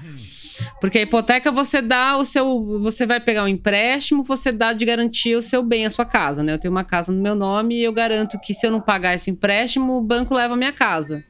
[0.80, 2.80] Porque a hipoteca você dá o seu.
[2.80, 6.42] Você vai pegar um empréstimo, você dá de garantia o seu bem, a sua casa,
[6.42, 6.52] né?
[6.52, 9.14] Eu tenho uma casa no meu nome e eu garanto que se eu não pagar
[9.14, 11.24] esse empréstimo, o banco leva a minha casa.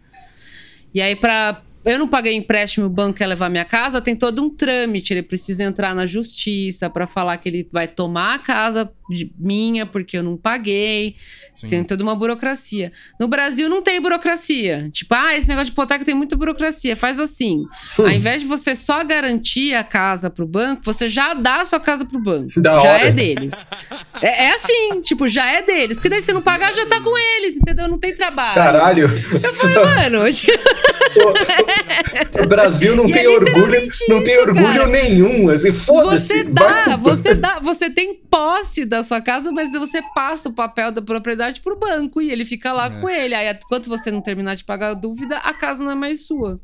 [0.94, 4.42] E aí, para eu não paguei empréstimo, o banco quer levar minha casa, tem todo
[4.42, 5.14] um trâmite.
[5.14, 8.92] Ele precisa entrar na justiça para falar que ele vai tomar a casa
[9.38, 11.16] minha porque eu não paguei.
[11.60, 11.66] Sim.
[11.66, 12.90] Tem toda uma burocracia.
[13.18, 14.88] No Brasil não tem burocracia.
[14.90, 16.96] Tipo, ah, esse negócio de hipoteca tem muita burocracia.
[16.96, 17.64] Faz assim.
[17.90, 18.02] Sim.
[18.02, 21.78] Ao invés de você só garantir a casa pro banco, você já dá a sua
[21.78, 22.60] casa pro banco.
[22.62, 23.06] Da já hora.
[23.06, 23.66] é deles.
[24.22, 25.94] É, é, assim, tipo, já é deles.
[25.94, 27.88] Porque daí se não pagar, já tá com eles, entendeu?
[27.88, 28.54] Não tem trabalho.
[28.54, 29.08] Caralho.
[29.42, 30.18] Eu falei, mano.
[32.44, 34.86] o Brasil não e tem é orgulho, não tem orgulho cara.
[34.88, 35.48] nenhum.
[35.48, 36.34] Assim, foda-se.
[36.34, 40.90] Você dá, você dá, você tem posse da sua casa, mas você passa o papel
[40.90, 43.00] da propriedade pro banco e ele fica lá é.
[43.00, 43.34] com ele.
[43.34, 46.60] Aí, enquanto você não terminar de pagar a dúvida, a casa não é mais sua.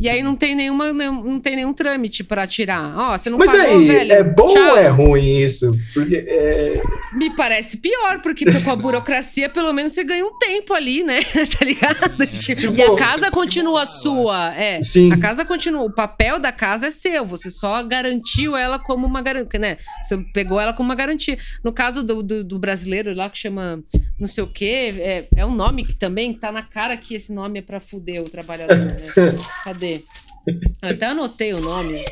[0.00, 2.96] E aí não tem nenhuma, não tem nenhum trâmite para tirar.
[2.96, 4.70] Ó, oh, você não Mas pagou, aí, velho, é bom tchau.
[4.70, 5.72] ou é ruim isso?
[5.92, 6.82] Porque é...
[7.12, 11.20] Me parece pior, porque com a burocracia, pelo menos você ganha um tempo ali, né?
[11.58, 12.26] tá ligado?
[12.26, 14.52] Tipo, e a casa continua sua.
[14.54, 14.82] É.
[14.82, 15.12] Sim.
[15.12, 15.82] A casa continua.
[15.82, 17.24] O papel da casa é seu.
[17.24, 19.76] Você só garantiu ela como uma garantia, né?
[20.02, 21.38] Você pegou ela como uma garantia.
[21.62, 23.82] No caso do, do, do brasileiro lá que chama
[24.18, 27.32] não sei o quê, é, é um nome que também tá na cara que esse
[27.32, 29.06] nome é pra fuder o trabalhador, né?
[29.64, 29.83] Cadê?
[30.82, 32.04] Eu até anotei o nome.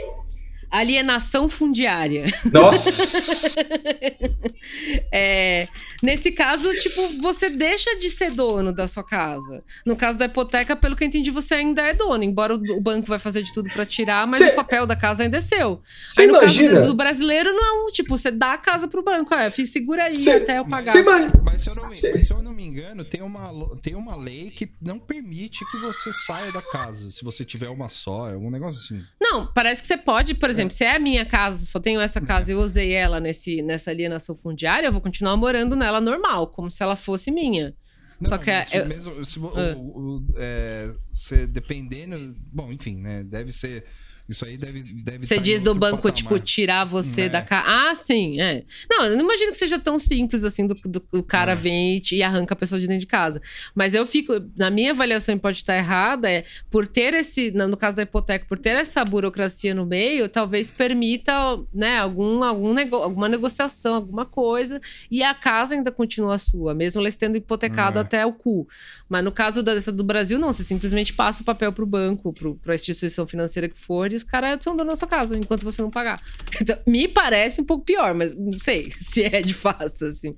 [0.73, 2.33] Alienação fundiária.
[2.51, 3.61] Nossa!
[5.13, 5.69] é,
[6.03, 9.63] nesse caso, tipo, você deixa de ser dono da sua casa.
[9.85, 13.07] No caso da hipoteca, pelo que eu entendi, você ainda é dono, embora o banco
[13.07, 14.47] vai fazer de tudo para tirar, mas Cê...
[14.47, 15.83] o papel da casa ainda é seu.
[16.07, 16.77] Você imagina?
[16.77, 17.87] caso do brasileiro, não.
[17.89, 19.35] Tipo, você dá a casa pro banco.
[19.35, 20.33] É, segura aí Cê...
[20.33, 20.91] até eu pagar.
[20.91, 21.03] Cê...
[21.43, 24.51] Mas, se eu não me, se eu não me engano, tem uma, tem uma lei
[24.51, 28.31] que não permite que você saia da casa, se você tiver uma só.
[28.31, 29.05] É um negócio assim.
[29.21, 32.01] Não, parece que você pode, por exemplo, exemplo, se é a minha casa, só tenho
[32.01, 36.01] essa casa e eu usei ela nesse, nessa alienação fundiária, eu vou continuar morando nela
[36.01, 37.75] normal, como se ela fosse minha.
[38.21, 39.77] Não, só que é, mesmo, se, ah.
[39.77, 43.85] o, o, é, você dependendo, bom, enfim, né, deve ser
[44.29, 44.83] isso aí deve.
[44.83, 46.15] deve você diz do banco, patamar.
[46.15, 47.29] tipo, tirar você é.
[47.29, 47.67] da casa.
[47.67, 48.63] Ah, sim, é.
[48.89, 51.57] Não, eu não imagino que seja tão simples assim do, do o cara é.
[51.57, 53.43] vem e, e, arranca a pessoa de dentro de casa.
[53.75, 54.33] Mas eu fico.
[54.57, 57.51] Na minha avaliação, pode estar errada, é por ter esse.
[57.51, 61.33] No caso da hipoteca, por ter essa burocracia no meio, talvez permita,
[61.75, 64.81] né, algum, algum nego, alguma negociação, alguma coisa,
[65.11, 68.03] e a casa ainda continua sua, mesmo ela estando hipotecada é.
[68.03, 68.69] até o cu.
[69.09, 72.73] Mas no caso dessa do Brasil, não, você simplesmente passa o papel pro banco, para
[72.73, 75.91] a instituição financeira que for, e os caras são da sua casa enquanto você não
[75.91, 76.23] pagar.
[76.61, 80.37] Então, me parece um pouco pior, mas não sei se é de fato, assim.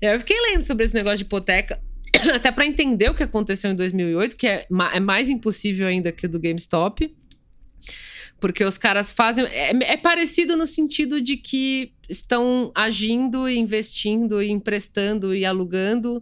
[0.00, 1.80] Eu fiquei lendo sobre esse negócio de hipoteca,
[2.34, 6.28] até para entender o que aconteceu em 2008, que é, é mais impossível ainda que
[6.28, 7.14] do GameStop.
[8.40, 9.44] Porque os caras fazem.
[9.44, 16.20] É, é, parecido no sentido de que estão agindo, investindo, emprestando e alugando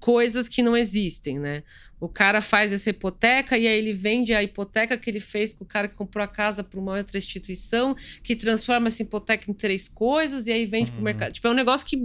[0.00, 1.62] coisas que não existem, né?
[2.00, 5.64] O cara faz essa hipoteca e aí ele vende a hipoteca que ele fez com
[5.64, 9.54] o cara que comprou a casa para uma outra instituição, que transforma essa hipoteca em
[9.54, 10.96] três coisas e aí vende uhum.
[10.96, 11.32] para o mercado.
[11.32, 12.00] Tipo, é um negócio que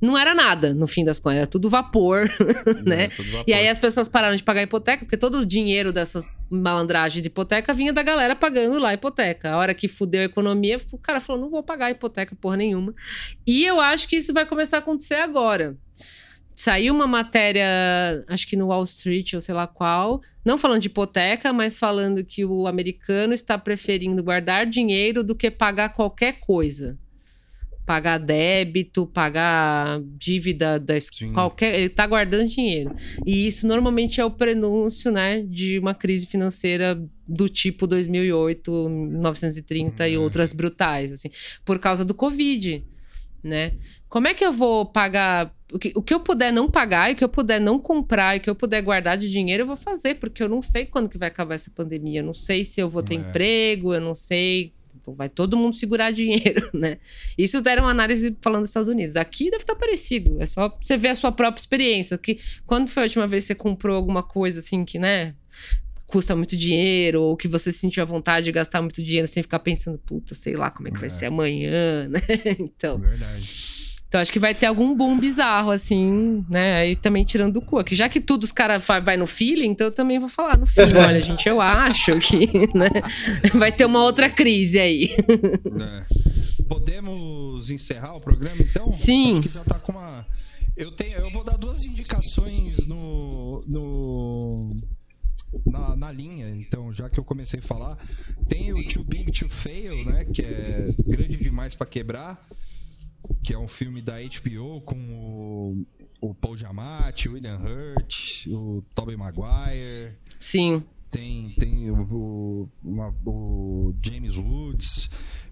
[0.00, 2.28] não era nada, no fim das contas, era tudo vapor,
[2.84, 3.08] né?
[3.08, 3.44] Tudo vapor.
[3.46, 7.22] E aí as pessoas pararam de pagar a hipoteca, porque todo o dinheiro dessas malandragens
[7.22, 9.50] de hipoteca vinha da galera pagando lá a hipoteca.
[9.50, 12.56] A hora que fudeu a economia, o cara falou: não vou pagar a hipoteca porra
[12.56, 12.94] nenhuma.
[13.46, 15.76] E eu acho que isso vai começar a acontecer agora.
[16.58, 17.66] Saiu uma matéria,
[18.28, 22.24] acho que no Wall Street ou sei lá qual, não falando de hipoteca, mas falando
[22.24, 26.98] que o americano está preferindo guardar dinheiro do que pagar qualquer coisa.
[27.84, 30.94] Pagar débito, pagar dívida da
[31.34, 31.74] qualquer.
[31.74, 32.96] Ele está guardando dinheiro.
[33.26, 40.02] E isso normalmente é o prenúncio né, de uma crise financeira do tipo 2008, 1930
[40.02, 41.28] hum, e outras brutais, assim,
[41.66, 42.82] por causa do Covid,
[43.44, 43.74] né?
[44.08, 47.14] Como é que eu vou pagar o que, o que eu puder não pagar, e
[47.14, 49.66] o que eu puder não comprar, e o que eu puder guardar de dinheiro, eu
[49.66, 52.20] vou fazer, porque eu não sei quando que vai acabar essa pandemia.
[52.20, 53.18] Eu não sei se eu vou ter é.
[53.18, 54.72] emprego, eu não sei.
[55.00, 56.98] Então vai todo mundo segurar dinheiro, né?
[57.36, 59.16] Isso deram uma análise falando dos Estados Unidos.
[59.16, 60.36] Aqui deve estar parecido.
[60.40, 62.16] É só você ver a sua própria experiência.
[62.18, 65.34] Que quando foi a última vez que você comprou alguma coisa assim que, né?
[66.06, 69.58] custa muito dinheiro, ou que você sentiu a vontade de gastar muito dinheiro sem ficar
[69.58, 71.00] pensando, puta, sei lá como é que é.
[71.00, 72.20] vai ser amanhã, né?
[72.60, 72.98] Então.
[72.98, 73.75] Verdade.
[74.16, 76.76] Então acho que vai ter algum boom bizarro, assim, né?
[76.76, 77.78] Aí também tirando do cu.
[77.78, 80.64] Aqui, já que tudo os caras vai no feeling, então eu também vou falar no
[80.64, 80.96] feeling.
[80.96, 82.88] Olha, gente, eu acho que né,
[83.52, 85.14] vai ter uma outra crise aí.
[85.18, 86.64] É.
[86.66, 88.90] Podemos encerrar o programa, então?
[88.90, 89.32] Sim.
[89.32, 90.26] Acho que já tá com uma.
[90.74, 93.62] Eu, tenho, eu vou dar duas indicações no.
[93.66, 94.76] no...
[95.64, 97.96] Na, na, linha, então, já que eu comecei a falar,
[98.48, 100.24] tem o Too Big to Fail, né?
[100.24, 102.46] Que é grande demais para quebrar
[103.42, 104.96] que é um filme da HBO com
[106.20, 110.16] o, o Paul Giamatti, o William Hurt, o Tobey Maguire.
[110.40, 110.82] Sim.
[111.10, 115.08] Tem, tem o, o, o James Woods,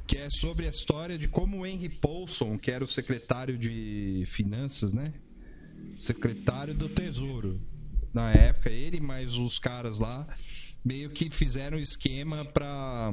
[0.07, 4.25] que é sobre a história de como o Henry Paulson, que era o secretário de
[4.27, 5.13] finanças, né?
[5.99, 7.61] Secretário do Tesouro.
[8.13, 10.27] Na época, ele mais os caras lá
[10.85, 13.13] meio que fizeram um esquema para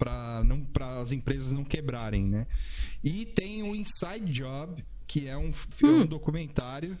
[0.00, 2.46] para não para as empresas não quebrarem, né?
[3.04, 5.52] E tem o Inside Job, que é um,
[5.84, 6.00] hum.
[6.00, 6.98] um documentário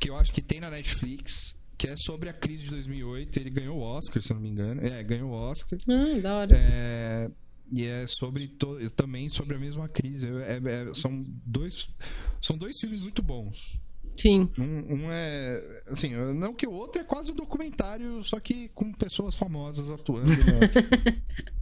[0.00, 3.38] que eu acho que tem na Netflix, que é sobre a crise de 2008.
[3.38, 4.84] Ele ganhou o Oscar, se eu não me engano.
[4.84, 5.78] É, ganhou o Oscar.
[5.88, 6.56] Hum, da hora.
[6.56, 7.30] É,
[7.70, 10.26] e é sobre to, também sobre a mesma crise.
[10.26, 11.88] É, é, são dois
[12.40, 13.80] são dois filmes muito bons.
[14.16, 14.50] Sim.
[14.58, 15.82] Um, um, é.
[15.86, 20.30] Assim, não que o outro é quase um documentário, só que com pessoas famosas atuando.
[20.30, 21.22] Né?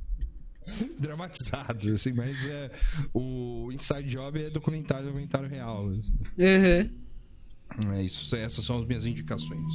[0.99, 2.71] Dramatizado, assim, mas é.
[3.13, 5.85] O Inside Job é documentário, documentário real.
[5.85, 6.91] Uhum.
[7.93, 9.75] É isso, essas são as minhas indicações.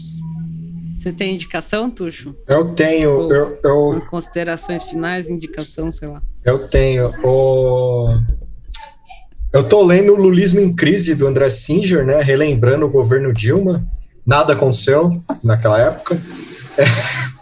[0.95, 2.35] Você tem indicação, Tuxo?
[2.47, 3.11] Eu tenho.
[3.11, 4.01] Ou, eu, eu...
[4.09, 6.21] Considerações finais, indicação, sei lá.
[6.43, 7.11] Eu tenho.
[7.23, 8.17] O...
[9.53, 12.21] Eu tô lendo o Lulismo em Crise do André Singer, né?
[12.21, 13.85] Relembrando o governo Dilma.
[14.25, 16.15] Nada aconteceu naquela época.
[16.77, 16.83] É,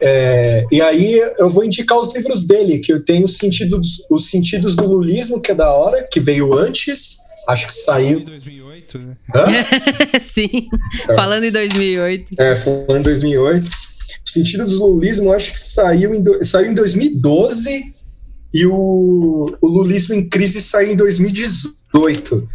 [0.00, 4.28] é, e aí eu vou indicar os livros dele, que eu tenho os sentidos, os
[4.30, 7.18] sentidos do lulismo, que é da hora, que veio antes.
[7.48, 8.20] Acho que saiu.
[8.20, 9.16] Em 2008, né?
[10.20, 10.68] Sim,
[11.08, 11.14] é.
[11.14, 12.26] falando em 2008.
[12.38, 13.66] É, falando em 2008.
[14.26, 17.94] O sentido do lulismo, acho que saiu em, do, saiu em 2012
[18.54, 22.48] e o, o Lulismo em Crise saiu em 2018.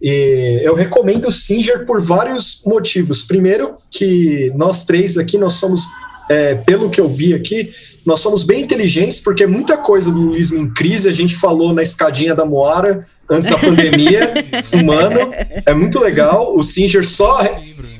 [0.00, 3.24] E eu recomendo o Singer por vários motivos.
[3.24, 5.82] Primeiro, que nós três aqui, nós somos,
[6.30, 7.72] é, pelo que eu vi aqui,
[8.06, 11.08] nós somos bem inteligentes, porque muita coisa do Lulismo em Crise.
[11.08, 14.32] A gente falou na escadinha da Moara antes da pandemia,
[14.64, 15.32] fumando.
[15.64, 16.56] É muito legal.
[16.56, 17.40] O Singer só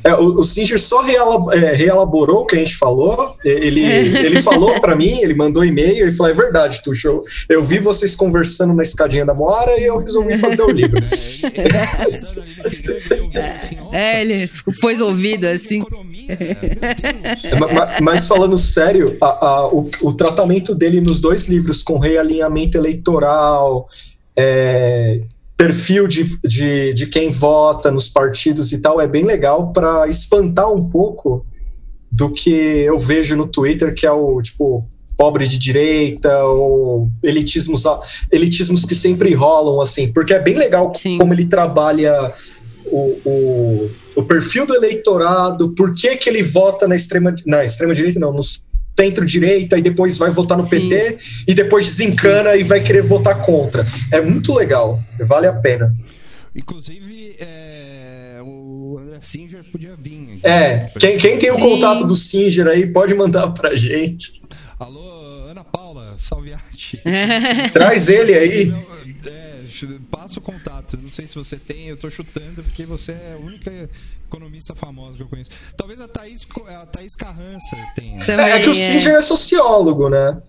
[0.03, 3.35] é, o, o Singer só realab, é, reelaborou o que a gente falou.
[3.45, 7.07] Ele, ele falou para mim, ele mandou e-mail, ele falou: é verdade, Tuxo.
[7.07, 11.01] Eu, eu vi vocês conversando na escadinha da Moara e eu resolvi fazer o livro.
[13.93, 14.51] É, ele
[14.81, 15.83] pôs ouvido assim.
[17.59, 22.79] mas, mas, falando sério, a, a, o, o tratamento dele nos dois livros, com realinhamento
[22.79, 23.89] eleitoral,
[24.41, 25.21] é,
[25.57, 30.73] perfil de, de, de quem vota nos partidos e tal é bem legal para espantar
[30.73, 31.45] um pouco
[32.11, 37.85] do que eu vejo no Twitter, que é o tipo pobre de direita ou elitismos,
[38.33, 41.19] elitismos que sempre rolam, assim, porque é bem legal Sim.
[41.19, 42.33] como ele trabalha
[42.87, 47.95] o, o, o, perfil do eleitorado, por que, que ele vota na extrema, na extrema
[47.95, 48.65] direita, não, nos
[49.01, 50.89] centro-direita e depois vai votar no Sim.
[50.89, 51.19] PT
[51.49, 53.87] e depois desencana e vai querer votar contra.
[54.13, 55.95] É muito legal, vale a pena.
[56.55, 60.39] Inclusive, é, o André Singer podia vir.
[60.39, 61.57] Aqui, é, quem, quem tem Sim.
[61.57, 64.33] o contato do Singer aí pode mandar pra gente.
[64.79, 67.01] Alô, Ana Paula, salviate.
[67.73, 68.75] Traz ele aí.
[69.85, 70.99] É, passa o contato.
[71.01, 73.89] Não sei se você tem, eu tô chutando porque você é a única
[74.27, 75.51] economista famosa que eu conheço.
[75.77, 78.19] Talvez a Thaís, a Thaís Carrança tenha.
[78.19, 80.41] É, é, que o Singer é sociólogo, né?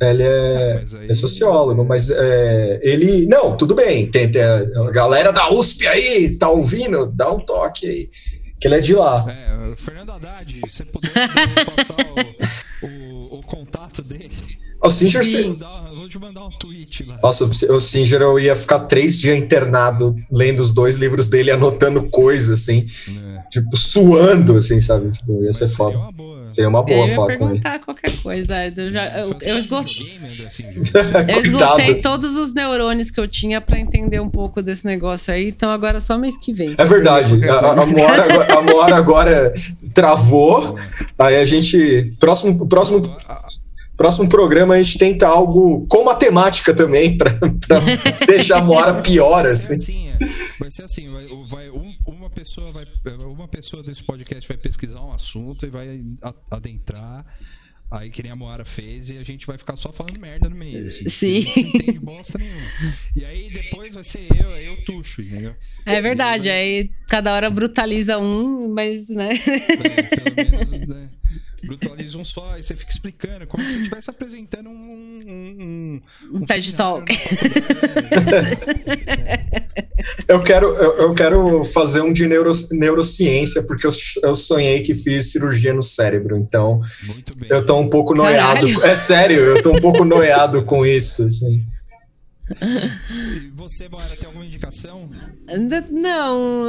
[0.00, 1.10] Ele é, ah, aí...
[1.10, 3.26] é sociólogo, mas é, ele.
[3.26, 4.10] Não, tudo bem.
[4.10, 7.06] Tem, tem, a galera da USP aí, tá ouvindo?
[7.06, 8.10] Dá um toque aí.
[8.58, 9.26] Que ele é de lá.
[9.28, 11.96] É, Fernando Haddad, você puder passar
[12.82, 14.30] o, o, o contato dele.
[14.82, 15.24] O Singer.
[15.24, 15.58] Sim.
[15.94, 17.18] Vou te mandar um tweet lá.
[17.22, 22.08] Nossa, o Singer eu ia ficar três dias internado lendo os dois livros dele, anotando
[22.10, 22.86] coisas, assim.
[23.08, 23.42] É.
[23.50, 25.10] Tipo, suando, assim, sabe?
[25.10, 25.98] Tipo, ia ser foda.
[25.98, 26.48] Seria uma boa.
[26.52, 27.26] Seria uma boa eu ia foto.
[27.26, 28.54] perguntar qualquer coisa.
[28.76, 30.18] Eu, já, eu, eu, esgotei,
[31.28, 35.48] eu esgotei todos os neurônios que eu tinha pra entender um pouco desse negócio aí,
[35.48, 36.74] então agora só mês que vem.
[36.76, 37.44] É verdade.
[37.48, 39.54] A, a, Moara, agora, a Moara agora
[39.94, 40.78] travou.
[41.18, 42.12] Aí a gente.
[42.18, 42.66] Próximo.
[42.66, 43.02] próximo
[44.00, 47.38] Próximo programa a gente tenta algo com matemática também, para
[48.26, 49.76] deixar a Moara pior, assim.
[50.58, 52.86] Vai ser assim, vai, vai um, uma, pessoa vai,
[53.26, 56.00] uma pessoa desse podcast vai pesquisar um assunto e vai
[56.50, 57.26] adentrar.
[57.90, 60.56] Aí que nem a Moara fez e a gente vai ficar só falando merda no
[60.56, 60.88] meio.
[60.88, 61.44] Assim, Sim.
[61.44, 62.68] Não entende bosta nenhuma.
[63.14, 65.54] E aí depois vai ser eu, aí eu tuxo, entendeu?
[65.84, 69.32] É verdade, aí cada hora brutaliza um, mas, né?
[69.34, 71.10] É, pelo menos, né?
[71.62, 75.18] Brutaliza um só, e você fica explicando, como se você estivesse apresentando um.
[75.20, 76.00] Um,
[76.32, 77.12] um, um TED Talk.
[80.26, 83.92] eu, quero, eu, eu, quero fazer um de neuro, neurociência, porque eu,
[84.22, 86.80] eu sonhei que fiz cirurgia no cérebro, então
[87.48, 88.66] eu tô um pouco noiado.
[88.66, 88.84] Caralho.
[88.84, 91.62] É sério, eu tô um pouco noiado com isso, assim.
[93.54, 95.08] Você, Bora, tem alguma indicação?
[95.90, 96.66] Não.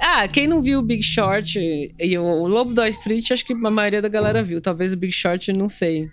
[0.00, 1.58] Ah, quem não viu o Big Short
[1.98, 4.60] e o Lobo Wall Street, acho que a maioria da galera viu.
[4.60, 6.10] Talvez o Big Short, não sei.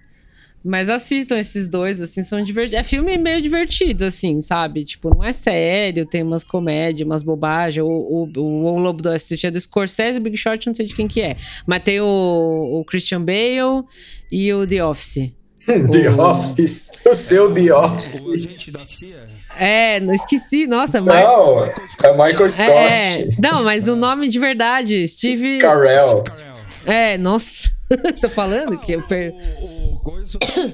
[0.63, 2.79] Mas assistam esses dois, assim, são divertidos.
[2.79, 4.85] É filme meio divertido, assim, sabe?
[4.85, 7.85] Tipo, não é sério, tem umas comédias, umas bobagens.
[7.85, 10.85] O, o, o, Lobo do Wall Street é do Scorsese, o Big Short não sei
[10.85, 11.35] de quem que é.
[11.67, 13.83] Mas tem o, o Christian Bale
[14.31, 15.33] e o The Office.
[15.91, 16.19] The o...
[16.19, 16.91] Office.
[17.05, 18.23] O seu The Office.
[18.25, 19.33] O agente da CIA.
[19.57, 20.67] É, não esqueci.
[20.67, 22.71] Nossa, Não, é Michael Scott.
[22.71, 25.59] É, é, não, mas o nome de verdade, Steve.
[25.59, 26.23] Carell.
[26.85, 27.71] É, nossa.
[28.21, 29.33] Tô falando que eu per...
[29.61, 30.01] o,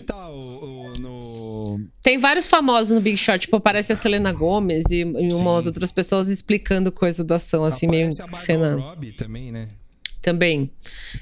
[0.06, 1.80] tá, o, no...
[2.02, 5.92] Tem vários famosos no Big Short, tipo, aparece a Selena Gomez e, e umas outras
[5.92, 8.76] pessoas explicando coisa da ação, assim, meio cena.
[8.76, 9.70] Robbie também, né?
[10.22, 10.70] Também.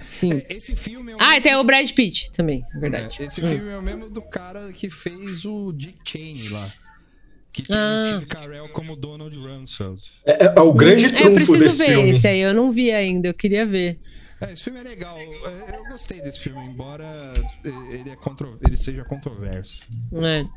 [0.09, 0.33] Sim.
[0.49, 1.37] É, esse filme é o Ah, mesmo...
[1.37, 3.17] e tem o Brad Pitt também, é verdade.
[3.21, 3.49] É, esse Hum.
[3.49, 6.67] filme é o mesmo do cara que fez o Dick Cheney lá.
[7.53, 8.03] Que tem Ah.
[8.03, 10.01] o Steve Carell como Donald Rumsfeld.
[10.25, 12.09] É, é o grande É, eu trunfo preciso desse ver filme.
[12.09, 13.99] esse aí, eu não vi ainda, eu queria ver.
[14.41, 15.17] É, esse filme é legal.
[15.17, 17.05] É, Eu gostei desse filme, embora
[17.91, 18.59] ele, é contro...
[18.65, 19.79] ele seja controverso.
[20.11, 20.47] né?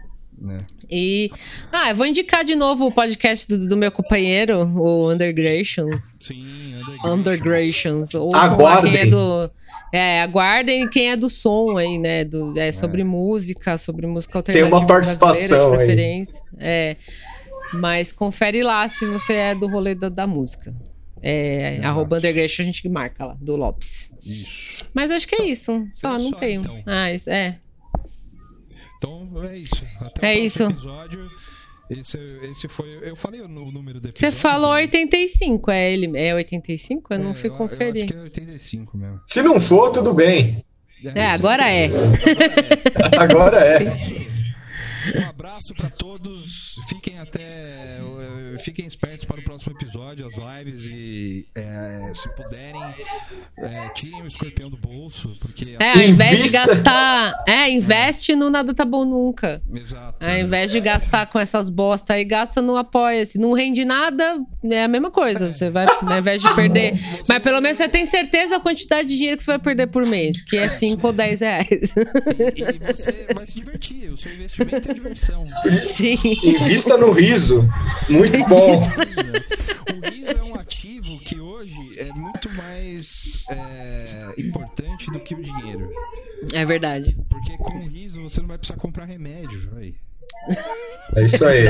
[0.40, 0.56] Né?
[0.90, 1.30] E.
[1.70, 6.16] Ah, eu vou indicar de novo o podcast do, do meu companheiro, o Undergrations.
[6.18, 8.14] Sim, Undergrations.
[8.14, 8.92] Ouçam lá Aguardem.
[8.92, 9.50] Quem é, do,
[9.92, 12.24] é, aguardem quem é do som aí, né?
[12.24, 14.76] Do, é sobre música, sobre música Tem alternativa.
[14.78, 15.70] uma participação aí.
[15.72, 16.42] de preferência.
[16.58, 16.96] É.
[17.74, 20.74] Mas confere lá se você é do rolê da, da música.
[21.22, 24.10] É, arroba Undergration a gente marca lá, do Lopes.
[24.24, 24.86] Isso.
[24.94, 25.86] Mas acho que é isso.
[25.94, 26.60] Só, É não só, tenho.
[26.62, 26.82] então.
[26.86, 27.58] Ah, isso, é.
[29.00, 29.82] Então é isso.
[29.98, 30.64] Até É isso.
[30.64, 31.26] episódio.
[31.88, 32.98] Esse, esse foi.
[33.02, 34.82] Eu falei o número do Você falou né?
[34.82, 36.16] 85, é ele?
[36.16, 37.14] É 85?
[37.14, 38.04] Eu não É, fui Eu, conferir.
[38.04, 39.20] acho que é 85 mesmo.
[39.26, 40.62] Se não for, tudo bem.
[41.14, 41.88] É, agora é.
[43.18, 43.98] Agora é.
[43.98, 44.28] Sim.
[45.18, 46.76] Um abraço pra todos.
[46.88, 47.79] Fiquem até.
[48.60, 52.94] Fiquem espertos para o próximo episódio, as lives e eh, se puderem,
[53.58, 55.76] eh, tirem o escorpião do bolso, porque.
[55.78, 57.44] É, ao invés de gastar.
[57.46, 59.62] É, investe no Nada Tá Bom Nunca.
[59.74, 60.26] Exato.
[60.26, 63.38] Ao invés de gastar com essas bosta aí, gasta no Apoia-se.
[63.38, 65.52] Não rende nada, é a mesma coisa.
[65.52, 66.94] Você vai, ao invés de perder.
[67.26, 70.04] Mas pelo menos você tem certeza a quantidade de dinheiro que você vai perder por
[70.04, 71.66] mês, que é 5 ou 10 reais.
[71.70, 74.10] E, e você vai se divertir.
[74.10, 75.44] O seu investimento é diversão.
[75.86, 76.18] Sim.
[76.42, 77.66] Invista no riso.
[78.08, 78.72] Muito bom.
[78.72, 85.42] O riso é um ativo que hoje é muito mais eh, importante do que o
[85.42, 85.90] dinheiro.
[86.52, 87.16] É verdade.
[87.28, 89.70] Porque com o riso você não vai precisar comprar remédio.
[89.76, 89.94] Aí.
[91.16, 91.66] É isso aí.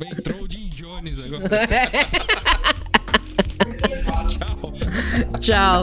[0.00, 1.48] Entrou o Jim Jones agora.
[5.38, 5.82] Tchau.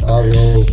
[0.00, 0.66] Falou.